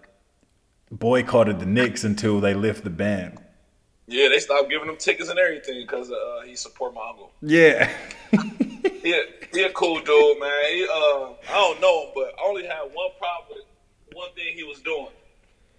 boycotted 0.91 1.59
the 1.59 1.65
Knicks 1.65 2.03
until 2.03 2.39
they 2.39 2.53
lift 2.53 2.83
the 2.83 2.89
ban. 2.89 3.38
yeah, 4.07 4.27
they 4.29 4.39
stopped 4.39 4.69
giving 4.69 4.88
him 4.89 4.97
tickets 4.97 5.29
and 5.29 5.39
everything 5.39 5.81
because 5.81 6.12
uh, 6.12 6.41
he 6.45 6.55
support 6.55 6.93
my 6.93 7.01
uncle. 7.09 7.31
Yeah. 7.41 7.91
He 9.03 9.12
a, 9.12 9.21
he 9.53 9.62
a 9.63 9.69
cool 9.73 9.99
dude, 9.99 10.39
man. 10.39 10.49
He, 10.69 10.83
uh, 10.86 11.33
I 11.49 11.53
don't 11.55 11.81
know 11.81 12.03
him, 12.05 12.12
but 12.15 12.31
I 12.39 12.47
only 12.47 12.63
had 12.65 12.83
one 12.93 13.09
problem 13.19 13.49
with 13.49 13.65
one 14.15 14.29
thing 14.33 14.53
he 14.55 14.63
was 14.63 14.79
doing. 14.79 15.09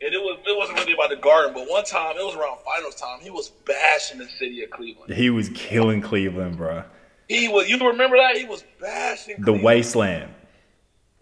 And 0.00 0.12
it 0.12 0.18
was 0.18 0.38
it 0.46 0.56
wasn't 0.56 0.78
really 0.80 0.92
about 0.92 1.10
the 1.10 1.16
garden, 1.16 1.54
but 1.54 1.68
one 1.70 1.84
time, 1.84 2.16
it 2.18 2.24
was 2.24 2.34
around 2.34 2.58
finals 2.64 2.94
time, 2.96 3.20
he 3.20 3.30
was 3.30 3.48
bashing 3.64 4.18
the 4.18 4.28
city 4.38 4.62
of 4.62 4.70
Cleveland. 4.70 5.12
he 5.14 5.30
was 5.30 5.48
killing 5.54 6.00
Cleveland, 6.02 6.58
bruh. 6.58 6.84
He 7.28 7.48
was 7.48 7.68
you 7.68 7.78
remember 7.78 8.16
that? 8.16 8.36
He 8.36 8.44
was 8.44 8.64
bashing 8.80 9.36
The 9.38 9.44
Cleveland. 9.44 9.64
wasteland. 9.64 10.34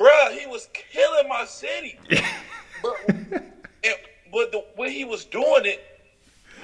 bruh, 0.01 0.39
he 0.39 0.47
was 0.47 0.69
killing 0.73 1.29
my 1.29 1.45
city. 1.45 1.99
but 2.83 2.97
and, 3.09 3.95
but 4.33 4.51
the 4.53 4.65
way 4.77 4.91
he 4.93 5.05
was 5.05 5.25
doing 5.27 5.65
it, 5.67 5.81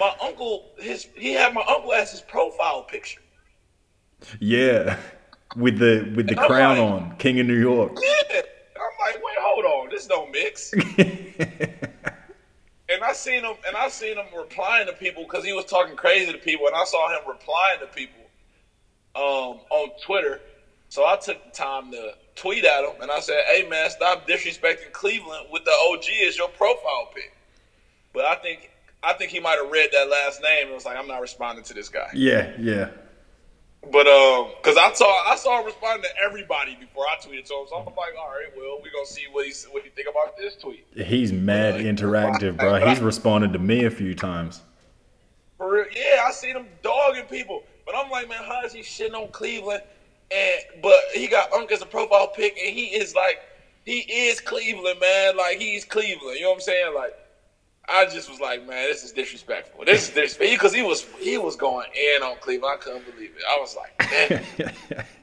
my 0.00 0.12
uncle, 0.22 0.70
his 0.78 1.06
he 1.14 1.32
had 1.34 1.54
my 1.54 1.62
uncle 1.68 1.92
as 1.92 2.10
his 2.10 2.22
profile 2.22 2.82
picture. 2.82 3.20
Yeah, 4.40 4.96
with 5.56 5.78
the 5.78 6.10
with 6.16 6.26
the 6.26 6.36
And 6.38 6.46
crown 6.48 6.78
like- 6.78 6.90
on, 7.12 7.16
King 7.18 7.38
of 7.38 7.46
New 7.46 7.60
York. 7.60 7.92
Yeah. 8.02 8.40
I'm 8.80 9.14
like, 9.14 9.22
wait, 9.24 9.36
hold 9.40 9.64
on, 9.64 9.90
this 9.90 10.06
don't 10.06 10.30
mix. 10.32 10.72
and 12.88 13.02
I 13.02 13.12
seen 13.12 13.44
him, 13.44 13.54
and 13.66 13.76
I 13.76 13.88
seen 13.88 14.16
him 14.16 14.26
replying 14.34 14.86
to 14.86 14.92
people 14.92 15.24
because 15.26 15.44
he 15.44 15.52
was 15.52 15.64
talking 15.64 15.96
crazy 15.96 16.32
to 16.32 16.38
people, 16.38 16.66
and 16.66 16.76
I 16.76 16.84
saw 16.84 17.08
him 17.08 17.26
replying 17.26 17.80
to 17.80 17.86
people 17.86 18.30
um, 19.14 19.60
on 19.70 19.90
Twitter. 20.00 20.40
So 20.88 21.04
I 21.04 21.16
took 21.16 21.42
the 21.44 21.50
time 21.50 21.90
to 21.90 22.14
tweet 22.34 22.64
at 22.64 22.84
him, 22.84 23.00
and 23.00 23.10
I 23.10 23.20
said, 23.20 23.42
"Hey 23.50 23.62
man, 23.62 23.90
stop 23.90 24.26
disrespecting 24.26 24.92
Cleveland 24.92 25.46
with 25.50 25.64
the 25.64 25.70
OG 25.72 26.04
as 26.26 26.38
your 26.38 26.48
profile 26.48 27.08
pic." 27.12 27.32
But 28.12 28.24
I 28.24 28.36
think 28.36 28.70
I 29.02 29.12
think 29.12 29.30
he 29.30 29.40
might 29.40 29.58
have 29.58 29.68
read 29.70 29.90
that 29.92 30.08
last 30.08 30.40
name 30.40 30.66
and 30.66 30.74
was 30.74 30.84
like, 30.84 30.96
"I'm 30.96 31.06
not 31.06 31.20
responding 31.20 31.64
to 31.64 31.74
this 31.74 31.88
guy." 31.88 32.08
yeah, 32.14 32.50
yeah. 32.58 32.88
But 33.90 34.06
um, 34.06 34.52
cause 34.62 34.76
I 34.76 34.92
saw 34.92 35.30
I 35.30 35.36
saw 35.36 35.60
him 35.60 35.66
responding 35.66 36.02
to 36.02 36.24
everybody 36.24 36.76
before 36.78 37.04
I 37.04 37.16
tweeted 37.16 37.46
to 37.46 37.54
him, 37.54 37.66
so 37.68 37.76
I'm 37.76 37.84
like, 37.86 38.14
all 38.20 38.28
right, 38.28 38.52
well, 38.56 38.78
we're 38.82 38.92
gonna 38.92 39.06
see 39.06 39.24
what 39.30 39.46
he 39.46 39.52
what 39.70 39.82
he 39.82 39.90
think 39.90 40.08
about 40.10 40.36
this 40.36 40.56
tweet. 40.56 40.86
He's 40.94 41.32
mad 41.32 41.74
interactive, 41.76 42.56
bro. 42.58 42.86
He's 42.86 43.00
responded 43.00 43.52
to 43.54 43.58
me 43.58 43.84
a 43.84 43.90
few 43.90 44.14
times. 44.14 44.62
For 45.56 45.72
real, 45.72 45.86
yeah, 45.94 46.24
I 46.26 46.30
seen 46.32 46.56
him 46.56 46.66
dogging 46.82 47.24
people, 47.24 47.62
but 47.86 47.94
I'm 47.96 48.10
like, 48.10 48.28
man, 48.28 48.42
how 48.42 48.62
is 48.64 48.72
he 48.72 48.80
shitting 48.80 49.14
on 49.14 49.28
Cleveland? 49.28 49.82
And 50.30 50.82
but 50.82 50.96
he 51.14 51.26
got 51.26 51.52
Unk 51.52 51.72
as 51.72 51.80
a 51.80 51.86
profile 51.86 52.28
pic, 52.28 52.58
and 52.62 52.74
he 52.74 52.86
is 52.86 53.14
like, 53.14 53.40
he 53.84 54.00
is 54.00 54.40
Cleveland, 54.40 55.00
man. 55.00 55.36
Like 55.36 55.58
he's 55.58 55.84
Cleveland. 55.84 56.36
You 56.36 56.42
know 56.42 56.50
what 56.50 56.56
I'm 56.56 56.60
saying? 56.60 56.94
Like, 56.94 57.16
I 57.90 58.06
just 58.06 58.30
was 58.30 58.38
like, 58.40 58.66
man, 58.66 58.88
this 58.88 59.02
is 59.02 59.12
disrespectful. 59.12 59.84
This 59.84 60.08
is 60.08 60.14
disrespectful 60.14 60.56
because 60.56 60.74
he 60.74 60.82
was 60.82 61.06
he 61.18 61.38
was 61.38 61.56
going 61.56 61.88
in 61.94 62.22
on 62.22 62.36
Cleveland. 62.40 62.78
I 62.78 62.82
couldn't 62.82 63.10
believe 63.10 63.30
it. 63.36 63.42
I 63.48 63.58
was 63.60 63.76
like, 63.76 64.10
man. 64.10 65.04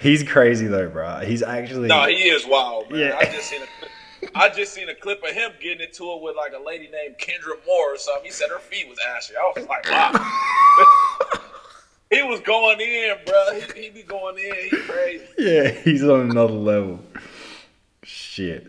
He's 0.00 0.22
crazy 0.22 0.66
though, 0.66 0.88
bro. 0.88 1.20
He's 1.20 1.42
actually 1.42 1.88
No, 1.88 2.06
he 2.06 2.28
is 2.28 2.46
wild, 2.46 2.90
man. 2.90 3.00
Yeah. 3.00 3.16
I 3.18 3.24
just 3.24 3.48
seen 3.48 3.62
a 3.62 3.66
clip, 3.80 4.54
just 4.54 4.72
seen 4.72 4.88
a 4.88 4.94
clip 4.94 5.22
of 5.24 5.30
him 5.30 5.50
getting 5.60 5.86
into 5.86 6.04
it 6.12 6.22
with 6.22 6.36
like 6.36 6.52
a 6.52 6.64
lady 6.64 6.88
named 6.88 7.16
Kendra 7.18 7.54
Moore 7.66 7.94
or 7.94 7.98
something. 7.98 8.24
He 8.24 8.30
said 8.30 8.50
her 8.50 8.60
feet 8.60 8.88
was 8.88 8.98
ashy. 9.16 9.34
I 9.36 9.52
was 9.56 9.66
like, 9.66 9.90
wow. 9.90 11.40
he 12.10 12.22
was 12.22 12.40
going 12.40 12.80
in, 12.80 13.16
bro. 13.26 13.60
He, 13.74 13.82
he 13.82 13.90
be 13.90 14.02
going 14.02 14.38
in. 14.38 14.54
He 14.70 14.76
crazy. 14.76 15.26
yeah, 15.38 15.70
he's 15.70 16.04
on 16.04 16.30
another 16.30 16.52
level. 16.52 17.00
Shit. 18.04 18.68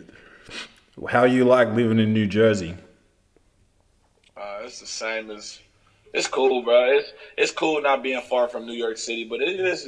How 1.08 1.24
you 1.24 1.44
like 1.44 1.68
living 1.74 2.00
in 2.00 2.12
New 2.12 2.26
Jersey? 2.26 2.74
Uh, 4.38 4.60
it's 4.62 4.80
the 4.80 4.86
same 4.86 5.30
as. 5.30 5.58
It's 6.14 6.26
cool, 6.26 6.62
bro. 6.62 6.96
It's 6.96 7.12
it's 7.36 7.50
cool 7.50 7.80
not 7.80 8.02
being 8.02 8.20
far 8.22 8.48
from 8.48 8.64
New 8.64 8.72
York 8.72 8.96
City, 8.96 9.24
but 9.24 9.40
it 9.40 9.60
is. 9.60 9.86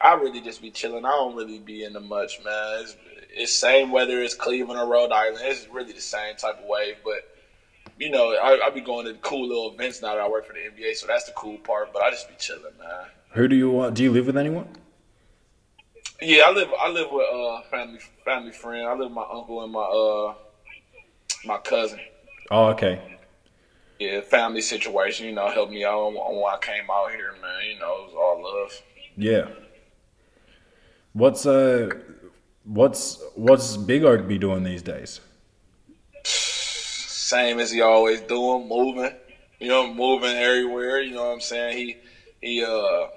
I 0.00 0.12
really 0.12 0.40
just 0.40 0.60
be 0.60 0.70
chilling. 0.70 1.04
I 1.04 1.10
don't 1.10 1.34
really 1.34 1.58
be 1.58 1.82
into 1.82 2.00
much, 2.00 2.38
man. 2.40 2.82
It's, 2.82 2.96
it's 3.30 3.52
same 3.52 3.90
whether 3.90 4.22
it's 4.22 4.34
Cleveland 4.34 4.78
or 4.78 4.86
Rhode 4.86 5.10
Island. 5.10 5.38
It's 5.42 5.66
really 5.66 5.92
the 5.92 6.00
same 6.00 6.36
type 6.36 6.58
of 6.58 6.64
wave, 6.64 6.98
but 7.02 7.22
you 7.98 8.10
know, 8.10 8.32
I, 8.34 8.66
I 8.66 8.70
be 8.70 8.80
going 8.80 9.06
to 9.06 9.14
cool 9.14 9.48
little 9.48 9.70
events 9.70 10.02
now 10.02 10.14
that 10.14 10.20
I 10.20 10.28
work 10.28 10.44
for 10.44 10.52
the 10.52 10.60
NBA, 10.60 10.96
so 10.96 11.06
that's 11.06 11.24
the 11.24 11.32
cool 11.32 11.58
part. 11.58 11.92
But 11.92 12.02
I 12.02 12.10
just 12.10 12.28
be 12.28 12.34
chilling, 12.34 12.76
man. 12.78 13.06
Who 13.30 13.48
do 13.48 13.56
you 13.56 13.70
want? 13.70 13.94
Do 13.94 14.02
you 14.02 14.12
live 14.12 14.26
with 14.26 14.36
anyone? 14.36 14.68
Yeah, 16.20 16.44
I 16.46 16.50
live 16.50 16.68
I 16.78 16.88
live 16.88 17.10
with 17.10 17.26
uh 17.30 17.62
family 17.62 18.00
family 18.24 18.52
friend. 18.52 18.86
I 18.86 18.92
live 18.92 19.10
with 19.10 19.12
my 19.12 19.26
uncle 19.30 19.62
and 19.62 19.72
my 19.72 19.80
uh 19.80 20.34
my 21.44 21.58
cousin. 21.58 22.00
Oh, 22.50 22.66
okay. 22.68 23.00
Yeah, 23.98 24.20
family 24.20 24.60
situation. 24.60 25.26
You 25.26 25.32
know, 25.32 25.50
helped 25.50 25.72
me 25.72 25.84
out 25.84 26.12
when 26.12 26.16
I 26.16 26.58
came 26.60 26.84
out 26.90 27.10
here, 27.10 27.32
man. 27.40 27.70
You 27.70 27.78
know, 27.78 27.92
it 27.96 28.06
was 28.06 28.14
all 28.14 28.42
love. 28.42 28.82
Yeah. 29.16 29.48
What's 31.12 31.46
uh, 31.46 31.90
what's 32.64 33.22
what's 33.34 33.76
Big 33.76 34.04
Oak 34.04 34.28
be 34.28 34.38
doing 34.38 34.64
these 34.64 34.82
days? 34.82 35.20
same 37.26 37.58
as 37.58 37.72
he 37.72 37.80
always 37.80 38.20
doing, 38.20 38.68
moving. 38.68 39.12
You 39.58 39.68
know, 39.68 39.92
moving 39.92 40.36
everywhere. 40.36 41.00
You 41.00 41.14
know 41.14 41.26
what 41.26 41.34
I'm 41.34 41.40
saying? 41.40 41.76
He 41.76 41.96
he 42.40 42.64
uh 42.64 43.08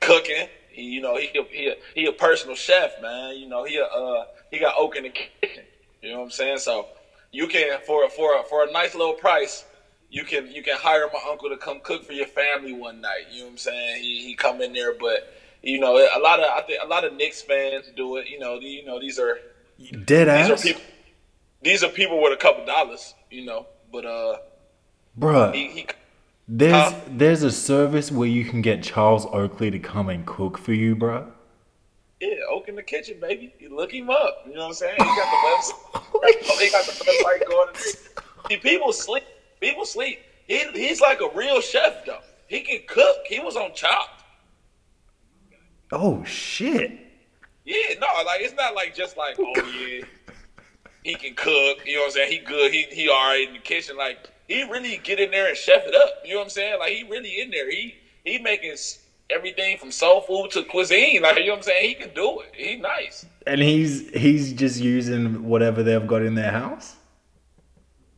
cooking. 0.00 0.48
He 0.70 0.82
you 0.82 1.00
know 1.00 1.16
he 1.16 1.28
he 1.50 1.68
a, 1.68 1.76
he 1.94 2.06
a 2.06 2.12
personal 2.12 2.56
chef, 2.56 3.00
man. 3.00 3.36
You 3.36 3.48
know 3.48 3.64
he 3.64 3.78
a, 3.78 3.84
uh 3.84 4.24
he 4.50 4.58
got 4.58 4.74
oak 4.76 4.96
in 4.96 5.04
the 5.04 5.10
kitchen. 5.10 5.64
You 6.02 6.10
know 6.10 6.18
what 6.18 6.24
I'm 6.24 6.30
saying? 6.30 6.58
So 6.58 6.88
you 7.32 7.46
can 7.46 7.78
for 7.86 8.08
for 8.10 8.42
for 8.44 8.64
a 8.64 8.72
nice 8.72 8.94
little 8.94 9.14
price. 9.14 9.64
You 10.10 10.24
can 10.24 10.50
you 10.50 10.62
can 10.62 10.76
hire 10.76 11.08
my 11.12 11.20
uncle 11.30 11.50
to 11.50 11.56
come 11.56 11.80
cook 11.80 12.04
for 12.04 12.12
your 12.12 12.26
family 12.26 12.72
one 12.72 13.00
night. 13.00 13.26
You 13.30 13.40
know 13.40 13.46
what 13.46 13.52
I'm 13.52 13.58
saying? 13.58 14.02
He 14.02 14.24
he 14.24 14.34
come 14.34 14.62
in 14.62 14.72
there, 14.72 14.94
but 14.98 15.34
you 15.62 15.78
know 15.78 15.96
a 15.96 16.20
lot 16.20 16.40
of 16.40 16.46
I 16.50 16.62
think 16.62 16.82
a 16.82 16.86
lot 16.86 17.04
of 17.04 17.12
Knicks 17.14 17.42
fans 17.42 17.90
do 17.96 18.16
it. 18.16 18.28
You 18.28 18.38
know 18.38 18.58
the, 18.58 18.66
you 18.66 18.84
know 18.86 18.98
these 18.98 19.18
are 19.18 19.38
Dead 20.04 20.26
these 20.28 20.50
ass, 20.50 20.50
are 20.50 20.68
people 20.68 20.82
these 21.62 21.84
are 21.84 21.88
people 21.88 22.22
with 22.22 22.32
a 22.32 22.36
couple 22.36 22.64
dollars. 22.64 23.14
You 23.30 23.44
know, 23.44 23.66
but 23.92 24.06
uh 24.06 24.38
bruh. 25.18 25.54
he, 25.54 25.68
he 25.68 25.86
There's 26.48 26.92
Huh? 26.92 27.00
there's 27.10 27.42
a 27.42 27.52
service 27.52 28.10
where 28.10 28.28
you 28.28 28.44
can 28.44 28.62
get 28.62 28.82
Charles 28.82 29.26
Oakley 29.26 29.70
to 29.70 29.78
come 29.78 30.08
and 30.08 30.24
cook 30.24 30.56
for 30.56 30.72
you, 30.72 30.96
bruh. 30.96 31.26
Yeah, 32.20 32.34
Oak 32.50 32.68
in 32.68 32.74
the 32.74 32.82
kitchen, 32.82 33.20
baby. 33.20 33.54
You 33.60 33.76
look 33.76 33.92
him 33.92 34.10
up. 34.10 34.42
You 34.46 34.54
know 34.54 34.62
what 34.62 34.66
I'm 34.68 34.74
saying? 34.74 34.96
He 34.98 35.04
got 35.04 35.30
the 35.30 35.36
website. 35.46 36.58
he 36.60 36.70
got 36.70 36.84
the 36.86 36.92
website 36.92 37.46
going. 37.46 37.74
See, 38.48 38.56
people 38.56 38.92
sleep. 38.92 39.22
People 39.60 39.84
sleep. 39.84 40.20
He, 40.46 40.64
he's 40.72 41.00
like 41.00 41.20
a 41.20 41.28
real 41.34 41.60
chef, 41.60 42.04
though. 42.06 42.20
He 42.46 42.60
can 42.60 42.80
cook. 42.86 43.16
He 43.26 43.40
was 43.40 43.56
on 43.56 43.74
Chopped. 43.74 44.18
Oh 45.90 46.22
shit! 46.24 46.92
Yeah, 47.64 47.94
no, 47.98 48.06
like 48.24 48.40
it's 48.40 48.54
not 48.54 48.74
like 48.74 48.94
just 48.94 49.16
like, 49.16 49.36
oh 49.38 49.52
yeah, 49.56 50.04
he 51.02 51.14
can 51.14 51.34
cook. 51.34 51.78
You 51.86 51.94
know 51.94 52.00
what 52.00 52.06
I'm 52.06 52.12
saying? 52.12 52.32
He 52.32 52.38
good. 52.38 52.72
He 52.72 52.82
he 52.90 53.08
all 53.08 53.30
right 53.30 53.48
in 53.48 53.54
the 53.54 53.60
kitchen. 53.60 53.96
Like 53.96 54.30
he 54.48 54.64
really 54.64 55.00
get 55.02 55.18
in 55.18 55.30
there 55.30 55.48
and 55.48 55.56
chef 55.56 55.86
it 55.86 55.94
up. 55.94 56.22
You 56.24 56.34
know 56.34 56.40
what 56.40 56.44
I'm 56.44 56.50
saying? 56.50 56.78
Like 56.78 56.92
he 56.92 57.04
really 57.04 57.40
in 57.40 57.50
there. 57.50 57.70
He 57.70 57.94
he 58.24 58.38
making 58.38 58.74
everything 59.30 59.78
from 59.78 59.90
soul 59.90 60.20
food 60.20 60.50
to 60.52 60.62
cuisine. 60.64 61.22
Like 61.22 61.38
you 61.38 61.46
know 61.46 61.52
what 61.52 61.56
I'm 61.58 61.62
saying? 61.62 61.88
He 61.88 61.94
can 61.94 62.14
do 62.14 62.40
it. 62.40 62.52
He 62.54 62.76
nice. 62.76 63.24
And 63.46 63.62
he's 63.62 64.10
he's 64.10 64.52
just 64.52 64.80
using 64.80 65.48
whatever 65.48 65.82
they've 65.82 66.06
got 66.06 66.20
in 66.20 66.34
their 66.34 66.52
house. 66.52 66.96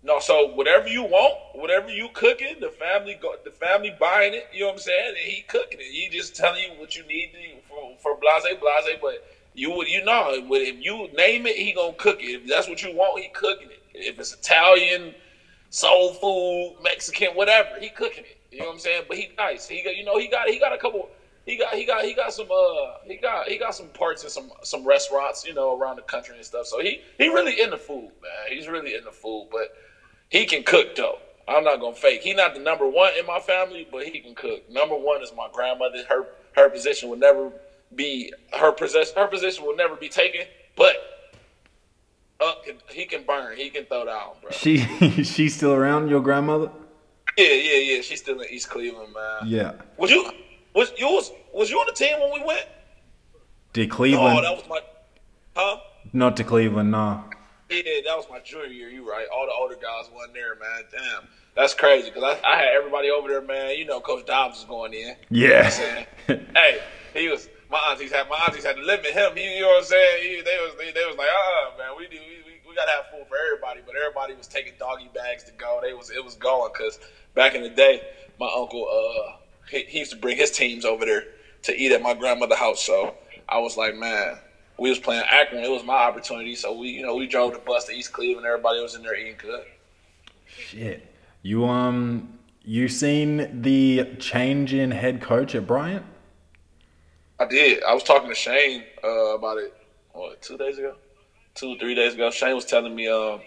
No, 0.03 0.19
so 0.21 0.47
whatever 0.47 0.89
you 0.89 1.05
want, 1.05 1.37
whatever 1.53 1.91
you 1.91 2.09
cooking, 2.15 2.61
the 2.61 2.71
family 2.71 3.17
go, 3.17 3.35
the 3.45 3.53
family 3.53 3.91
buying 3.91 4.35
it. 4.35 4.49
You 4.51 4.63
know 4.63 4.67
what 4.69 4.73
I'm 4.75 4.79
saying? 4.81 5.09
And 5.11 5.19
he 5.19 5.43
cooking 5.43 5.81
it. 5.81 5.93
He 5.93 6.09
just 6.09 6.35
telling 6.35 6.63
you 6.63 6.73
what 6.73 6.97
you 6.97 7.05
need 7.05 7.33
to, 7.35 7.61
for 7.69 7.97
for 7.99 8.17
blase 8.17 8.45
blase. 8.59 8.97
But 9.01 9.17
you 9.55 9.73
would 9.73 9.89
you 9.89 10.01
know 10.03 10.31
if 10.35 10.77
you 10.81 11.09
name 11.13 11.47
it, 11.47 11.57
he 11.57 11.75
gonna 11.75 11.95
cook 11.95 12.23
it. 12.23 12.29
If 12.43 12.47
that's 12.47 12.69
what 12.69 12.83
you 12.83 12.93
want, 12.93 13.21
he 13.21 13.29
cooking 13.29 13.71
it. 13.71 13.83
If 13.95 14.19
it's 14.19 14.33
Italian, 14.33 15.17
soul 15.71 16.15
food, 16.15 16.77
Mexican, 16.81 17.35
whatever, 17.35 17.79
he 17.79 17.91
cooking 17.91 18.25
it. 18.25 18.39
You 18.51 18.61
know 18.61 18.67
what 18.67 18.73
I'm 18.75 18.79
saying? 18.81 19.05
But 19.09 19.19
he 19.19 19.31
nice. 19.39 19.67
He 19.67 19.83
got 19.83 19.97
you 19.97 20.05
know 20.05 20.19
he 20.19 20.29
got 20.29 20.49
he 20.49 20.59
got 20.59 20.73
a 20.73 20.79
couple. 20.79 21.11
He 21.47 21.57
got 21.57 21.75
he 21.75 21.85
got 21.85 22.05
he 22.05 22.15
got 22.15 22.33
some 22.35 22.51
uh 22.51 22.95
he 23.05 23.17
got 23.17 23.49
he 23.49 23.59
got 23.59 23.75
some 23.75 23.91
parts 23.91 24.23
in 24.25 24.31
some 24.31 24.51
some 24.65 24.85
restaurants 24.85 25.45
you 25.45 25.55
know 25.55 25.77
around 25.77 25.97
the 25.97 26.03
country 26.03 26.37
and 26.37 26.45
stuff. 26.47 26.67
So 26.67 26.81
he 26.81 27.01
he 27.19 27.29
really 27.29 27.61
into 27.61 27.79
food, 27.79 28.13
man. 28.23 28.53
He's 28.55 28.69
really 28.69 28.95
into 28.95 29.13
food, 29.13 29.49
but 29.51 29.69
he 30.31 30.47
can 30.47 30.63
cook 30.63 30.97
though. 30.97 31.19
I'm 31.47 31.65
not 31.65 31.81
gonna 31.81 31.97
fake. 31.97 32.23
He 32.23 32.33
not 32.33 32.55
the 32.55 32.61
number 32.61 32.89
one 32.89 33.13
in 33.19 33.27
my 33.27 33.41
family, 33.41 33.87
but 33.91 34.07
he 34.07 34.21
can 34.21 34.35
cook. 34.35 34.71
Number 34.71 34.97
one 34.97 35.23
is 35.23 35.33
my 35.37 35.49
grandmother. 35.53 36.05
Her 36.09 36.29
her 36.53 36.71
position 36.71 37.11
will 37.11 37.19
never 37.19 37.53
be 37.95 38.33
her 38.59 38.73
possession. 38.73 39.15
Her 39.17 39.27
position 39.27 39.65
will 39.65 39.77
never 39.77 39.97
be 39.97 40.09
taken. 40.09 40.43
But 40.77 40.95
uh, 42.41 42.55
can, 42.65 42.77
he 42.91 43.05
can 43.05 43.25
burn. 43.25 43.57
He 43.57 43.69
can 43.69 43.85
throw 43.85 44.07
down, 44.07 44.35
bro. 44.41 44.51
She 44.53 44.79
she's 45.25 45.57
still 45.57 45.73
around, 45.73 46.09
your 46.09 46.21
grandmother? 46.21 46.71
Yeah, 47.37 47.47
yeah, 47.49 47.77
yeah. 47.77 48.01
She's 48.03 48.21
still 48.21 48.41
in 48.41 48.49
East 48.51 48.71
Cleveland, 48.71 49.13
man. 49.13 49.43
Yeah. 49.45 49.73
Was 49.97 50.11
you 50.11 50.31
was 50.75 50.93
you 50.97 51.07
was 51.07 51.33
was 51.53 51.71
you 51.71 51.79
on 51.79 51.87
the 51.87 51.93
team 51.93 52.19
when 52.21 52.33
we 52.33 52.47
went? 52.47 52.67
To 53.75 53.87
Cleveland. 53.87 54.39
Oh, 54.39 54.43
that 54.43 54.57
was 54.57 54.69
my. 54.69 54.81
Huh? 55.57 55.79
Not 56.13 56.37
to 56.37 56.45
Cleveland, 56.45 56.93
nah. 56.93 57.23
Yeah, 57.71 58.01
that 58.05 58.17
was 58.17 58.27
my 58.29 58.41
junior 58.41 58.67
year. 58.67 58.89
You 58.89 59.09
right. 59.09 59.27
All 59.33 59.47
the 59.47 59.53
older 59.53 59.77
guys 59.77 60.11
wasn't 60.13 60.35
there, 60.35 60.57
man. 60.57 60.85
Damn, 60.91 61.29
that's 61.55 61.73
crazy. 61.73 62.11
Cause 62.11 62.23
I, 62.25 62.41
I 62.45 62.57
had 62.57 62.75
everybody 62.77 63.11
over 63.11 63.29
there, 63.29 63.41
man. 63.41 63.77
You 63.77 63.85
know, 63.85 64.01
Coach 64.01 64.27
Dobbs 64.27 64.57
was 64.59 64.65
going 64.65 64.93
in. 64.93 65.15
Yeah. 65.31 65.71
hey, 66.27 66.81
he 67.15 67.29
was 67.29 67.49
my 67.71 67.79
aunties 67.91 68.11
had 68.11 68.29
my 68.29 68.37
aunties 68.45 68.65
had 68.65 68.77
to 68.77 68.83
limit 68.83 69.13
him. 69.13 69.37
He, 69.37 69.57
you 69.57 69.61
know 69.63 69.69
what 69.69 69.79
I'm 69.79 69.85
saying? 69.85 70.23
He, 70.23 70.43
they 70.43 70.59
was 70.59 70.75
they, 70.79 70.91
they 70.91 71.07
was 71.07 71.17
like, 71.17 71.29
ah, 71.31 71.73
man, 71.79 71.91
we 71.97 72.09
do 72.09 72.17
we, 72.17 72.43
we, 72.45 72.69
we 72.69 72.75
gotta 72.75 72.91
have 72.91 73.07
food 73.11 73.27
for 73.29 73.37
everybody, 73.37 73.81
but 73.87 73.95
everybody 73.95 74.35
was 74.35 74.49
taking 74.49 74.73
doggy 74.79 75.09
bags 75.15 75.45
to 75.45 75.53
go. 75.53 75.79
They 75.81 75.93
was 75.93 76.11
it 76.11 76.25
was 76.25 76.35
going 76.35 76.73
because 76.73 76.99
back 77.35 77.55
in 77.55 77.63
the 77.63 77.71
day, 77.71 78.03
my 78.39 78.51
uncle 78.53 78.89
uh 78.89 79.37
he, 79.71 79.85
he 79.85 79.99
used 80.01 80.11
to 80.11 80.17
bring 80.17 80.37
his 80.37 80.51
teams 80.51 80.85
over 80.85 81.05
there 81.05 81.25
to 81.63 81.77
eat 81.77 81.93
at 81.93 82.03
my 82.03 82.15
grandmother's 82.15 82.59
house. 82.59 82.83
So 82.83 83.15
I 83.49 83.59
was 83.59 83.77
like, 83.77 83.95
man, 83.95 84.39
we 84.81 84.89
was 84.89 84.99
playing 84.99 85.23
Akron. 85.31 85.63
It 85.63 85.71
was 85.71 85.85
my 85.85 85.95
opportunity, 85.95 86.55
so 86.55 86.73
we 86.77 86.89
you 86.89 87.03
know 87.03 87.15
we 87.15 87.27
drove 87.27 87.53
the 87.53 87.59
bus 87.59 87.85
to 87.85 87.93
East 87.93 88.13
Cleveland. 88.13 88.47
Everybody 88.47 88.81
was 88.81 88.95
in 88.95 89.03
there 89.03 89.15
eating 89.15 89.37
good. 89.37 89.65
Shit. 90.47 91.07
You 91.43 91.67
um 91.67 92.39
you 92.65 92.89
seen 92.89 93.63
the 93.63 94.17
change 94.19 94.73
in 94.73 94.91
head 94.91 95.21
coach 95.21 95.55
at 95.55 95.67
Bryant? 95.67 96.05
I 97.39 97.45
did. 97.45 97.85
I 97.85 97.93
was 97.93 98.03
talking 98.03 98.29
to 98.31 98.35
Shane 98.35 98.85
uh, 99.05 99.37
about 99.37 99.59
it. 99.59 99.75
What 100.13 100.41
two 100.41 100.57
days 100.57 100.79
ago? 100.79 100.95
Two 101.55 101.77
three 101.79 101.95
days 101.95 102.15
ago. 102.15 102.31
Shane 102.31 102.55
was 102.55 102.65
telling 102.65 102.95
me, 102.95 103.07
um, 103.07 103.41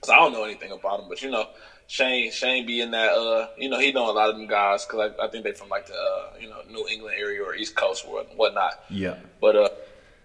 cause 0.00 0.08
I 0.08 0.16
don't 0.16 0.32
know 0.32 0.44
anything 0.44 0.72
about 0.72 1.00
him, 1.00 1.10
but 1.10 1.20
you 1.20 1.30
know, 1.30 1.48
Shane 1.88 2.32
Shane 2.32 2.64
being 2.64 2.90
that, 2.92 3.12
uh, 3.12 3.48
you 3.58 3.68
know, 3.68 3.78
he 3.78 3.92
know 3.92 4.10
a 4.10 4.12
lot 4.12 4.30
of 4.30 4.36
them 4.36 4.46
guys, 4.46 4.86
cause 4.86 5.12
I, 5.18 5.24
I 5.24 5.28
think 5.28 5.44
they 5.44 5.52
from 5.52 5.68
like 5.68 5.86
the 5.86 5.94
uh, 5.94 6.30
you 6.40 6.48
know 6.48 6.62
New 6.70 6.88
England 6.88 7.16
area 7.18 7.42
or 7.42 7.54
East 7.54 7.76
Coast 7.76 8.06
or 8.08 8.22
whatnot. 8.36 8.82
Yeah. 8.88 9.16
But 9.42 9.56
uh, 9.56 9.68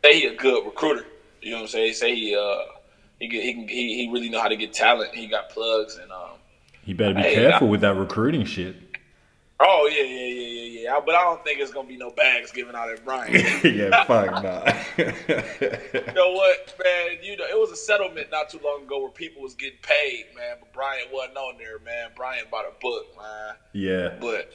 say 0.05 0.19
he 0.19 0.25
a 0.27 0.35
good 0.35 0.65
recruiter. 0.65 1.05
You 1.41 1.51
know 1.51 1.57
what 1.57 1.61
I'm 1.63 1.67
saying? 1.69 1.93
Say 1.93 2.15
he 2.15 2.35
uh 2.35 2.57
he 3.19 3.27
get, 3.27 3.43
he 3.43 3.53
can 3.53 3.67
he, 3.67 4.05
he 4.05 4.11
really 4.11 4.29
know 4.29 4.41
how 4.41 4.47
to 4.47 4.55
get 4.55 4.73
talent. 4.73 5.13
He 5.15 5.27
got 5.27 5.49
plugs 5.49 5.97
and 5.97 6.11
um. 6.11 6.31
You 6.85 6.93
better 6.95 7.15
be 7.15 7.21
Hey, 7.21 7.35
careful 7.35 7.67
I- 7.67 7.71
with 7.71 7.81
that 7.81 7.95
recruiting 7.95 8.45
shit. 8.45 8.75
Oh 9.57 9.89
yeah 9.89 10.03
yeah 10.03 10.25
yeah 10.25 10.51
yeah 10.51 10.81
yeah. 10.81 10.99
But 11.05 11.15
I 11.15 11.21
don't 11.23 11.41
think 11.45 11.61
it's 11.61 11.71
gonna 11.71 11.87
be 11.87 11.95
no 11.95 12.11
bags 12.11 12.51
given 12.51 12.75
out 12.75 12.89
at 12.89 13.05
Bryant. 13.05 13.33
yeah, 13.63 14.03
fuck 14.03 14.43
nah. 14.43 14.65
you 14.97 16.13
know 16.13 16.33
what, 16.33 16.75
man? 16.83 17.17
You 17.23 17.37
know, 17.37 17.45
it 17.45 17.57
was 17.57 17.71
a 17.71 17.75
settlement 17.77 18.27
not 18.31 18.49
too 18.49 18.59
long 18.63 18.83
ago 18.83 18.99
where 19.01 19.11
people 19.11 19.41
was 19.41 19.53
getting 19.55 19.79
paid, 19.81 20.25
man. 20.35 20.57
But 20.59 20.73
Bryant 20.73 21.07
wasn't 21.13 21.37
on 21.37 21.57
there, 21.57 21.79
man. 21.79 22.09
Bryant 22.17 22.51
bought 22.51 22.65
a 22.65 22.73
book, 22.81 23.05
man. 23.17 23.55
yeah. 23.71 24.09
But 24.19 24.51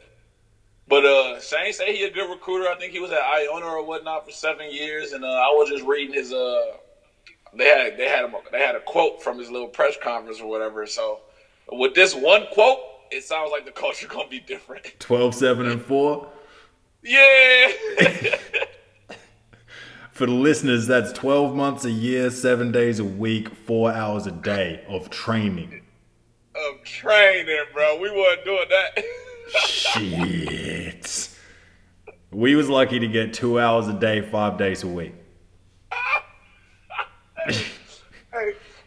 but 0.90 1.06
uh 1.06 1.40
Shane 1.40 1.72
say 1.72 1.96
he 1.96 2.02
a 2.04 2.10
good 2.10 2.28
recruiter. 2.28 2.68
I 2.68 2.74
think 2.74 2.92
he 2.92 3.00
was 3.00 3.12
at 3.12 3.22
Iona 3.22 3.64
or 3.64 3.86
whatnot 3.86 4.26
for 4.26 4.32
seven 4.32 4.70
years, 4.70 5.12
and 5.12 5.24
uh, 5.24 5.28
I 5.28 5.48
was 5.54 5.70
just 5.70 5.84
reading 5.86 6.12
his 6.12 6.32
uh 6.32 6.62
they 7.56 7.66
had 7.66 7.96
they 7.96 8.08
had 8.08 8.24
him 8.26 8.34
they 8.52 8.60
had 8.60 8.74
a 8.74 8.80
quote 8.80 9.22
from 9.22 9.38
his 9.38 9.50
little 9.50 9.68
press 9.68 9.94
conference 10.02 10.40
or 10.40 10.48
whatever. 10.48 10.84
So 10.86 11.20
with 11.72 11.94
this 11.94 12.14
one 12.14 12.46
quote, 12.52 12.80
it 13.10 13.24
sounds 13.24 13.50
like 13.52 13.64
the 13.64 13.72
culture 13.72 14.06
gonna 14.08 14.28
be 14.28 14.40
different. 14.40 14.84
12, 14.98 15.34
7, 15.34 15.66
and 15.66 15.82
4. 15.82 16.28
yeah. 17.02 17.68
For 20.12 20.26
the 20.26 20.32
listeners, 20.32 20.86
that's 20.86 21.12
12 21.12 21.54
months 21.56 21.86
a 21.86 21.90
year, 21.90 22.30
7 22.30 22.72
days 22.72 22.98
a 22.98 23.04
week, 23.04 23.54
4 23.54 23.90
hours 23.92 24.26
a 24.26 24.32
day 24.32 24.84
of 24.86 25.08
training. 25.08 25.80
of 26.54 26.84
training, 26.84 27.56
bro. 27.72 27.98
We 27.98 28.10
weren't 28.10 28.44
doing 28.44 28.66
that. 28.68 29.04
Shit. 29.66 30.59
We 32.30 32.54
was 32.54 32.68
lucky 32.68 32.98
to 32.98 33.08
get 33.08 33.32
2 33.32 33.58
hours 33.58 33.88
a 33.88 33.92
day, 33.92 34.20
5 34.20 34.56
days 34.56 34.82
a 34.82 34.88
week. 34.88 35.14
hey, 37.48 37.64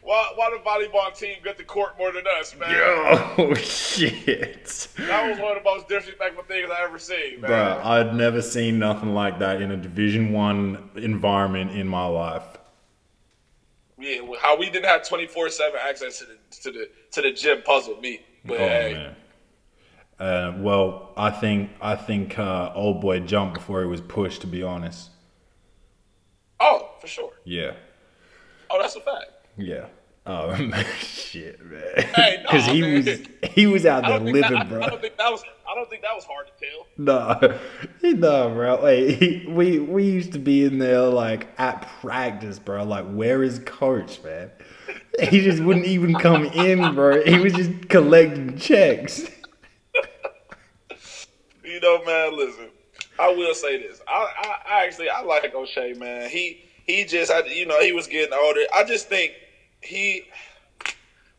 why 0.02 0.32
why 0.36 0.50
the 0.52 0.58
volleyball 0.64 1.18
team 1.18 1.38
get 1.44 1.58
the 1.58 1.64
court 1.64 1.98
more 1.98 2.12
than 2.12 2.24
us, 2.40 2.56
man? 2.56 2.70
Oh, 2.72 3.54
shit. 3.56 4.88
That 4.98 5.30
was 5.30 5.40
one 5.40 5.58
of 5.58 5.64
the 5.64 5.70
most 5.70 5.88
disrespectful 5.90 6.44
things 6.44 6.70
I 6.72 6.84
ever 6.84 7.00
seen, 7.00 7.42
man. 7.42 7.52
Bruh, 7.52 7.84
I'd 7.84 8.16
never 8.16 8.42
seen 8.42 8.80
nothing 8.80 9.14
like 9.14 9.40
that 9.40 9.62
in 9.62 9.72
a 9.72 9.78
Division 9.78 10.32
1 10.32 10.92
environment 10.96 11.72
in 11.72 11.88
my 11.88 12.06
life. 12.06 12.44
Yeah, 14.00 14.22
how 14.42 14.58
we 14.58 14.70
didn't 14.70 14.86
have 14.86 15.08
twenty 15.08 15.28
four 15.28 15.50
seven 15.50 15.80
access 15.82 16.20
to 16.20 16.26
the 16.26 16.38
to 16.64 16.72
the 16.72 16.90
to 17.12 17.22
the 17.22 17.32
gym 17.32 17.62
puzzled 17.64 18.02
me. 18.02 18.22
But 18.44 18.60
Oh 18.60 18.68
hey, 18.68 18.94
man. 18.94 19.16
Uh, 20.20 20.54
well, 20.58 21.12
I 21.18 21.32
think 21.32 21.72
I 21.82 21.96
think 21.96 22.38
uh, 22.40 22.72
old 22.76 23.02
boy 23.02 23.20
jumped 23.20 23.56
before 23.56 23.82
he 23.82 23.88
was 23.88 24.02
pushed. 24.02 24.42
To 24.42 24.48
be 24.48 24.64
honest, 24.64 25.10
oh 26.60 26.90
for 27.00 27.08
sure. 27.08 27.32
yeah, 27.44 27.74
Oh, 28.70 28.80
that's 28.82 28.96
a 28.96 29.02
fact. 29.02 29.32
yeah. 29.58 29.86
Oh 30.26 30.56
shit, 31.00 31.60
man. 31.66 31.82
Hey, 32.16 32.38
no, 32.38 32.44
Because 32.44 32.66
he 32.68 32.80
man. 32.82 33.04
was 33.06 33.20
he 33.52 33.68
was 33.68 33.86
out 33.86 34.04
there 34.06 34.20
living, 34.20 34.42
that, 34.54 34.70
bro. 34.70 34.82
I 34.82 34.88
don't 34.88 35.02
think 35.02 35.18
that 35.18 35.30
was 35.30 35.44
I 35.70 35.76
don't 35.76 35.90
think 35.90 36.02
that 36.04 36.16
was 36.16 36.24
hard 36.24 36.48
to 36.48 36.66
tell. 36.66 36.88
No, 36.98 37.58
no, 38.18 38.50
bro. 38.54 38.82
Like 38.82 39.20
he, 39.20 39.46
we 39.50 39.80
we 39.80 40.06
used 40.06 40.32
to 40.34 40.40
be 40.40 40.64
in 40.64 40.78
there 40.80 41.02
like 41.02 41.48
at 41.58 41.90
practice, 42.00 42.58
bro. 42.58 42.86
Like, 42.86 43.06
where 43.12 43.44
is 43.44 43.60
coach, 43.66 44.24
man? 44.24 44.52
He 45.22 45.42
just 45.42 45.62
wouldn't 45.62 45.86
even 45.86 46.16
come 46.16 46.44
in, 46.46 46.96
bro. 46.96 47.24
He 47.24 47.38
was 47.38 47.54
just 47.54 47.88
collecting 47.90 48.58
checks. 48.58 49.24
You 51.74 51.80
know, 51.80 52.04
man. 52.04 52.38
Listen, 52.38 52.70
I 53.18 53.30
will 53.30 53.56
say 53.56 53.82
this. 53.82 54.00
I, 54.08 54.12
I, 54.14 54.76
I 54.76 54.86
actually 54.86 55.10
I 55.10 55.22
like 55.22 55.56
O'Shea, 55.56 55.94
man. 55.94 56.30
He 56.30 56.60
he 56.86 57.04
just 57.04 57.32
I, 57.32 57.40
you 57.46 57.66
know 57.66 57.82
he 57.82 57.92
was 57.92 58.06
getting 58.06 58.32
older. 58.32 58.60
I 58.76 58.84
just 58.84 59.10
think 59.10 59.34
he. 59.82 60.28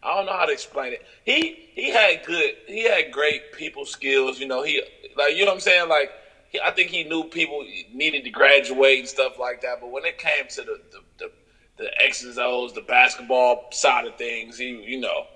I 0.02 0.16
don't 0.16 0.26
know 0.26 0.32
how 0.32 0.46
to 0.46 0.52
explain 0.52 0.92
it. 0.92 1.06
He 1.24 1.70
he 1.72 1.88
had 1.90 2.24
good. 2.24 2.50
He 2.66 2.82
had 2.82 3.12
great 3.12 3.52
people 3.52 3.86
skills. 3.86 4.40
You 4.40 4.48
know 4.48 4.64
he 4.64 4.82
like 5.16 5.34
you 5.36 5.44
know 5.44 5.52
what 5.52 5.54
I'm 5.54 5.60
saying. 5.60 5.88
Like 5.88 6.10
he, 6.48 6.58
I 6.58 6.72
think 6.72 6.90
he 6.90 7.04
knew 7.04 7.22
people 7.22 7.64
needed 7.92 8.24
to 8.24 8.30
graduate 8.30 8.98
and 8.98 9.08
stuff 9.08 9.38
like 9.38 9.60
that. 9.60 9.80
But 9.80 9.92
when 9.92 10.04
it 10.04 10.18
came 10.18 10.48
to 10.48 10.62
the 10.62 10.80
the, 10.90 10.98
the 11.18 11.32
the 11.76 12.02
X's 12.02 12.38
O's, 12.38 12.72
the 12.72 12.80
basketball 12.80 13.68
side 13.70 14.04
of 14.04 14.16
things, 14.16 14.58
he 14.58 14.82
you 14.84 14.98
know 14.98 15.28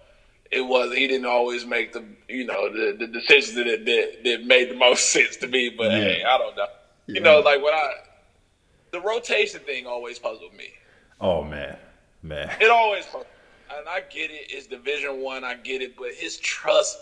it 0.51 0.63
was 0.63 0.95
he 0.95 1.07
didn't 1.07 1.27
always 1.27 1.65
make 1.67 1.93
the 1.93 2.05
you 2.29 2.45
know 2.45 2.69
the, 2.73 2.97
the 2.99 3.07
decisions 3.07 3.55
that, 3.57 3.85
that 3.85 4.25
that 4.25 4.45
made 4.47 4.71
the 4.71 4.75
most 4.75 5.09
sense 5.13 5.37
to 5.37 5.47
me. 5.47 5.71
But 5.77 5.91
Yeah. 5.93 5.99
hey, 5.99 6.23
I 6.25 6.39
don't 6.39 6.57
know. 6.57 6.67
You 7.07 7.15
Yeah. 7.17 7.21
know, 7.23 7.39
like 7.41 7.63
when 7.63 7.75
I 7.75 7.93
the 8.91 9.01
rotation 9.01 9.61
thing 9.61 9.87
always 9.87 10.19
puzzled 10.19 10.55
me. 10.55 10.73
Oh 11.21 11.43
man, 11.43 11.77
man. 12.23 12.51
It 12.61 12.71
always 12.71 13.05
puzzled. 13.05 13.27
And 13.77 13.87
I 13.89 14.01
get 14.01 14.31
it. 14.31 14.47
It's 14.51 14.67
Division 14.67 15.21
One. 15.21 15.45
I, 15.45 15.55
get 15.55 15.83
it. 15.83 15.95
But 15.97 16.13
his 16.15 16.39
trust, 16.39 16.99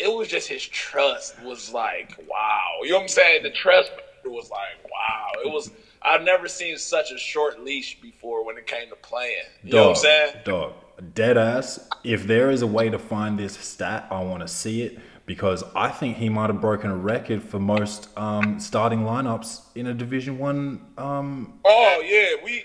it 0.00 0.12
was 0.12 0.26
just 0.26 0.48
his 0.48 0.66
trust 0.66 1.40
was 1.42 1.72
like 1.72 2.16
wow. 2.28 2.80
You 2.82 2.90
know 2.90 2.96
what 2.96 3.02
I'm 3.02 3.08
saying? 3.08 3.44
The 3.44 3.50
trust 3.50 3.92
was 4.24 4.50
like 4.50 4.82
wow. 4.90 5.28
It 5.44 5.52
was. 5.52 5.70
I've 6.04 6.22
never 6.22 6.48
seen 6.48 6.76
such 6.78 7.12
a 7.12 7.18
short 7.18 7.60
leash 7.60 8.00
before 8.00 8.44
when 8.44 8.58
it 8.58 8.66
came 8.66 8.88
to 8.88 8.96
playing. 8.96 9.36
You 9.62 9.74
know 9.74 9.82
what 9.90 9.90
I'm 9.90 10.02
saying? 10.02 10.32
Dog, 10.44 10.72
dead 11.14 11.36
ass. 11.36 11.88
If 12.04 12.26
there 12.26 12.50
is 12.50 12.62
a 12.62 12.66
way 12.66 12.90
to 12.90 12.98
find 12.98 13.38
this 13.38 13.56
stat, 13.56 14.06
I 14.10 14.22
want 14.22 14.42
to 14.42 14.48
see 14.48 14.82
it 14.82 14.98
because 15.26 15.64
I 15.74 15.88
think 15.88 16.16
he 16.16 16.28
might 16.28 16.50
have 16.50 16.60
broken 16.60 16.90
a 16.90 16.96
record 16.96 17.42
for 17.42 17.58
most 17.58 18.08
um, 18.18 18.58
starting 18.60 19.00
lineups 19.00 19.62
in 19.74 19.86
a 19.86 19.94
Division 19.94 20.38
One. 20.38 20.80
Um, 20.98 21.60
Oh 21.64 22.02
yeah, 22.04 22.42
we 22.44 22.64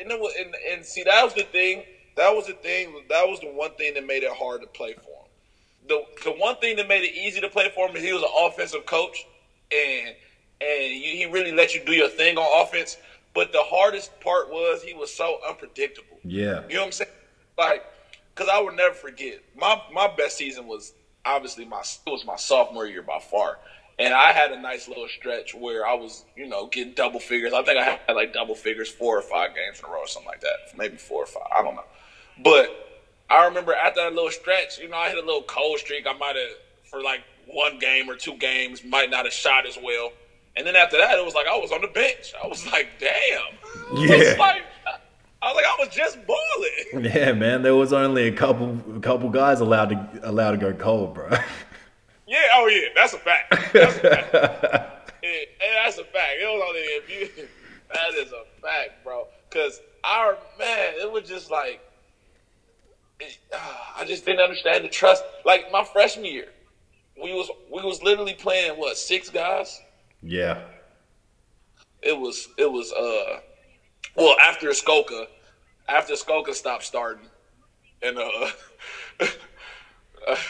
and, 0.00 0.08
was, 0.20 0.34
and 0.38 0.54
and 0.70 0.84
see 0.84 1.02
that 1.04 1.22
was 1.24 1.34
the 1.34 1.44
thing. 1.44 1.84
That 2.16 2.34
was 2.34 2.46
the 2.46 2.54
thing. 2.54 2.94
That 3.08 3.26
was 3.28 3.40
the 3.40 3.46
one 3.46 3.70
thing 3.72 3.94
that 3.94 4.06
made 4.06 4.22
it 4.22 4.32
hard 4.32 4.60
to 4.62 4.66
play 4.66 4.94
for 4.94 5.00
him. 5.00 5.28
The 5.88 6.04
the 6.24 6.32
one 6.32 6.56
thing 6.56 6.76
that 6.76 6.88
made 6.88 7.04
it 7.04 7.14
easy 7.14 7.40
to 7.40 7.48
play 7.48 7.70
for 7.74 7.88
him 7.88 7.96
is 7.96 8.02
he 8.02 8.12
was 8.12 8.22
an 8.22 8.28
offensive 8.40 8.86
coach, 8.86 9.26
and 9.72 10.14
and 10.60 10.92
you, 10.92 11.16
he 11.16 11.26
really 11.26 11.52
let 11.52 11.74
you 11.74 11.82
do 11.84 11.92
your 11.92 12.08
thing 12.08 12.36
on 12.36 12.66
offense. 12.66 12.96
But 13.34 13.52
the 13.52 13.62
hardest 13.62 14.18
part 14.20 14.50
was 14.50 14.82
he 14.82 14.92
was 14.92 15.12
so 15.12 15.38
unpredictable. 15.48 16.18
yeah, 16.22 16.62
You 16.68 16.74
know 16.74 16.80
what 16.80 16.86
I'm 16.86 16.92
saying? 16.92 17.10
Like, 17.58 17.84
cause 18.34 18.48
I 18.52 18.60
would 18.60 18.76
never 18.76 18.94
forget 18.94 19.40
my 19.56 19.80
my 19.92 20.08
best 20.14 20.36
season 20.36 20.66
was 20.66 20.92
obviously 21.24 21.64
my 21.64 21.80
it 21.80 22.10
was 22.10 22.24
my 22.24 22.36
sophomore 22.36 22.86
year 22.86 23.02
by 23.02 23.18
far, 23.18 23.58
and 23.98 24.14
I 24.14 24.32
had 24.32 24.52
a 24.52 24.60
nice 24.60 24.88
little 24.88 25.08
stretch 25.08 25.54
where 25.54 25.86
I 25.86 25.94
was 25.94 26.24
you 26.36 26.46
know 26.48 26.66
getting 26.66 26.94
double 26.94 27.20
figures. 27.20 27.52
I 27.52 27.62
think 27.62 27.78
I 27.78 27.98
had 28.06 28.14
like 28.14 28.32
double 28.32 28.54
figures 28.54 28.88
four 28.88 29.18
or 29.18 29.22
five 29.22 29.54
games 29.54 29.80
in 29.80 29.86
a 29.86 29.88
row 29.92 30.00
or 30.00 30.06
something 30.08 30.30
like 30.30 30.40
that, 30.40 30.76
maybe 30.76 30.96
four 30.96 31.22
or 31.22 31.26
five. 31.26 31.48
I 31.54 31.62
don't 31.62 31.74
know, 31.74 31.84
but 32.42 33.00
I 33.30 33.46
remember 33.46 33.74
after 33.74 34.02
that 34.02 34.14
little 34.14 34.30
stretch, 34.30 34.78
you 34.78 34.88
know, 34.88 34.96
I 34.96 35.08
hit 35.08 35.16
a 35.16 35.26
little 35.26 35.42
cold 35.42 35.78
streak. 35.78 36.06
I 36.06 36.12
might 36.12 36.36
have 36.36 36.56
for 36.90 37.02
like 37.02 37.22
one 37.46 37.78
game 37.78 38.08
or 38.08 38.14
two 38.16 38.36
games, 38.36 38.84
might 38.84 39.10
not 39.10 39.24
have 39.24 39.32
shot 39.34 39.66
as 39.66 39.78
well. 39.82 40.12
And 40.56 40.66
then 40.66 40.76
after 40.76 40.98
that, 40.98 41.18
it 41.18 41.24
was 41.24 41.34
like 41.34 41.46
I 41.46 41.56
was 41.56 41.72
on 41.72 41.80
the 41.80 41.88
bench. 41.88 42.34
I 42.42 42.46
was 42.46 42.66
like, 42.70 42.88
damn. 42.98 43.12
Yeah. 43.94 44.36
like, 44.38 44.62
I 45.42 45.46
was 45.52 45.56
like, 45.56 45.64
I 45.64 45.76
was 45.80 45.88
just 45.94 46.18
balling. 46.26 47.04
yeah, 47.14 47.32
man. 47.32 47.62
There 47.62 47.74
was 47.74 47.92
only 47.92 48.28
a 48.28 48.32
couple, 48.32 48.78
a 48.96 49.00
couple 49.00 49.28
guys 49.28 49.60
allowed 49.60 49.88
to 49.90 50.20
allowed 50.22 50.52
to 50.52 50.56
go 50.58 50.72
cold, 50.72 51.14
bro. 51.14 51.28
Yeah, 52.28 52.38
oh 52.54 52.66
yeah, 52.68 52.88
that's 52.94 53.12
a 53.12 53.18
fact. 53.18 53.50
That's 53.72 53.96
a 53.96 54.00
fact. 54.00 54.32
yeah, 55.22 55.30
that's 55.84 55.98
a 55.98 56.04
fact. 56.04 56.34
It 56.40 56.46
was 56.46 56.62
only 56.66 56.80
if 56.80 57.36
you. 57.38 57.44
That 57.92 58.14
is 58.14 58.32
a 58.32 58.44
fact, 58.62 59.04
bro. 59.04 59.26
Cause 59.50 59.82
our 60.02 60.38
man, 60.58 60.94
it 60.98 61.12
was 61.12 61.28
just 61.28 61.50
like, 61.50 61.78
it, 63.20 63.36
ah, 63.52 63.96
I 63.98 64.06
just 64.06 64.24
didn't 64.24 64.40
understand 64.40 64.82
the 64.82 64.88
trust. 64.88 65.22
Like 65.44 65.70
my 65.70 65.84
freshman 65.84 66.24
year, 66.24 66.46
we 67.22 67.34
was 67.34 67.50
we 67.70 67.82
was 67.82 68.02
literally 68.02 68.32
playing 68.32 68.78
what 68.78 68.96
six 68.96 69.28
guys. 69.28 69.78
yeah, 70.22 70.62
It 72.02 72.18
was 72.18 72.48
it 72.56 72.72
was 72.72 72.90
uh, 72.94 73.40
well 74.16 74.36
after 74.40 74.68
Skoka, 74.68 75.26
after 75.88 76.14
Skoka 76.14 76.54
stopped 76.54 76.84
starting, 76.84 77.26
and 78.02 78.18
uh. 78.18 78.50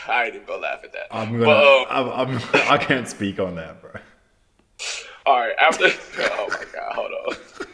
I 0.07 0.27
ain't 0.27 0.35
even 0.35 0.47
gonna 0.47 0.61
laugh 0.63 0.85
at 0.85 0.93
that. 0.93 1.07
I'm 1.11 1.33
gonna. 1.33 1.47
But, 1.47 1.89
um, 1.91 2.11
I'm, 2.13 2.29
I'm, 2.37 2.41
I 2.71 2.77
can't 2.77 3.09
speak 3.09 3.39
on 3.41 3.55
that, 3.55 3.81
bro. 3.81 3.93
All 5.25 5.39
right, 5.39 5.55
after 5.59 5.85
oh 6.19 6.47
my 6.51 6.65
god, 6.73 6.93
hold 6.95 7.11
on. 7.29 7.37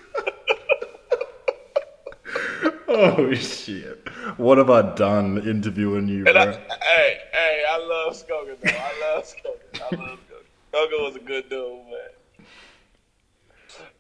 Oh 2.90 3.32
shit! 3.34 4.08
What 4.38 4.56
have 4.56 4.70
I 4.70 4.94
done 4.94 5.46
interviewing 5.46 6.08
you, 6.08 6.26
And 6.26 6.38
I, 6.38 6.44
bro? 6.46 6.52
hey, 6.54 7.18
hey, 7.32 7.62
I 7.70 7.78
love 7.78 8.14
Skogan 8.14 8.58
though. 8.60 8.70
I 8.70 9.14
love 9.14 9.24
Skogan. 9.24 9.82
I 9.92 9.96
love 9.96 10.18
Skogan. 10.20 10.46
Skogan 10.72 11.04
was 11.04 11.16
a 11.16 11.20
good 11.20 11.50
dude, 11.50 11.84
man. 11.84 12.46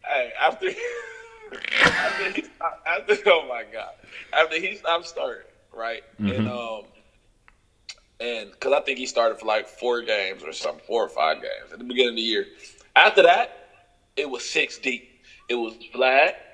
Hey, 0.06 0.32
after 0.40 0.70
after 1.82 2.30
he 2.30 2.44
after 2.86 3.16
oh 3.26 3.46
my 3.48 3.64
god, 3.72 3.92
after 4.32 4.60
he 4.60 4.76
stopped 4.76 5.06
starting, 5.06 5.46
right? 5.74 6.02
And 6.18 6.48
um, 6.48 6.82
and 8.20 8.50
because 8.50 8.72
I 8.72 8.80
think 8.80 8.98
he 8.98 9.06
started 9.06 9.38
for 9.38 9.46
like 9.46 9.68
four 9.68 10.02
games 10.02 10.42
or 10.42 10.52
something, 10.52 10.82
four 10.86 11.04
or 11.04 11.08
five 11.08 11.36
games 11.36 11.72
at 11.72 11.78
the 11.78 11.84
beginning 11.84 12.10
of 12.10 12.16
the 12.16 12.22
year. 12.22 12.46
After 12.96 13.22
that, 13.22 13.68
it 14.16 14.28
was 14.28 14.44
six 14.44 14.78
deep. 14.78 15.08
It 15.48 15.54
was 15.54 15.74
flat. 15.92 16.44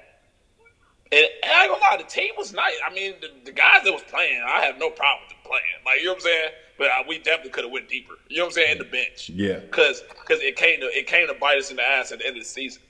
And, 1.11 1.27
and 1.43 1.53
I 1.53 1.65
ain't 1.65 1.73
gonna 1.73 1.83
lie, 1.83 1.97
the 1.97 2.05
team 2.05 2.33
was 2.37 2.53
nice. 2.53 2.75
I 2.87 2.93
mean, 2.93 3.15
the, 3.21 3.29
the 3.45 3.53
guys 3.53 3.85
that 3.85 3.93
was 3.93 4.03
playing, 4.11 4.43
I 4.47 4.65
have 4.65 4.79
no 4.79 4.91
problem 4.91 5.21
with 5.23 5.31
them 5.31 5.39
playing. 5.45 5.63
Like 5.87 6.01
you 6.01 6.07
know 6.07 6.13
what 6.13 6.17
I'm 6.17 6.23
saying. 6.23 6.51
But 6.77 6.89
uh, 6.89 7.05
we 7.09 7.19
definitely 7.19 7.53
could 7.53 7.65
have 7.65 7.73
went 7.73 7.89
deeper. 7.89 8.15
You 8.29 8.39
know 8.39 8.45
what 8.45 8.49
I'm 8.49 8.55
saying? 8.55 8.73
In 8.73 8.79
the 8.79 8.85
bench. 8.85 9.31
Yeah. 9.31 9.61
Because 9.61 10.03
because 10.21 10.43
it 10.43 10.57
came 10.57 10.81
to 10.81 10.87
it 10.87 11.07
came 11.07 11.29
to 11.29 11.35
bite 11.35 11.59
us 11.59 11.71
in 11.71 11.77
the 11.77 11.89
ass 11.89 12.13
at 12.13 12.19
the 12.19 12.27
end 12.27 12.37
of 12.37 12.43
the 12.43 12.49
season. 12.49 12.83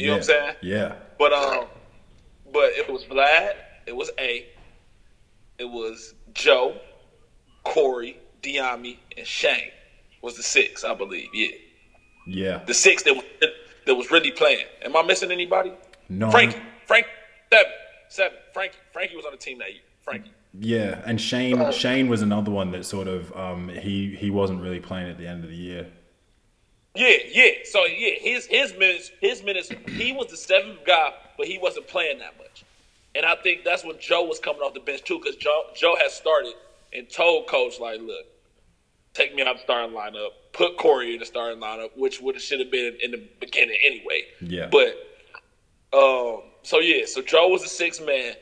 You 0.00 0.06
know 0.08 0.12
what 0.14 0.18
I'm 0.18 0.22
saying? 0.24 0.54
Yeah. 0.62 0.94
But 1.18 1.32
um, 1.32 1.66
but 2.52 2.70
it 2.72 2.90
was 2.90 3.04
Vlad, 3.04 3.54
it 3.86 3.94
was 3.94 4.10
A, 4.18 4.46
it 5.58 5.64
was 5.64 6.14
Joe, 6.32 6.76
Corey, 7.64 8.18
Dyami, 8.42 8.98
and 9.16 9.26
Shane 9.26 9.70
was 10.22 10.36
the 10.36 10.42
six, 10.42 10.84
I 10.84 10.94
believe. 10.94 11.28
Yeah, 11.34 11.48
Yeah. 12.26 12.64
the 12.66 12.74
six 12.74 13.02
that 13.04 13.14
was 13.14 13.24
that 13.86 13.94
was 13.94 14.10
really 14.10 14.30
playing. 14.30 14.66
Am 14.82 14.96
I 14.96 15.02
missing 15.02 15.30
anybody? 15.30 15.72
No. 16.08 16.30
Frankie, 16.30 16.60
Frank, 16.86 17.06
seven, 17.52 17.72
seven. 18.08 18.38
Frankie, 18.52 18.76
Frankie 18.92 19.16
was 19.16 19.24
on 19.24 19.32
the 19.32 19.38
team 19.38 19.58
that 19.58 19.72
year. 19.72 19.82
Frankie. 20.02 20.32
Yeah, 20.58 21.00
and 21.06 21.20
Shane 21.20 21.70
Shane 21.72 22.08
was 22.08 22.22
another 22.22 22.50
one 22.50 22.72
that 22.72 22.84
sort 22.84 23.06
of 23.08 23.34
um 23.36 23.68
he 23.68 24.14
he 24.16 24.30
wasn't 24.30 24.62
really 24.62 24.80
playing 24.80 25.08
at 25.10 25.18
the 25.18 25.26
end 25.26 25.44
of 25.44 25.50
the 25.50 25.56
year. 25.56 25.86
Yeah, 26.94 27.16
yeah. 27.32 27.50
So 27.64 27.84
yeah, 27.86 28.14
his 28.18 28.46
his 28.46 28.72
minutes, 28.74 29.10
his 29.20 29.42
minutes. 29.42 29.70
He 29.88 30.12
was 30.12 30.28
the 30.28 30.36
seventh 30.36 30.84
guy, 30.84 31.12
but 31.36 31.46
he 31.46 31.58
wasn't 31.58 31.86
playing 31.86 32.18
that 32.18 32.36
much. 32.38 32.64
And 33.14 33.24
I 33.26 33.36
think 33.36 33.64
that's 33.64 33.84
when 33.84 33.98
Joe 33.98 34.24
was 34.24 34.38
coming 34.38 34.60
off 34.62 34.74
the 34.74 34.80
bench 34.80 35.02
too, 35.04 35.18
because 35.18 35.36
Joe 35.36 35.64
Joe 35.74 35.96
had 35.96 36.10
started 36.10 36.54
and 36.92 37.08
told 37.08 37.46
coach 37.46 37.78
like, 37.80 38.00
look, 38.00 38.26
take 39.14 39.34
me 39.34 39.42
out 39.42 39.48
of 39.48 39.56
the 39.58 39.62
starting 39.62 39.96
lineup, 39.96 40.30
put 40.52 40.76
Corey 40.76 41.14
in 41.14 41.20
the 41.20 41.26
starting 41.26 41.60
lineup, 41.60 41.90
which 41.96 42.20
would 42.20 42.34
have 42.34 42.42
should 42.42 42.60
have 42.60 42.70
been 42.70 42.96
in 43.02 43.12
the 43.12 43.22
beginning 43.40 43.78
anyway. 43.84 44.22
Yeah. 44.40 44.68
But 44.70 44.96
um, 45.92 46.42
so 46.62 46.80
yeah, 46.80 47.06
so 47.06 47.22
Joe 47.22 47.48
was 47.48 47.62
the 47.62 47.68
sixth 47.68 48.04
man, 48.04 48.34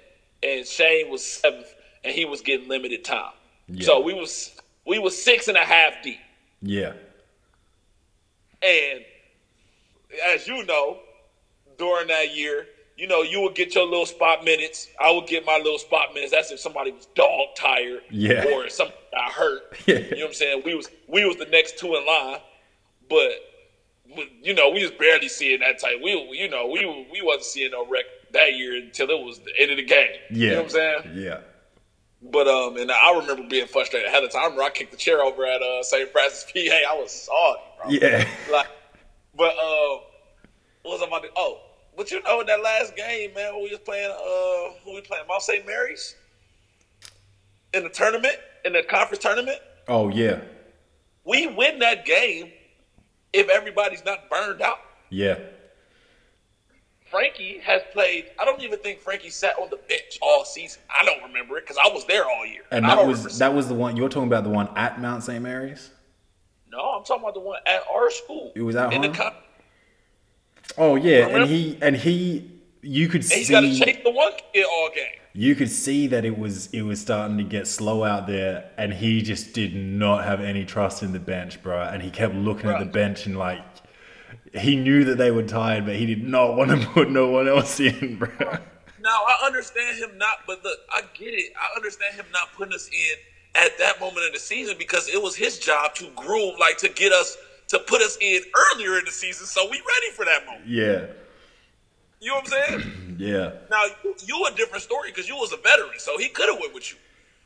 and 0.42 0.66
Shane 0.66 1.10
was 1.10 1.24
seventh, 1.24 1.74
and 2.04 2.14
he 2.14 2.24
was 2.24 2.40
getting 2.40 2.68
limited 2.68 3.04
time. 3.04 3.32
Yeah. 3.68 3.84
So 3.84 4.00
we 4.00 4.14
was 4.14 4.54
we 4.86 4.98
was 4.98 5.20
six 5.20 5.48
and 5.48 5.56
a 5.56 5.64
half 5.64 6.02
deep. 6.02 6.18
Yeah. 6.62 6.94
And 8.62 9.04
as 10.26 10.46
you 10.48 10.64
know, 10.64 10.98
during 11.78 12.08
that 12.08 12.36
year, 12.36 12.66
you 12.96 13.06
know, 13.06 13.22
you 13.22 13.40
would 13.42 13.54
get 13.54 13.74
your 13.74 13.84
little 13.84 14.06
spot 14.06 14.44
minutes. 14.44 14.88
I 15.00 15.12
would 15.12 15.26
get 15.28 15.46
my 15.46 15.56
little 15.58 15.78
spot 15.78 16.14
minutes. 16.14 16.32
That's 16.32 16.50
if 16.50 16.58
somebody 16.58 16.90
was 16.90 17.06
dog 17.14 17.54
tired, 17.56 18.00
Yeah. 18.10 18.44
or 18.52 18.64
if 18.64 18.72
somebody 18.72 18.98
got 19.12 19.30
hurt. 19.32 19.62
Yeah. 19.86 19.98
You 19.98 20.10
know 20.10 20.16
what 20.22 20.26
I'm 20.28 20.34
saying? 20.34 20.62
We 20.64 20.74
was 20.74 20.90
we 21.06 21.24
was 21.24 21.36
the 21.36 21.46
next 21.46 21.78
two 21.78 21.94
in 21.94 22.04
line, 22.04 22.40
but 23.08 23.30
you 24.42 24.54
know, 24.54 24.70
we 24.70 24.82
was 24.82 24.90
barely 24.92 25.28
seeing 25.28 25.60
that 25.60 25.78
type. 25.78 25.98
We 26.02 26.12
you 26.32 26.48
know 26.48 26.66
we 26.66 26.84
we 27.12 27.22
wasn't 27.22 27.44
seeing 27.44 27.70
no 27.70 27.86
wreck 27.86 28.04
that 28.32 28.54
year 28.54 28.76
until 28.76 29.08
it 29.10 29.24
was 29.24 29.38
the 29.38 29.52
end 29.60 29.70
of 29.70 29.76
the 29.76 29.84
game. 29.84 30.08
Yeah. 30.30 30.36
You 30.36 30.50
know 30.50 30.56
what 30.56 30.64
I'm 30.64 30.70
saying? 30.70 31.00
Yeah. 31.14 31.40
But 32.20 32.48
um, 32.48 32.76
and 32.76 32.90
I 32.90 33.16
remember 33.16 33.48
being 33.48 33.66
frustrated 33.66 34.08
ahead 34.08 34.24
of 34.24 34.32
time. 34.32 34.40
I 34.40 34.44
remember 34.44 34.64
I 34.64 34.70
kicked 34.70 34.90
the 34.90 34.96
chair 34.96 35.22
over 35.22 35.46
at 35.46 35.62
uh, 35.62 35.82
St. 35.82 36.10
Francis 36.10 36.44
PA. 36.44 36.58
I 36.58 36.94
was 36.96 37.12
salty, 37.12 37.62
bro. 37.80 37.90
Yeah. 37.90 38.28
Like, 38.50 38.66
but 39.36 39.54
uh, 39.54 40.00
what 40.82 40.98
was 40.98 41.02
I 41.02 41.06
about 41.06 41.22
to? 41.22 41.28
Oh, 41.36 41.60
but 41.96 42.10
you 42.10 42.20
know, 42.22 42.40
in 42.40 42.46
that 42.46 42.62
last 42.62 42.96
game, 42.96 43.34
man, 43.34 43.54
when 43.54 43.64
we 43.64 43.70
was 43.70 43.78
playing, 43.80 44.10
uh, 44.10 44.74
who 44.84 44.94
we 44.94 45.00
playing? 45.00 45.24
Mount 45.28 45.42
St. 45.42 45.64
Mary's 45.64 46.16
in 47.72 47.84
the 47.84 47.88
tournament, 47.88 48.36
in 48.64 48.72
the 48.72 48.82
conference 48.82 49.22
tournament. 49.22 49.58
Oh 49.86 50.08
yeah. 50.08 50.40
We 51.24 51.46
win 51.46 51.78
that 51.80 52.04
game 52.04 52.50
if 53.32 53.48
everybody's 53.48 54.04
not 54.04 54.28
burned 54.30 54.62
out. 54.62 54.78
Yeah. 55.10 55.38
Frankie 57.10 57.58
has 57.64 57.82
played. 57.92 58.26
I 58.38 58.44
don't 58.44 58.60
even 58.62 58.78
think 58.78 59.00
Frankie 59.00 59.30
sat 59.30 59.54
on 59.60 59.68
the 59.70 59.76
bench 59.88 60.18
all 60.20 60.44
season. 60.44 60.82
I 60.90 61.04
don't 61.04 61.22
remember 61.22 61.56
it 61.58 61.62
because 61.66 61.78
I 61.82 61.88
was 61.92 62.04
there 62.06 62.24
all 62.24 62.46
year. 62.46 62.62
And 62.70 62.84
that 62.84 63.06
was 63.06 63.38
that 63.38 63.54
was 63.54 63.68
the 63.68 63.74
one 63.74 63.96
you 63.96 64.02
were 64.02 64.08
talking 64.08 64.26
about 64.28 64.44
the 64.44 64.50
one 64.50 64.68
at 64.76 65.00
Mount 65.00 65.22
St. 65.22 65.42
Mary's? 65.42 65.90
No, 66.70 66.78
I'm 66.78 67.04
talking 67.04 67.22
about 67.22 67.34
the 67.34 67.40
one 67.40 67.60
at 67.66 67.82
our 67.92 68.10
school. 68.10 68.52
It 68.54 68.62
was 68.62 68.76
at 68.76 68.92
in 68.92 69.00
the 69.02 69.08
home? 69.08 69.16
con- 69.16 69.32
Oh 70.76 70.96
yeah, 70.96 71.20
Remember? 71.26 71.40
and 71.42 71.50
he 71.50 71.78
and 71.80 71.96
he 71.96 72.50
you 72.82 73.08
could 73.08 73.22
and 73.22 73.32
he's 73.32 73.50
got 73.50 73.60
to 73.62 73.72
see 73.74 73.80
chase 73.82 73.98
the 74.04 74.10
one 74.10 74.32
kid 74.52 74.64
all 74.70 74.90
game. 74.94 75.06
you 75.32 75.54
could 75.54 75.70
see 75.70 76.06
that 76.08 76.24
it 76.24 76.38
was 76.38 76.72
it 76.74 76.82
was 76.82 77.00
starting 77.00 77.38
to 77.38 77.42
get 77.44 77.66
slow 77.66 78.04
out 78.04 78.26
there 78.26 78.70
and 78.76 78.92
he 78.92 79.22
just 79.22 79.54
did 79.54 79.74
not 79.74 80.24
have 80.24 80.40
any 80.40 80.64
trust 80.64 81.02
in 81.02 81.12
the 81.12 81.18
bench, 81.18 81.62
bro. 81.62 81.80
And 81.82 82.02
he 82.02 82.10
kept 82.10 82.34
looking 82.34 82.68
at 82.70 82.78
the 82.78 82.84
bench 82.84 83.26
and 83.26 83.36
like 83.38 83.60
he 84.54 84.76
knew 84.76 85.04
that 85.04 85.18
they 85.18 85.30
were 85.30 85.42
tired, 85.42 85.86
but 85.86 85.96
he 85.96 86.06
did 86.06 86.26
not 86.26 86.56
want 86.56 86.70
to 86.70 86.86
put 86.92 87.10
no 87.10 87.28
one 87.28 87.48
else 87.48 87.80
in, 87.80 88.16
bro. 88.18 88.28
Now 89.00 89.20
I 89.26 89.46
understand 89.46 89.98
him 89.98 90.18
not, 90.18 90.38
but 90.46 90.62
look, 90.64 90.78
I 90.90 91.02
get 91.14 91.34
it. 91.34 91.52
I 91.56 91.76
understand 91.76 92.16
him 92.16 92.26
not 92.32 92.52
putting 92.56 92.74
us 92.74 92.88
in 92.88 93.62
at 93.62 93.78
that 93.78 94.00
moment 94.00 94.26
of 94.26 94.32
the 94.32 94.38
season 94.38 94.76
because 94.78 95.08
it 95.08 95.22
was 95.22 95.36
his 95.36 95.58
job 95.58 95.94
to 95.96 96.10
groom, 96.16 96.54
like 96.58 96.78
to 96.78 96.88
get 96.88 97.12
us 97.12 97.36
to 97.68 97.78
put 97.80 98.00
us 98.00 98.16
in 98.20 98.42
earlier 98.74 98.98
in 98.98 99.04
the 99.04 99.10
season, 99.10 99.46
so 99.46 99.64
we 99.64 99.76
ready 99.76 100.10
for 100.14 100.24
that 100.24 100.46
moment. 100.46 100.66
Yeah. 100.66 101.06
You 102.20 102.28
know 102.28 102.36
what 102.36 102.52
I'm 102.52 102.80
saying? 102.80 102.94
Yeah. 103.18 103.50
now 103.68 103.82
you, 104.26 104.46
a 104.46 104.52
different 104.52 104.84
story 104.84 105.10
because 105.10 105.28
you 105.28 105.34
was 105.34 105.52
a 105.52 105.56
veteran, 105.56 105.98
so 105.98 106.16
he 106.18 106.28
could 106.28 106.48
have 106.48 106.60
went 106.60 106.72
with 106.72 106.88
you. 106.88 106.96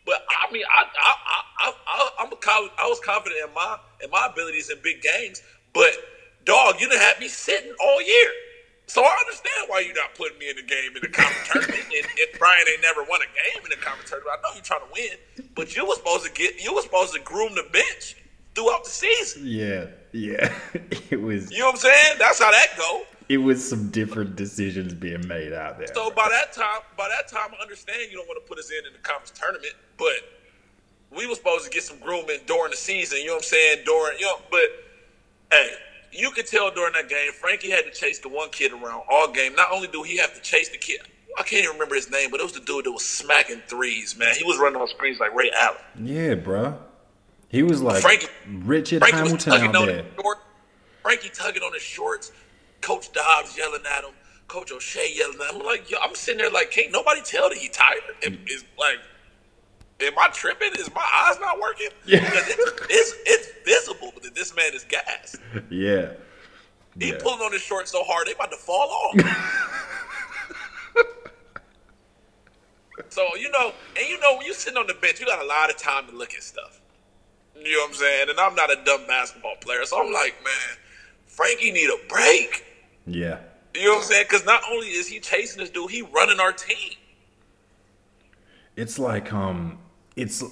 But 0.04 0.22
I 0.28 0.52
mean, 0.52 0.64
I 0.68 0.84
I 0.84 1.14
I 1.26 1.42
I, 1.60 1.72
I 1.86 2.10
I'm 2.20 2.32
a, 2.32 2.36
co- 2.36 2.68
I 2.78 2.86
was 2.88 3.00
confident 3.00 3.40
in 3.48 3.54
my 3.54 3.78
in 4.04 4.10
my 4.10 4.28
abilities 4.30 4.68
in 4.68 4.76
big 4.82 5.00
games, 5.00 5.40
but 5.72 5.92
dog, 6.44 6.80
you 6.80 6.88
didn't 6.88 7.02
have 7.02 7.20
me 7.20 7.28
sitting 7.28 7.72
all 7.82 8.02
year. 8.02 8.30
So 8.86 9.02
I 9.02 9.16
understand 9.26 9.68
why 9.68 9.80
you're 9.80 9.94
not 9.94 10.14
putting 10.16 10.38
me 10.38 10.50
in 10.50 10.56
the 10.56 10.62
game 10.62 10.94
in 10.94 11.00
the 11.00 11.08
conference 11.08 11.48
tournament. 11.52 11.84
And, 11.86 12.04
and 12.06 12.38
Bryant 12.38 12.68
ain't 12.68 12.82
never 12.82 13.02
won 13.04 13.20
a 13.22 13.26
game 13.26 13.64
in 13.64 13.70
the 13.70 13.76
conference 13.82 14.10
tournament. 14.10 14.36
I 14.38 14.48
know 14.48 14.54
you're 14.54 14.64
trying 14.64 14.80
to 14.80 14.92
win, 14.92 15.46
but 15.54 15.74
you 15.76 15.84
was 15.86 15.98
supposed 15.98 16.24
to 16.26 16.32
get 16.32 16.62
you 16.62 16.74
was 16.74 16.84
supposed 16.84 17.14
to 17.14 17.20
groom 17.20 17.54
the 17.54 17.64
bench 17.72 18.16
throughout 18.54 18.84
the 18.84 18.90
season. 18.90 19.42
Yeah. 19.46 19.86
Yeah. 20.12 20.52
It 21.10 21.20
was 21.20 21.50
You 21.50 21.60
know 21.60 21.66
what 21.66 21.74
I'm 21.74 21.80
saying? 21.80 22.16
That's 22.18 22.38
how 22.38 22.50
that 22.50 22.68
go. 22.76 23.02
it 23.28 23.36
was 23.38 23.66
some 23.66 23.88
different 23.90 24.34
decisions 24.36 24.92
being 24.94 25.26
made 25.28 25.52
out 25.52 25.78
there. 25.78 25.88
So 25.94 26.10
by 26.10 26.28
that 26.30 26.52
time, 26.52 26.80
by 26.96 27.08
that 27.08 27.28
time, 27.28 27.50
I 27.58 27.62
understand 27.62 28.10
you 28.10 28.16
don't 28.18 28.26
want 28.28 28.42
to 28.42 28.48
put 28.48 28.58
us 28.58 28.70
in 28.70 28.86
in 28.86 28.92
the 28.92 28.98
conference 29.00 29.32
tournament, 29.38 29.74
but 29.98 30.16
we 31.16 31.26
were 31.26 31.34
supposed 31.34 31.64
to 31.64 31.70
get 31.70 31.82
some 31.82 31.98
grooming 31.98 32.40
during 32.46 32.70
the 32.70 32.76
season. 32.76 33.18
You 33.18 33.26
know 33.26 33.32
what 33.34 33.38
I'm 33.44 33.44
saying? 33.44 33.78
During 33.84 34.18
you 34.18 34.26
know, 34.26 34.36
but 34.50 34.68
hey, 35.50 35.70
you 36.12 36.30
could 36.30 36.46
tell 36.46 36.70
during 36.70 36.92
that 36.94 37.08
game, 37.08 37.32
Frankie 37.32 37.70
had 37.70 37.84
to 37.84 37.90
chase 37.90 38.18
the 38.18 38.28
one 38.28 38.50
kid 38.50 38.72
around 38.72 39.02
all 39.10 39.28
game. 39.28 39.54
Not 39.54 39.68
only 39.72 39.88
do 39.88 40.02
he 40.02 40.16
have 40.18 40.34
to 40.34 40.40
chase 40.40 40.68
the 40.68 40.78
kid, 40.78 41.00
I 41.38 41.42
can't 41.42 41.64
even 41.64 41.74
remember 41.74 41.94
his 41.94 42.10
name, 42.10 42.30
but 42.30 42.40
it 42.40 42.42
was 42.42 42.52
the 42.52 42.60
dude 42.60 42.84
that 42.84 42.92
was 42.92 43.04
smacking 43.04 43.62
threes. 43.66 44.16
Man, 44.18 44.34
he 44.34 44.44
was 44.44 44.58
running 44.58 44.80
on 44.80 44.86
screens 44.88 45.18
like 45.20 45.34
Ray 45.34 45.50
Allen. 45.56 45.78
Yeah, 46.02 46.34
bro. 46.34 46.78
He 47.48 47.62
was 47.62 47.80
like 47.82 48.02
Frankie- 48.02 48.28
Richard 48.48 49.00
Frankie 49.00 49.16
Hamilton 49.18 49.52
tugging 49.52 49.68
out 49.70 49.76
on 49.76 49.86
there. 49.86 50.02
his 50.02 50.14
short. 50.20 50.38
Frankie 51.02 51.30
tugging 51.34 51.62
on 51.62 51.72
his 51.72 51.82
shorts. 51.82 52.32
Coach 52.80 53.12
Dobbs 53.12 53.56
yelling 53.56 53.82
at 53.90 54.04
him. 54.04 54.10
Coach 54.48 54.72
O'Shea 54.72 55.12
yelling 55.14 55.38
at 55.40 55.54
him. 55.54 55.60
I'm 55.60 55.66
like, 55.66 55.90
yo, 55.90 55.98
I'm 56.02 56.14
sitting 56.14 56.38
there 56.38 56.50
like, 56.50 56.70
can't 56.70 56.92
nobody 56.92 57.20
tell 57.22 57.48
that 57.48 57.58
he 57.58 57.68
tired? 57.68 58.00
It- 58.22 58.32
mm. 58.32 58.38
It's 58.46 58.64
like, 58.78 58.98
am 60.00 60.12
I 60.18 60.28
tripping? 60.32 60.72
Is 60.78 60.92
my 60.94 61.04
eyes 61.14 61.38
not 61.40 61.60
working? 61.60 61.88
Yeah. 62.06 62.18
It's, 62.22 62.82
it's, 62.90 63.14
it's 63.26 63.48
visible 63.64 64.12
that 64.22 64.34
this 64.34 64.54
man 64.56 64.72
is 64.74 64.84
gassed. 64.84 65.36
Yeah. 65.70 66.12
He 66.98 67.08
Yeah. 67.10 67.18
pulling 67.22 67.40
on 67.40 67.52
his 67.52 67.62
shorts 67.62 67.90
so 67.92 68.02
hard 68.04 68.26
they 68.26 68.32
about 68.32 68.50
to 68.50 68.56
fall 68.56 68.88
off. 68.90 69.14
so 73.08 73.26
you 73.36 73.50
know, 73.50 73.72
and 73.98 74.08
you 74.08 74.18
know, 74.20 74.36
when 74.36 74.46
you 74.46 74.54
sitting 74.54 74.76
on 74.78 74.86
the 74.86 74.94
bench, 74.94 75.20
you 75.20 75.26
got 75.26 75.42
a 75.42 75.46
lot 75.46 75.70
of 75.70 75.76
time 75.78 76.06
to 76.08 76.12
look 76.16 76.34
at 76.34 76.42
stuff. 76.42 76.80
You 77.56 77.72
know 77.72 77.78
what 77.80 77.88
I'm 77.90 77.94
saying? 77.94 78.26
And 78.30 78.40
I'm 78.40 78.54
not 78.54 78.70
a 78.70 78.76
dumb 78.84 79.06
basketball 79.06 79.54
player, 79.60 79.84
so 79.84 80.04
I'm 80.04 80.12
like, 80.12 80.34
man, 80.44 80.76
Frankie 81.26 81.70
need 81.70 81.88
a 81.90 82.08
break. 82.08 82.64
Yeah. 83.06 83.38
You 83.74 83.84
know 83.86 83.92
what 83.94 83.98
I'm 83.98 84.04
saying? 84.04 84.24
Because 84.28 84.44
not 84.44 84.62
only 84.70 84.88
is 84.88 85.08
he 85.08 85.20
chasing 85.20 85.60
this 85.60 85.70
dude, 85.70 85.90
he 85.90 86.02
running 86.02 86.40
our 86.40 86.52
team. 86.52 86.92
It's 88.76 88.98
like 88.98 89.32
um 89.32 89.78
it's 90.16 90.42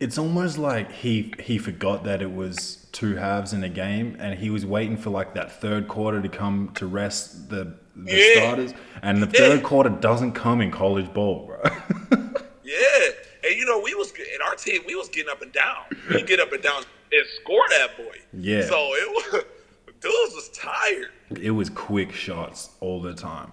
it's 0.00 0.16
almost 0.18 0.58
like 0.58 0.90
he 0.92 1.32
he 1.40 1.58
forgot 1.58 2.04
that 2.04 2.22
it 2.22 2.32
was 2.32 2.86
two 2.92 3.16
halves 3.16 3.52
in 3.52 3.62
a 3.64 3.68
game 3.68 4.16
and 4.18 4.38
he 4.38 4.50
was 4.50 4.64
waiting 4.64 4.96
for 4.96 5.10
like 5.10 5.34
that 5.34 5.52
third 5.60 5.88
quarter 5.88 6.22
to 6.22 6.28
come 6.28 6.70
to 6.74 6.86
rest 6.86 7.48
the 7.50 7.74
the 7.96 8.14
Yeah. 8.14 8.40
starters, 8.40 8.74
and 9.02 9.20
the 9.22 9.26
Yeah. 9.26 9.48
third 9.48 9.62
quarter 9.64 9.90
doesn't 9.90 10.32
come 10.32 10.60
in 10.60 10.70
college 10.70 11.12
ball, 11.12 11.46
bro. 11.46 11.62
Yeah, 12.62 13.08
and 13.44 13.56
you 13.56 13.64
know 13.64 13.80
we 13.80 13.94
was 13.94 14.12
in 14.12 14.42
our 14.46 14.54
team. 14.54 14.82
We 14.86 14.94
was 14.94 15.08
getting 15.08 15.30
up 15.30 15.40
and 15.42 15.50
down. 15.52 15.84
We 16.10 16.20
get 16.22 16.38
up 16.38 16.52
and 16.52 16.62
down 16.62 16.82
and 17.10 17.26
score 17.40 17.62
that 17.70 17.96
boy. 17.96 18.16
Yeah. 18.34 18.60
So 18.66 18.76
it 18.76 19.08
was 19.32 19.44
dudes 20.00 20.34
was 20.34 20.50
tired. 20.50 21.08
it 21.40 21.50
was 21.50 21.70
quick 21.70 22.12
shots 22.12 22.70
all 22.80 23.00
the 23.00 23.14
time. 23.14 23.52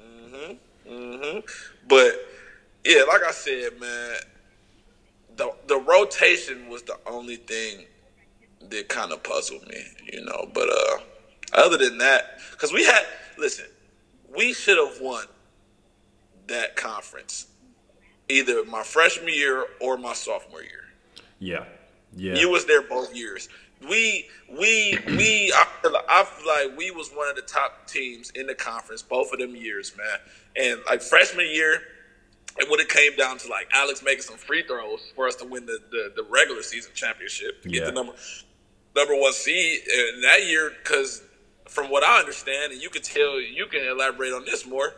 Mhm. 0.00 0.58
Mhm. 0.88 1.42
But 1.88 2.12
yeah, 2.84 3.02
like 3.08 3.22
I 3.22 3.30
said, 3.32 3.80
man, 3.80 4.16
the 5.36 5.54
the 5.66 5.78
rotation 5.78 6.68
was 6.68 6.82
the 6.82 6.98
only 7.06 7.36
thing 7.36 7.84
that 8.68 8.88
kind 8.88 9.12
of 9.12 9.22
puzzled 9.22 9.66
me, 9.68 9.82
you 10.12 10.24
know. 10.24 10.48
But 10.52 10.68
uh 10.70 10.98
other 11.52 11.76
than 11.76 11.98
that, 11.98 12.40
because 12.52 12.72
we 12.72 12.84
had 12.84 13.02
listen, 13.38 13.66
we 14.36 14.52
should 14.52 14.78
have 14.78 15.00
won 15.00 15.24
that 16.46 16.76
conference 16.76 17.46
either 18.28 18.64
my 18.64 18.82
freshman 18.82 19.34
year 19.34 19.66
or 19.80 19.96
my 19.96 20.12
sophomore 20.12 20.62
year. 20.62 20.84
Yeah, 21.38 21.64
yeah, 22.14 22.34
You 22.34 22.50
was 22.50 22.66
there 22.66 22.82
both 22.82 23.14
years. 23.14 23.48
We 23.88 24.28
we 24.48 24.98
we 25.06 25.52
I 25.54 25.66
feel, 25.80 25.92
like, 25.92 26.04
I 26.08 26.24
feel 26.24 26.46
like 26.46 26.76
we 26.76 26.90
was 26.90 27.10
one 27.10 27.28
of 27.28 27.36
the 27.36 27.42
top 27.42 27.86
teams 27.86 28.30
in 28.30 28.46
the 28.46 28.54
conference 28.54 29.02
both 29.02 29.32
of 29.32 29.38
them 29.38 29.56
years, 29.56 29.94
man. 29.96 30.18
And 30.56 30.80
like 30.86 31.00
freshman 31.00 31.46
year, 31.46 31.80
it 32.60 32.68
would 32.70 32.78
have 32.80 32.88
came 32.88 33.16
down 33.16 33.38
to 33.38 33.48
like 33.48 33.68
Alex 33.72 34.02
making 34.02 34.22
some 34.22 34.36
free 34.36 34.62
throws 34.62 35.00
for 35.14 35.26
us 35.26 35.36
to 35.36 35.44
win 35.44 35.66
the 35.66 35.78
the, 35.90 36.12
the 36.16 36.22
regular 36.28 36.62
season 36.62 36.92
championship, 36.94 37.62
to 37.62 37.68
get 37.68 37.80
Yeah. 37.80 37.86
the 37.86 37.92
number 37.92 38.12
number 38.94 39.14
one 39.16 39.32
seed. 39.32 39.80
And 39.88 40.24
that 40.24 40.46
year, 40.46 40.72
because 40.82 41.22
from 41.68 41.90
what 41.90 42.02
I 42.02 42.18
understand, 42.18 42.72
and 42.72 42.82
you 42.82 42.90
can 42.90 43.02
tell, 43.02 43.40
you 43.40 43.66
can 43.66 43.82
elaborate 43.86 44.32
on 44.32 44.44
this 44.44 44.66
more. 44.66 44.94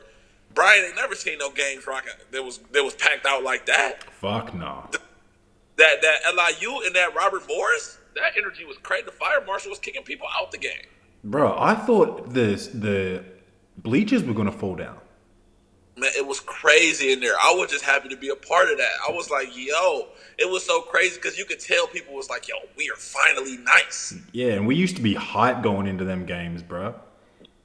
Bryant 0.54 0.86
ain't 0.86 0.96
never 0.96 1.14
seen 1.14 1.38
no 1.38 1.50
games 1.50 1.86
rocking 1.86 2.12
that 2.30 2.42
was 2.44 2.58
that 2.72 2.82
was 2.84 2.94
packed 2.94 3.24
out 3.24 3.42
like 3.42 3.64
that 3.66 4.04
fuck 4.12 4.52
no. 4.54 4.86
that 5.76 6.02
that 6.02 6.18
LIU 6.34 6.82
and 6.84 6.94
that 6.94 7.14
Robert 7.14 7.42
Morris, 7.48 7.96
that 8.14 8.32
energy 8.36 8.64
was 8.66 8.76
crazy. 8.82 9.04
The 9.04 9.12
fire 9.12 9.42
marshal 9.46 9.70
was 9.70 9.78
kicking 9.78 10.02
people 10.02 10.26
out 10.38 10.50
the 10.52 10.58
game. 10.58 10.84
Bro, 11.24 11.56
I 11.58 11.74
thought 11.74 12.34
the 12.34 12.56
the 12.74 13.24
bleachers 13.78 14.22
were 14.24 14.34
gonna 14.34 14.52
fall 14.52 14.74
down. 14.76 14.98
Man, 15.96 16.10
it 16.16 16.26
was 16.26 16.40
crazy 16.40 17.12
in 17.12 17.20
there. 17.20 17.34
I 17.34 17.54
was 17.54 17.70
just 17.70 17.84
happy 17.84 18.08
to 18.08 18.16
be 18.16 18.30
a 18.30 18.36
part 18.36 18.70
of 18.70 18.78
that. 18.78 18.90
I 19.06 19.12
was 19.12 19.30
like, 19.30 19.48
yo, 19.54 20.08
it 20.38 20.50
was 20.50 20.64
so 20.64 20.80
crazy 20.80 21.16
because 21.16 21.36
you 21.38 21.44
could 21.44 21.60
tell 21.60 21.86
people 21.86 22.14
was 22.14 22.30
like, 22.30 22.48
yo, 22.48 22.54
we 22.78 22.88
are 22.90 22.96
finally 22.96 23.58
nice. 23.58 24.14
Yeah, 24.32 24.52
and 24.52 24.66
we 24.66 24.74
used 24.74 24.96
to 24.96 25.02
be 25.02 25.12
hype 25.14 25.62
going 25.62 25.86
into 25.86 26.04
them 26.04 26.24
games, 26.24 26.62
bro. 26.62 26.94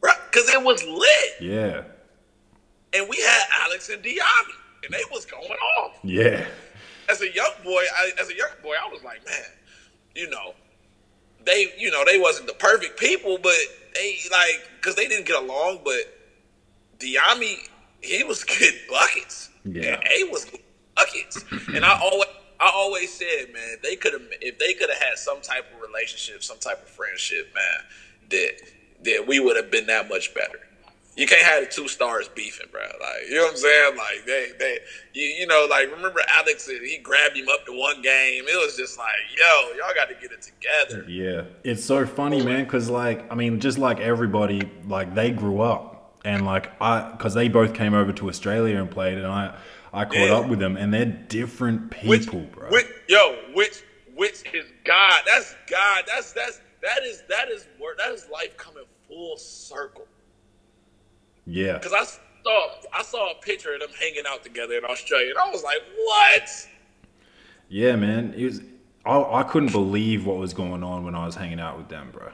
Because 0.01 0.49
it 0.49 0.61
was 0.61 0.83
lit. 0.83 1.41
Yeah, 1.41 1.83
And 2.93 3.07
we 3.09 3.17
had 3.17 3.43
Alex 3.63 3.89
and 3.89 4.03
Dyami. 4.03 4.53
And 4.83 4.93
they 4.93 5.01
was 5.11 5.25
going 5.25 5.43
off. 5.79 5.97
yeah, 6.03 6.45
as 7.09 7.21
a 7.21 7.33
young 7.33 7.51
boy, 7.63 7.81
I, 7.97 8.11
as 8.21 8.29
a 8.29 8.35
young 8.35 8.51
boy, 8.61 8.75
I 8.81 8.89
was 8.91 9.03
like, 9.03 9.25
man, 9.25 9.43
you 10.15 10.29
know, 10.29 10.53
they, 11.45 11.73
you 11.77 11.89
know, 11.91 12.03
they 12.05 12.19
wasn't 12.19 12.47
the 12.47 12.53
perfect 12.53 12.99
people, 12.99 13.37
but 13.41 13.55
they 13.95 14.17
like 14.31 14.69
because 14.79 14.95
they 14.95 15.07
didn't 15.07 15.25
get 15.25 15.41
along. 15.41 15.79
But 15.83 16.01
Dyami, 16.99 17.67
he 18.01 18.23
was 18.23 18.43
getting 18.43 18.79
buckets. 18.89 19.49
Yeah. 19.65 19.95
and 19.95 20.03
A 20.03 20.31
was 20.31 20.49
buckets. 20.95 21.43
and 21.73 21.83
I 21.83 21.99
always, 21.99 22.29
I 22.59 22.71
always 22.73 23.13
said, 23.13 23.53
man, 23.53 23.77
they 23.83 23.95
could 23.95 24.13
have 24.13 24.23
if 24.41 24.57
they 24.59 24.73
could 24.73 24.89
have 24.89 25.01
had 25.01 25.17
some 25.17 25.41
type 25.41 25.65
of 25.75 25.81
relationship, 25.81 26.43
some 26.43 26.57
type 26.59 26.81
of 26.81 26.89
friendship, 26.89 27.53
man, 27.53 27.83
that 28.29 28.51
that 29.03 29.27
we 29.27 29.39
would 29.39 29.55
have 29.55 29.69
been 29.71 29.87
that 29.87 30.09
much 30.09 30.33
better. 30.33 30.59
You 31.15 31.25
can't 31.25 31.41
have 31.41 31.63
the 31.63 31.71
two 31.71 31.87
stars 31.87 32.29
beefing, 32.35 32.67
bro. 32.71 32.81
Like, 32.83 33.27
you 33.27 33.37
know 33.37 33.45
what 33.45 33.53
I'm 33.53 33.57
saying? 33.57 33.97
Like, 33.97 34.25
they, 34.27 34.51
they, 34.59 34.77
you, 35.13 35.25
you 35.25 35.47
know, 35.47 35.65
like, 35.67 35.89
remember 35.91 36.21
Alex? 36.29 36.67
He 36.69 36.99
grabbed 37.01 37.35
him 37.35 37.47
up 37.49 37.65
to 37.65 37.71
one 37.75 38.03
game. 38.03 38.43
It 38.47 38.63
was 38.63 38.77
just 38.77 38.99
like, 38.99 39.15
yo, 39.35 39.69
y'all 39.77 39.95
got 39.95 40.09
to 40.09 40.13
get 40.21 40.31
it 40.31 40.43
together. 40.43 41.09
yeah. 41.09 41.45
It's 41.63 41.83
so 41.83 42.05
funny, 42.05 42.43
man, 42.43 42.65
because 42.65 42.87
like 42.89 43.31
I 43.31 43.35
mean, 43.35 43.59
just 43.59 43.79
like 43.79 43.99
everybody, 43.99 44.69
like 44.87 45.15
they 45.15 45.31
grew 45.31 45.61
up, 45.61 45.96
and 46.27 46.45
like 46.45 46.69
I, 46.81 47.11
because 47.11 47.33
they 47.33 47.47
both 47.47 47.73
came 47.73 47.93
over 47.93 48.11
to 48.13 48.27
Australia 48.29 48.77
and 48.77 48.91
played, 48.91 49.17
and 49.17 49.25
I, 49.27 49.57
I 49.93 50.03
caught 50.05 50.29
Yeah. 50.29 50.35
up 50.39 50.49
with 50.49 50.59
them, 50.59 50.75
and 50.75 50.93
they're 50.93 51.05
different 51.05 51.93
Which, 52.05 52.23
people, 52.23 52.41
bro. 52.41 52.69
which, 52.69 52.87
yo, 53.07 53.37
which, 53.53 53.81
which 54.13 54.43
is 54.53 54.65
God? 54.83 55.21
That's 55.25 55.55
God. 55.69 56.03
That's 56.05 56.33
that's 56.33 56.59
that 56.83 57.03
is 57.03 57.23
that 57.29 57.47
is 57.49 57.65
word. 57.79 57.95
That 57.97 58.11
is 58.13 58.27
life 58.31 58.57
coming 58.57 58.83
full 59.07 59.37
circle. 59.37 60.05
yeah, 61.45 61.73
Because 61.77 61.93
I 61.93 62.03
saw 62.03 62.67
I 62.93 63.03
saw 63.03 63.31
a 63.31 63.35
picture 63.41 63.73
of 63.73 63.79
them 63.79 63.89
hanging 63.97 64.23
out 64.27 64.43
together 64.43 64.73
in 64.77 64.83
Australia, 64.83 65.29
and 65.29 65.39
I 65.39 65.49
was 65.49 65.63
like, 65.63 65.79
what? 65.95 66.49
yeah, 67.69 67.95
man. 67.95 68.33
It 68.35 68.43
was. 68.45 68.61
I, 69.05 69.39
I 69.39 69.43
couldn't 69.43 69.71
believe 69.71 70.25
what 70.25 70.35
was 70.37 70.53
going 70.53 70.83
on 70.83 71.05
when 71.05 71.15
I 71.15 71.25
was 71.25 71.35
hanging 71.35 71.61
out 71.61 71.77
with 71.77 71.87
them, 71.87 72.09
bro. 72.11 72.31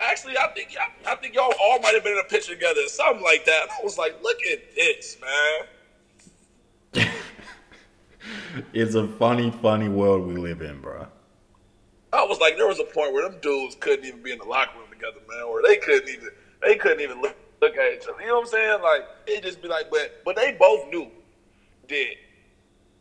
Actually, 0.00 0.38
I 0.38 0.48
think 0.54 0.74
y'all, 0.74 0.84
I 1.06 1.16
think 1.16 1.34
y'all 1.34 1.52
all 1.60 1.80
might 1.80 1.94
have 1.94 2.04
been 2.04 2.12
in 2.12 2.20
a 2.20 2.28
picture 2.28 2.54
together, 2.54 2.86
something 2.86 3.22
like 3.22 3.44
that. 3.46 3.62
And 3.62 3.70
I 3.70 3.82
was 3.82 3.98
like, 3.98 4.22
look 4.22 4.38
at 4.50 4.74
this, 4.74 5.16
man. 6.94 7.08
It's 8.72 8.94
a 8.94 9.06
funny, 9.06 9.50
funny 9.50 9.88
world 9.88 10.26
we 10.26 10.36
live 10.36 10.60
in, 10.60 10.80
bro. 10.80 11.06
I 12.12 12.24
was 12.24 12.38
like, 12.40 12.56
there 12.56 12.66
was 12.66 12.78
a 12.80 12.84
point 12.84 13.12
where 13.12 13.28
them 13.28 13.38
dudes 13.40 13.76
couldn't 13.78 14.04
even 14.04 14.22
be 14.22 14.32
in 14.32 14.38
the 14.38 14.44
locker 14.44 14.78
room 14.78 14.88
together, 14.90 15.20
man, 15.28 15.44
or 15.44 15.62
they 15.62 15.76
couldn't 15.76 16.08
even 16.08 16.28
they 16.62 16.76
couldn't 16.76 17.00
even 17.00 17.20
look, 17.20 17.36
look 17.60 17.76
at 17.76 17.92
each 17.94 18.08
other. 18.08 18.20
You 18.20 18.28
know 18.28 18.36
what 18.36 18.40
I'm 18.42 18.46
saying? 18.46 18.82
Like 18.82 19.06
it 19.26 19.42
just 19.42 19.62
be 19.62 19.68
like, 19.68 19.90
but 19.90 20.22
but 20.24 20.36
they 20.36 20.56
both 20.58 20.88
knew 20.90 21.10
that 21.88 22.12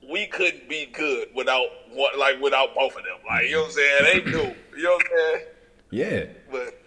we 0.09 0.27
couldn't 0.27 0.69
be 0.69 0.87
good 0.87 1.29
without 1.35 1.67
one, 1.91 2.17
like 2.19 2.41
without 2.41 2.75
both 2.75 2.95
of 2.95 3.03
them. 3.03 3.17
Like 3.27 3.45
you 3.45 3.55
know 3.55 3.61
what 3.61 3.67
I'm 3.67 3.73
saying? 3.73 4.23
They 4.25 4.31
knew. 4.31 4.55
You 4.75 4.83
know 4.83 4.91
what 4.93 5.05
I'm 5.05 5.17
saying? 5.17 5.45
Yeah, 5.89 6.25
But 6.51 6.79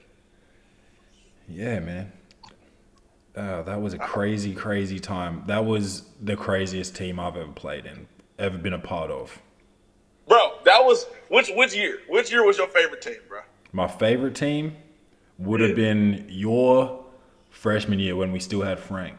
yeah, 1.50 1.80
man. 1.80 2.12
Uh, 3.36 3.62
that 3.62 3.80
was 3.80 3.94
a 3.94 3.98
crazy, 3.98 4.54
crazy 4.54 4.98
time. 4.98 5.44
That 5.46 5.64
was 5.64 6.02
the 6.20 6.36
craziest 6.36 6.96
team 6.96 7.20
I've 7.20 7.36
ever 7.36 7.52
played 7.52 7.86
in, 7.86 8.06
ever 8.38 8.58
been 8.58 8.72
a 8.72 8.78
part 8.78 9.10
of. 9.10 9.40
bro, 10.26 10.58
that 10.64 10.84
was 10.84 11.06
which 11.28 11.50
which 11.54 11.74
year? 11.74 12.00
Which 12.08 12.30
year 12.30 12.44
was 12.44 12.58
your 12.58 12.68
favorite 12.68 13.02
team, 13.02 13.18
bro? 13.28 13.40
My 13.72 13.86
favorite 13.86 14.34
team 14.34 14.76
would 15.38 15.60
have 15.60 15.76
been 15.76 16.26
your 16.28 17.04
freshman 17.50 17.98
year 17.98 18.16
when 18.16 18.32
we 18.32 18.40
still 18.40 18.62
had 18.62 18.78
Frank. 18.78 19.16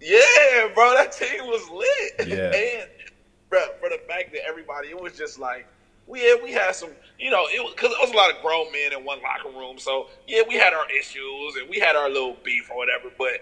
Yeah, 0.00 0.68
bro, 0.74 0.92
that 0.94 1.12
team 1.12 1.46
was 1.46 1.68
lit. 1.70 2.28
Yeah. 2.28 2.80
and 2.80 2.90
bro, 3.48 3.60
for 3.80 3.88
the 3.88 4.00
fact 4.06 4.32
that 4.32 4.42
everybody, 4.46 4.88
it 4.88 5.00
was 5.00 5.16
just 5.16 5.38
like 5.38 5.66
we 6.06 6.22
had, 6.22 6.40
we 6.42 6.52
had 6.52 6.74
some, 6.76 6.96
you 7.18 7.30
know, 7.30 7.46
it 7.52 7.60
was 7.62 7.74
because 7.74 7.92
it 7.92 7.98
was 8.00 8.10
a 8.10 8.16
lot 8.16 8.30
of 8.30 8.40
grown 8.40 8.70
men 8.72 8.92
in 8.92 9.04
one 9.04 9.20
locker 9.22 9.50
room. 9.56 9.78
So 9.78 10.06
yeah, 10.26 10.42
we 10.46 10.56
had 10.56 10.72
our 10.74 10.86
issues 10.98 11.56
and 11.56 11.68
we 11.68 11.78
had 11.80 11.96
our 11.96 12.08
little 12.10 12.36
beef 12.42 12.70
or 12.70 12.76
whatever. 12.76 13.10
But 13.16 13.40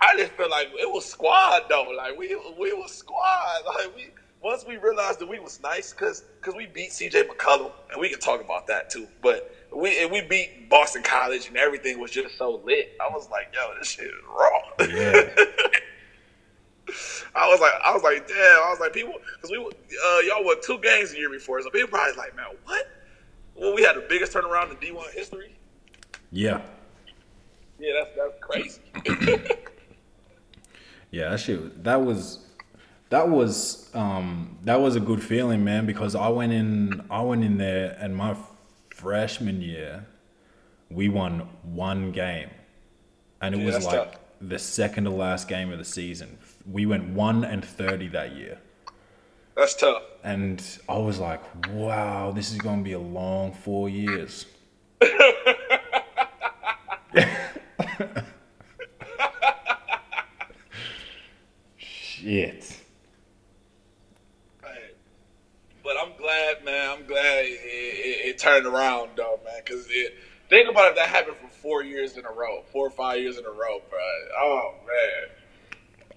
I 0.00 0.16
just 0.16 0.34
feel 0.36 0.50
like 0.50 0.68
it 0.68 0.90
was 0.90 1.06
squad 1.06 1.64
though. 1.68 1.88
Like 1.96 2.16
we 2.18 2.28
we 2.58 2.72
was 2.74 2.92
squad. 2.92 3.62
Like 3.66 3.94
we 3.94 4.12
once 4.42 4.64
we 4.64 4.76
realized 4.78 5.20
that 5.20 5.28
we 5.28 5.40
was 5.40 5.60
nice 5.60 5.92
because 5.92 6.24
because 6.40 6.54
we 6.56 6.66
beat 6.66 6.92
C.J. 6.92 7.24
McCollum 7.24 7.72
and 7.90 8.00
we 8.00 8.10
can 8.10 8.20
talk 8.20 8.40
about 8.40 8.66
that 8.68 8.88
too. 8.90 9.08
But 9.22 9.42
we 9.76 10.02
and 10.02 10.10
we 10.12 10.22
beat 10.22 10.52
Boston 10.70 11.02
College 11.02 11.48
and 11.48 11.56
everything 11.58 12.00
was 12.00 12.12
just 12.12 12.38
so 12.38 12.60
lit. 12.64 12.88
I 13.00 13.08
was 13.12 13.28
like, 13.30 13.48
yo, 13.54 13.74
this 13.78 13.90
shit 13.90 14.06
is 14.06 14.12
raw. 14.28 14.86
Yeah. 14.88 15.22
I 17.34 17.48
was 17.48 17.60
like, 17.60 17.72
I 17.84 17.92
was 17.94 18.02
like, 18.02 18.26
damn. 18.28 18.36
I 18.38 18.70
was 18.70 18.80
like, 18.80 18.92
people, 18.92 19.14
because 19.36 19.50
we, 19.50 19.58
uh, 19.58 20.18
y'all 20.20 20.44
won 20.44 20.56
two 20.62 20.78
games 20.78 21.10
the 21.12 21.18
year 21.18 21.30
before, 21.30 21.60
so 21.62 21.70
people 21.70 21.88
probably 21.88 22.16
like, 22.16 22.34
man, 22.36 22.46
what? 22.64 22.86
Well, 23.54 23.74
we 23.74 23.82
had 23.82 23.96
the 23.96 24.06
biggest 24.08 24.32
turnaround 24.32 24.70
in 24.70 24.76
D1 24.76 25.12
history. 25.12 25.56
Yeah. 26.30 26.62
Yeah, 27.78 27.92
that's 27.94 28.10
that's 28.16 28.34
crazy. 28.40 28.80
Yeah, 31.10 31.30
that 31.30 31.40
shit. 31.40 31.84
That 31.84 32.02
was, 32.02 32.46
that 33.10 33.28
was, 33.28 33.90
um, 33.94 34.58
that 34.64 34.80
was 34.80 34.96
a 34.96 35.00
good 35.00 35.22
feeling, 35.22 35.64
man. 35.64 35.86
Because 35.86 36.14
I 36.14 36.28
went 36.28 36.52
in, 36.52 37.06
I 37.10 37.22
went 37.22 37.44
in 37.44 37.56
there, 37.58 37.96
and 37.98 38.14
my 38.14 38.36
freshman 38.90 39.62
year, 39.62 40.06
we 40.90 41.08
won 41.08 41.48
one 41.62 42.12
game, 42.12 42.50
and 43.40 43.54
it 43.54 43.58
Yeah, 43.58 43.64
was 43.64 43.84
like 43.84 44.10
tough. 44.10 44.16
the 44.40 44.58
second 44.58 45.04
to 45.04 45.10
last 45.10 45.48
game 45.48 45.72
of 45.72 45.78
the 45.78 45.84
season. 45.84 46.38
We 46.70 46.86
went 46.86 47.08
one 47.10 47.44
and 47.44 47.64
thirty 47.64 48.08
that 48.08 48.36
year, 48.36 48.58
that's 49.56 49.74
tough. 49.74 50.02
and 50.22 50.62
I 50.88 50.98
was 50.98 51.18
like, 51.18 51.42
"Wow, 51.68 52.32
this 52.32 52.52
is 52.52 52.58
gonna 52.58 52.82
be 52.82 52.92
a 52.92 52.98
long 52.98 53.52
four 53.52 53.88
years." 53.88 54.46
Shit. 61.76 62.80
But 65.82 65.96
I'm 66.02 66.12
glad, 66.18 66.64
man. 66.64 66.90
I'm 66.98 67.06
glad 67.06 67.44
it, 67.46 67.48
it, 67.64 68.28
it 68.28 68.38
turned 68.38 68.66
around, 68.66 69.10
though, 69.16 69.40
man. 69.44 69.62
Because 69.64 69.86
it, 69.88 70.14
think 70.50 70.68
about 70.68 70.90
if 70.90 70.96
that 70.96 71.08
happened 71.08 71.36
for 71.38 71.48
four 71.48 71.82
years 71.82 72.18
in 72.18 72.26
a 72.26 72.30
row, 72.30 72.62
four 72.72 72.86
or 72.86 72.90
five 72.90 73.20
years 73.20 73.38
in 73.38 73.46
a 73.46 73.50
row, 73.50 73.80
bro. 73.88 73.98
Oh 74.38 74.74
man. 74.86 75.37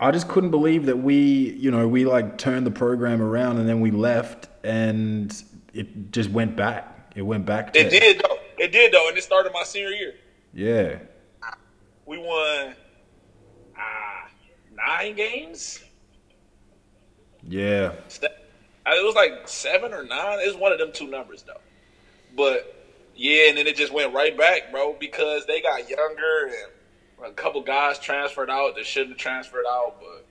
I 0.01 0.09
just 0.09 0.27
couldn't 0.27 0.49
believe 0.49 0.87
that 0.87 0.97
we, 0.97 1.51
you 1.59 1.69
know, 1.69 1.87
we 1.87 2.05
like 2.05 2.39
turned 2.39 2.65
the 2.65 2.71
program 2.71 3.21
around 3.21 3.59
and 3.59 3.69
then 3.69 3.81
we 3.81 3.91
left 3.91 4.49
and 4.63 5.31
it 5.75 6.11
just 6.11 6.31
went 6.31 6.55
back. 6.55 7.11
It 7.15 7.21
went 7.21 7.45
back 7.45 7.73
to 7.73 7.79
It 7.79 7.91
did 7.91 8.19
though. 8.19 8.37
It 8.57 8.71
did 8.71 8.91
though, 8.91 9.07
and 9.09 9.17
it 9.17 9.23
started 9.23 9.53
my 9.53 9.63
senior 9.63 9.89
year. 9.89 10.15
Yeah. 10.53 10.99
We 12.07 12.17
won 12.17 12.75
uh, 13.77 14.27
nine 14.73 15.15
games. 15.15 15.83
Yeah. 17.47 17.91
It 18.21 19.05
was 19.05 19.15
like 19.15 19.47
seven 19.47 19.93
or 19.93 20.03
nine. 20.03 20.39
It 20.39 20.47
was 20.47 20.57
one 20.57 20.71
of 20.71 20.79
them 20.79 20.91
two 20.91 21.07
numbers 21.07 21.43
though. 21.43 21.61
But 22.35 22.75
yeah, 23.15 23.49
and 23.49 23.57
then 23.57 23.67
it 23.67 23.75
just 23.75 23.93
went 23.93 24.13
right 24.13 24.35
back, 24.35 24.71
bro, 24.71 24.95
because 24.99 25.45
they 25.45 25.61
got 25.61 25.87
younger 25.87 26.47
and 26.47 26.71
a 27.23 27.31
couple 27.31 27.61
guys 27.61 27.99
transferred 27.99 28.49
out 28.49 28.75
that 28.75 28.85
shouldn't 28.85 29.11
have 29.11 29.17
transferred 29.17 29.65
out. 29.67 29.95
But 29.99 30.25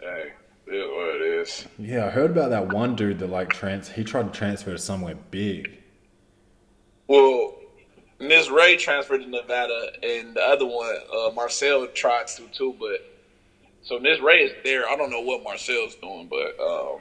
hey, 0.00 0.32
it 0.66 0.74
is 0.74 0.88
what 0.88 1.16
it 1.16 1.22
is. 1.22 1.66
Yeah, 1.78 2.06
I 2.06 2.10
heard 2.10 2.30
about 2.30 2.50
that 2.50 2.68
one 2.68 2.96
dude 2.96 3.18
that 3.18 3.28
like 3.28 3.50
trans 3.50 3.88
he 3.88 4.04
tried 4.04 4.32
to 4.32 4.38
transfer 4.38 4.72
to 4.72 4.78
somewhere 4.78 5.16
big. 5.30 5.78
Well, 7.06 7.54
Nisre 8.20 8.78
transferred 8.78 9.18
to 9.18 9.26
Nevada, 9.26 9.92
and 10.02 10.34
the 10.34 10.42
other 10.42 10.66
one, 10.66 10.94
uh, 11.14 11.30
Marcel 11.30 11.86
tried 11.88 12.26
to 12.28 12.46
too, 12.48 12.76
but 12.78 13.00
so 13.82 13.98
Nisre 13.98 14.44
is 14.44 14.52
there. 14.64 14.88
I 14.88 14.96
don't 14.96 15.10
know 15.10 15.20
what 15.20 15.42
Marcel's 15.42 15.94
doing, 15.94 16.28
but 16.28 16.56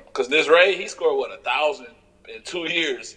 because 0.08 0.30
Nisre, 0.30 0.76
he 0.76 0.88
scored 0.88 1.18
what 1.18 1.32
a 1.32 1.42
thousand 1.44 1.88
in 2.34 2.44
two 2.44 2.72
years, 2.72 3.16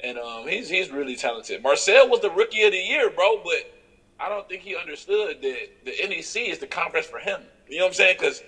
and 0.00 0.18
um, 0.18 0.46
he's 0.46 0.68
he's 0.68 0.90
really 0.90 1.16
talented. 1.16 1.62
Marcel 1.62 2.08
was 2.08 2.20
the 2.20 2.30
rookie 2.30 2.62
of 2.62 2.72
the 2.72 2.78
year, 2.78 3.10
bro, 3.10 3.42
but 3.42 3.79
I 4.20 4.28
don't 4.28 4.48
think 4.48 4.62
he 4.62 4.76
understood 4.76 5.40
that 5.40 5.68
the 5.84 5.92
NEC 6.08 6.48
is 6.48 6.58
the 6.58 6.66
conference 6.66 7.06
for 7.06 7.18
him. 7.18 7.40
You 7.68 7.78
know 7.78 7.84
what 7.84 7.88
I'm 7.90 7.94
saying? 7.94 8.16
Because 8.18 8.42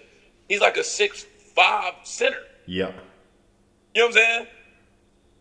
he's 0.49 0.61
like 0.61 0.77
a 0.77 0.85
six 0.85 1.27
five 1.55 1.95
center. 2.03 2.39
Yep. 2.67 2.95
You 3.95 4.01
know 4.03 4.07
what 4.07 4.09
I'm 4.09 4.13
saying? 4.23 4.47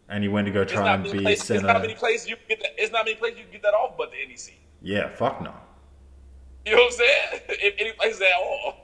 And 0.10 0.24
he 0.24 0.30
went 0.30 0.46
to 0.48 0.52
go 0.52 0.64
try 0.66 0.94
and 0.94 1.04
be 1.04 1.20
places, 1.22 1.50
it's 1.52 1.64
not 1.64 1.76
many 1.82 1.90
center. 1.90 2.00
places 2.00 2.30
you 2.30 2.36
get 2.50 2.60
that. 2.62 2.72
It's 2.78 2.92
not 2.92 3.06
many 3.06 3.16
places 3.16 3.40
you 3.40 3.44
can 3.46 3.54
get 3.54 3.62
that 3.64 3.74
off, 3.74 3.98
but 3.98 4.12
the 4.12 4.18
NEC. 4.28 4.54
Yeah, 4.82 5.10
fuck 5.10 5.42
no. 5.42 5.54
You 6.66 6.76
know 6.76 6.84
what 6.84 6.86
I'm 6.88 6.92
saying? 6.98 7.42
If 7.50 7.76
any 7.80 7.92
places 7.94 8.22
at 8.22 8.28
all. 8.42 8.78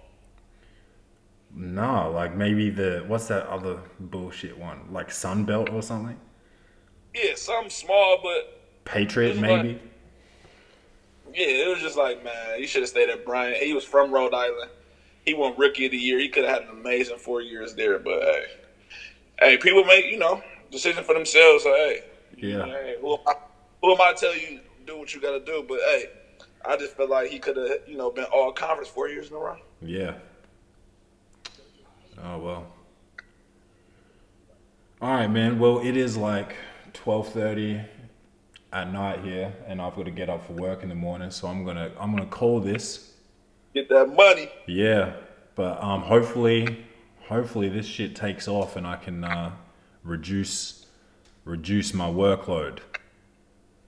No, 1.53 2.11
like 2.11 2.35
maybe 2.35 2.69
the 2.69 3.03
what's 3.07 3.27
that 3.27 3.47
other 3.47 3.79
bullshit 3.99 4.57
one? 4.57 4.81
Like 4.91 5.09
Sunbelt 5.09 5.73
or 5.73 5.81
something? 5.81 6.19
Yeah, 7.15 7.33
some 7.35 7.69
small, 7.69 8.19
but 8.21 8.85
Patriot 8.85 9.37
maybe? 9.37 9.69
like- 9.69 9.81
yeah, 11.33 11.45
it 11.47 11.69
was 11.69 11.79
just 11.81 11.97
like, 11.97 12.23
man, 12.23 12.59
you 12.59 12.67
should 12.67 12.81
have 12.81 12.89
stayed 12.89 13.09
at 13.09 13.25
Bryant. 13.25 13.57
He 13.57 13.73
was 13.73 13.83
from 13.83 14.11
Rhode 14.11 14.33
Island. 14.33 14.69
He 15.25 15.33
won 15.33 15.53
Rookie 15.57 15.85
of 15.85 15.91
the 15.91 15.97
Year. 15.97 16.19
He 16.19 16.29
could 16.29 16.45
have 16.45 16.61
had 16.61 16.69
an 16.69 16.69
amazing 16.79 17.17
four 17.17 17.41
years 17.41 17.75
there, 17.75 17.99
but 17.99 18.21
hey, 18.23 18.45
hey, 19.39 19.57
people 19.57 19.83
make 19.83 20.05
you 20.05 20.17
know 20.17 20.41
decision 20.71 21.03
for 21.03 21.13
themselves. 21.13 21.63
So 21.63 21.73
hey, 21.73 22.01
Yeah. 22.37 22.65
hey, 22.65 22.95
who 23.01 23.13
am 23.13 23.19
I, 23.27 23.33
who 23.81 23.91
am 23.93 24.01
I 24.01 24.13
to 24.13 24.19
tell 24.19 24.35
you 24.37 24.61
do 24.85 24.97
what 24.97 25.13
you 25.13 25.19
got 25.21 25.31
to 25.31 25.39
do? 25.43 25.65
But 25.67 25.79
hey, 25.81 26.05
I 26.65 26.77
just 26.77 26.95
feel 26.95 27.09
like 27.09 27.29
he 27.29 27.39
could 27.39 27.57
have 27.57 27.79
you 27.87 27.97
know 27.97 28.09
been 28.09 28.25
all 28.25 28.51
conference 28.51 28.89
four 28.89 29.09
years 29.09 29.29
in 29.29 29.35
a 29.35 29.39
row. 29.39 29.57
Yeah. 29.81 30.13
Oh 32.23 32.37
well. 32.39 32.67
All 35.01 35.11
right, 35.11 35.27
man. 35.27 35.59
Well, 35.59 35.79
it 35.79 35.95
is 35.97 36.17
like 36.17 36.55
twelve 36.93 37.27
thirty 37.29 37.81
at 38.73 38.91
night 38.91 39.23
here, 39.23 39.53
and 39.67 39.81
I've 39.81 39.95
got 39.95 40.05
to 40.05 40.11
get 40.11 40.29
up 40.29 40.45
for 40.45 40.53
work 40.53 40.83
in 40.83 40.89
the 40.89 40.95
morning. 40.95 41.31
So 41.31 41.47
I'm 41.47 41.65
gonna 41.65 41.91
I'm 41.99 42.15
gonna 42.15 42.25
call 42.25 42.59
this. 42.59 43.13
Get 43.73 43.89
that 43.89 44.13
money. 44.13 44.49
Yeah, 44.65 45.13
but 45.55 45.81
um, 45.81 46.01
hopefully, 46.01 46.85
hopefully 47.27 47.69
this 47.69 47.85
shit 47.85 48.15
takes 48.15 48.47
off, 48.47 48.75
and 48.75 48.85
I 48.85 48.95
can 48.97 49.23
uh, 49.23 49.51
reduce 50.03 50.85
reduce 51.45 51.93
my 51.93 52.09
workload. 52.09 52.79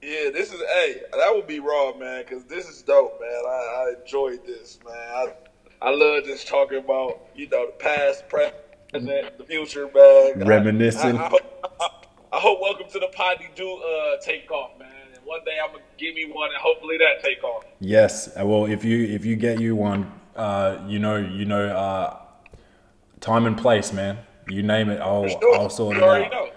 Yeah, 0.02 0.30
this 0.32 0.54
is 0.54 0.62
hey, 0.62 1.02
that 1.12 1.36
would 1.36 1.48
be 1.48 1.60
raw, 1.60 1.94
man, 1.98 2.24
because 2.24 2.46
this 2.46 2.68
is 2.70 2.82
dope, 2.82 3.20
man. 3.20 3.42
I, 3.46 3.50
I 3.50 4.02
enjoyed 4.02 4.46
this, 4.46 4.80
man. 4.86 4.96
I, 4.96 5.34
I 5.82 5.90
love 5.92 6.24
just 6.24 6.48
talking 6.48 6.78
about 6.78 7.28
you 7.36 7.50
know 7.50 7.68
the 7.68 7.74
past, 7.74 8.30
present, 8.30 8.56
the 8.92 9.46
future, 9.46 9.90
man. 9.94 10.48
Reminiscing. 10.48 11.18
I, 11.18 11.38
I, 11.82 11.90
I, 12.32 12.40
hope 12.40 12.60
Welcome 12.62 12.88
to 12.92 13.00
the 13.00 13.08
Potty 13.08 13.50
do 13.56 13.72
uh, 13.78 14.18
take 14.22 14.50
off, 14.52 14.78
man. 14.80 14.90
And 15.16 15.24
one 15.26 15.40
day 15.46 15.58
I'm 15.64 15.72
gonna 15.72 15.84
give 15.98 16.16
me 16.16 16.26
one, 16.32 16.50
and 16.50 16.58
hopefully 16.58 16.98
that 16.98 17.24
take 17.24 17.44
off. 17.44 17.64
Yes. 17.80 18.30
uh, 18.40 18.46
Well, 18.46 18.66
if 18.66 18.84
you 18.84 19.06
if 19.06 19.26
you 19.26 19.36
get 19.36 19.60
you 19.60 19.76
one, 19.76 20.12
uh, 20.36 20.78
you 20.88 21.00
know 21.00 21.16
you 21.18 21.46
know 21.46 21.68
uh, 21.68 22.18
time 23.20 23.46
and 23.46 23.58
place, 23.58 23.92
man. 23.94 24.20
You 24.48 24.64
name 24.64 24.90
it, 24.90 25.00
I'll 25.00 25.28
sure. 25.28 25.56
I'll 25.56 25.70
sort 25.70 25.98
You 25.98 26.04
it 26.04 26.08
out. 26.26 26.32
know. 26.32 26.50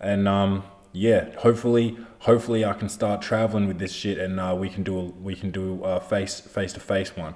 And 0.00 0.28
um, 0.28 0.64
yeah, 0.92 1.34
hopefully 1.38 1.96
hopefully 2.20 2.64
I 2.64 2.72
can 2.74 2.88
start 2.88 3.22
traveling 3.22 3.66
with 3.68 3.78
this 3.78 3.92
shit, 3.92 4.18
and 4.18 4.38
uh, 4.40 4.54
we 4.58 4.68
can 4.68 4.82
do 4.82 4.98
a, 4.98 5.04
we 5.04 5.34
can 5.34 5.50
do 5.50 5.82
a 5.84 6.00
face 6.00 6.40
face 6.40 6.72
to 6.74 6.80
face 6.80 7.16
one. 7.16 7.34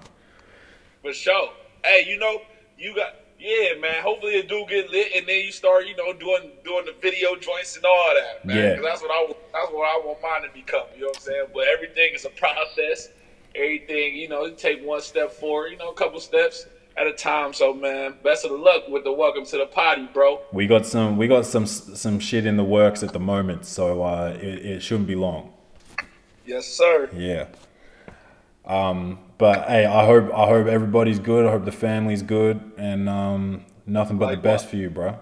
For 1.02 1.12
sure. 1.12 1.50
Hey, 1.84 2.04
you 2.06 2.18
know, 2.18 2.42
you 2.78 2.94
got 2.94 3.14
yeah, 3.40 3.80
man. 3.80 4.02
Hopefully 4.02 4.32
it 4.34 4.48
do 4.48 4.64
get 4.68 4.90
lit, 4.90 5.08
and 5.16 5.26
then 5.26 5.44
you 5.44 5.52
start, 5.52 5.86
you 5.86 5.96
know, 5.96 6.12
doing 6.12 6.50
doing 6.64 6.84
the 6.84 6.94
video 7.00 7.34
joints 7.36 7.76
and 7.76 7.84
all 7.84 8.12
that, 8.14 8.44
man. 8.44 8.56
Yeah. 8.56 8.74
'Cause 8.76 8.84
that's 8.84 9.02
what 9.02 9.10
I 9.10 9.26
that's 9.52 9.72
what 9.72 9.88
I 9.88 10.06
want 10.06 10.18
mine 10.22 10.42
to 10.42 10.48
become. 10.54 10.86
You 10.94 11.02
know 11.02 11.06
what 11.08 11.16
I'm 11.16 11.22
saying? 11.22 11.44
But 11.54 11.68
everything 11.68 12.14
is 12.14 12.24
a 12.24 12.30
process. 12.30 13.08
Everything, 13.54 14.14
you 14.14 14.28
know, 14.28 14.44
you 14.44 14.54
take 14.54 14.84
one 14.84 15.00
step 15.00 15.32
forward, 15.32 15.72
you 15.72 15.76
know, 15.76 15.88
a 15.90 15.94
couple 15.94 16.20
steps 16.20 16.66
at 16.96 17.06
a 17.08 17.12
time. 17.12 17.52
So, 17.52 17.74
man, 17.74 18.14
best 18.22 18.44
of 18.44 18.52
the 18.52 18.56
luck 18.58 18.86
with 18.88 19.02
the 19.04 19.12
welcome 19.12 19.44
to 19.46 19.56
the 19.56 19.66
potty, 19.66 20.06
bro. 20.12 20.40
We 20.52 20.66
got 20.68 20.86
some 20.86 21.16
we 21.16 21.26
got 21.26 21.46
some 21.46 21.66
some 21.66 22.20
shit 22.20 22.46
in 22.46 22.56
the 22.56 22.64
works 22.64 23.02
at 23.02 23.12
the 23.12 23.18
moment, 23.18 23.64
so 23.66 24.02
uh, 24.04 24.36
it, 24.40 24.66
it 24.66 24.82
shouldn't 24.82 25.08
be 25.08 25.16
long. 25.16 25.52
Yes, 26.46 26.66
sir. 26.66 27.08
Yeah. 27.14 27.46
Um, 28.64 29.18
but 29.40 29.66
hey, 29.68 29.86
I 29.86 30.04
hope 30.04 30.30
I 30.34 30.46
hope 30.46 30.66
everybody's 30.66 31.18
good. 31.18 31.46
I 31.46 31.50
hope 31.50 31.64
the 31.64 31.72
family's 31.72 32.22
good, 32.22 32.60
and 32.76 33.08
um, 33.08 33.64
nothing 33.86 34.18
but 34.18 34.26
the 34.26 34.36
Likewise. 34.36 34.60
best 34.60 34.68
for 34.68 34.76
you, 34.76 34.90
bro. 34.90 35.18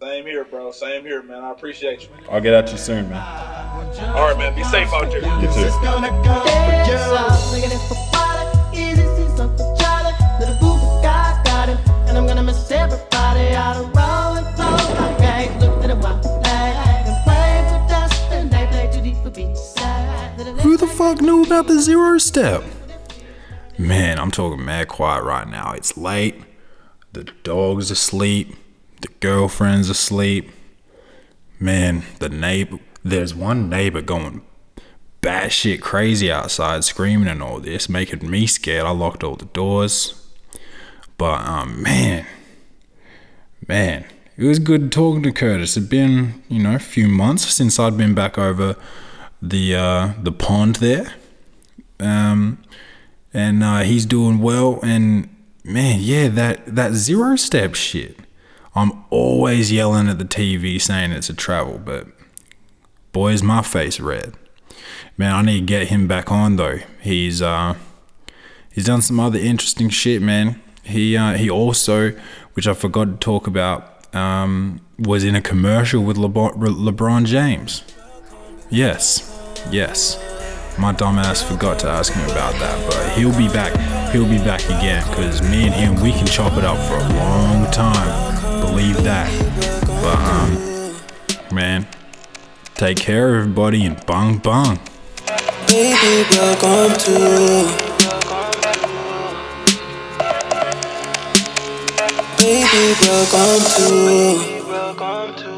Same 0.00 0.24
here, 0.24 0.44
bro. 0.44 0.72
Same 0.72 1.02
here, 1.02 1.22
man. 1.22 1.44
I 1.44 1.50
appreciate 1.50 2.04
you. 2.04 2.08
I'll 2.30 2.40
get 2.40 2.54
at 2.54 2.72
you 2.72 2.78
soon, 2.78 3.10
man. 3.10 3.20
All 3.20 4.26
right, 4.26 4.38
man. 4.38 4.54
Be 4.56 4.64
safe 4.64 4.88
out 4.94 5.10
there. 5.10 5.20
You 5.20 5.48
too. 5.52 5.68
gonna 5.84 6.08
go 6.24 6.40
for 6.40 7.56
you. 7.56 7.60
Looking 7.60 7.78
for 7.86 7.98
water, 8.10 8.48
easy 8.72 9.04
season 9.14 9.54
Charlie. 9.76 10.16
Little 10.40 10.56
boo 10.58 10.80
boo 10.80 11.02
guy 11.02 11.38
got 11.44 11.68
him, 11.68 11.78
and 12.08 12.16
I'm 12.16 12.26
gonna 12.26 12.42
miss 12.42 12.70
everybody 12.70 13.54
out 13.54 13.76
of 13.76 13.94
roll 13.94 14.40
and 14.40 14.48
flow. 14.56 15.14
Okay, 15.16 15.54
look 15.60 15.84
at 15.84 15.90
a 15.90 15.96
wild 15.96 16.22
flag 16.24 17.06
and 17.06 17.24
play 17.24 17.68
for 17.68 17.86
dust, 17.86 18.32
and 18.32 18.50
they 18.50 18.66
play 18.68 18.90
too 18.90 19.02
deep 19.02 19.22
for 19.22 19.30
beachside. 19.30 20.60
Who 20.62 20.78
the 20.78 20.86
fuck 20.86 21.20
knew 21.20 21.44
about 21.44 21.66
the 21.66 21.78
zero 21.80 22.16
step? 22.16 22.64
Man, 23.80 24.18
I'm 24.18 24.30
talking 24.30 24.62
mad 24.62 24.88
quiet 24.88 25.24
right 25.24 25.48
now. 25.48 25.72
It's 25.72 25.96
late. 25.96 26.34
The 27.14 27.24
dog's 27.42 27.90
asleep. 27.90 28.54
The 29.00 29.08
girlfriend's 29.20 29.88
asleep. 29.88 30.50
Man, 31.58 32.02
the 32.18 32.28
neighbor. 32.28 32.78
There's 33.02 33.34
one 33.34 33.70
neighbor 33.70 34.02
going 34.02 34.42
batshit 35.22 35.80
crazy 35.80 36.30
outside, 36.30 36.84
screaming 36.84 37.26
and 37.26 37.42
all 37.42 37.58
this, 37.58 37.88
making 37.88 38.30
me 38.30 38.46
scared. 38.46 38.84
I 38.84 38.90
locked 38.90 39.24
all 39.24 39.36
the 39.36 39.46
doors. 39.46 40.28
But 41.16 41.40
um, 41.40 41.82
man, 41.82 42.26
man, 43.66 44.04
it 44.36 44.44
was 44.44 44.58
good 44.58 44.92
talking 44.92 45.22
to 45.22 45.32
Curtis. 45.32 45.78
It'd 45.78 45.88
been 45.88 46.42
you 46.48 46.62
know 46.62 46.74
a 46.74 46.78
few 46.78 47.08
months 47.08 47.46
since 47.46 47.78
I'd 47.78 47.96
been 47.96 48.14
back 48.14 48.36
over 48.36 48.76
the 49.40 49.74
uh, 49.74 50.12
the 50.22 50.32
pond 50.32 50.76
there, 50.76 51.14
um, 51.98 52.62
and 53.32 53.62
uh, 53.62 53.80
he's 53.80 54.06
doing 54.06 54.40
well. 54.40 54.80
And 54.82 55.28
man, 55.64 55.98
yeah, 56.00 56.28
that 56.28 56.66
that 56.66 56.92
zero 56.92 57.36
step 57.36 57.74
shit. 57.74 58.18
I'm 58.74 59.04
always 59.10 59.72
yelling 59.72 60.08
at 60.08 60.18
the 60.18 60.24
TV 60.24 60.80
saying 60.80 61.10
it's 61.10 61.28
a 61.28 61.34
travel, 61.34 61.78
but 61.78 62.06
boy, 63.12 63.32
is 63.32 63.42
my 63.42 63.62
face 63.62 63.98
red. 63.98 64.34
Man, 65.16 65.34
I 65.34 65.42
need 65.42 65.60
to 65.60 65.66
get 65.66 65.88
him 65.88 66.06
back 66.06 66.30
on 66.30 66.56
though. 66.56 66.78
He's 67.00 67.42
uh, 67.42 67.74
he's 68.72 68.84
done 68.86 69.02
some 69.02 69.18
other 69.18 69.38
interesting 69.38 69.88
shit, 69.88 70.22
man. 70.22 70.60
He 70.82 71.16
uh, 71.16 71.34
he 71.34 71.50
also, 71.50 72.12
which 72.54 72.66
I 72.66 72.74
forgot 72.74 73.04
to 73.04 73.16
talk 73.16 73.46
about, 73.46 74.14
um, 74.14 74.80
was 74.98 75.24
in 75.24 75.34
a 75.34 75.40
commercial 75.40 76.02
with 76.02 76.16
LeBron, 76.16 76.54
LeBron 76.54 77.26
James. 77.26 77.82
Yes, 78.70 79.26
yes 79.70 80.18
my 80.80 80.94
dumbass 80.94 81.44
forgot 81.44 81.78
to 81.78 81.86
ask 81.86 82.10
him 82.12 82.24
about 82.30 82.54
that, 82.54 82.88
but 82.88 83.18
he'll 83.18 83.36
be 83.36 83.48
back. 83.48 83.72
He'll 84.12 84.26
be 84.26 84.38
back 84.38 84.64
again 84.64 85.06
because 85.10 85.42
me 85.42 85.66
and 85.66 85.74
him, 85.74 86.00
we 86.02 86.10
can 86.10 86.26
chop 86.26 86.56
it 86.56 86.64
up 86.64 86.78
for 86.78 86.94
a 86.94 87.08
long 87.18 87.70
time. 87.70 88.60
Believe 88.60 89.02
that. 89.04 89.28
But, 89.86 90.16
um, 90.16 91.54
man, 91.54 91.86
take 92.74 92.96
care 92.96 93.36
everybody 93.36 93.84
and 93.84 94.04
bang 94.06 94.38
bang. 94.38 94.78
Baby, 95.66 96.24
welcome 96.32 96.96
to. 96.98 97.90
Baby, 102.38 102.94
welcome 103.02 103.64
to. 103.76 103.88
Baby, 104.06 104.66
welcome 104.66 105.34
to. 105.36 105.49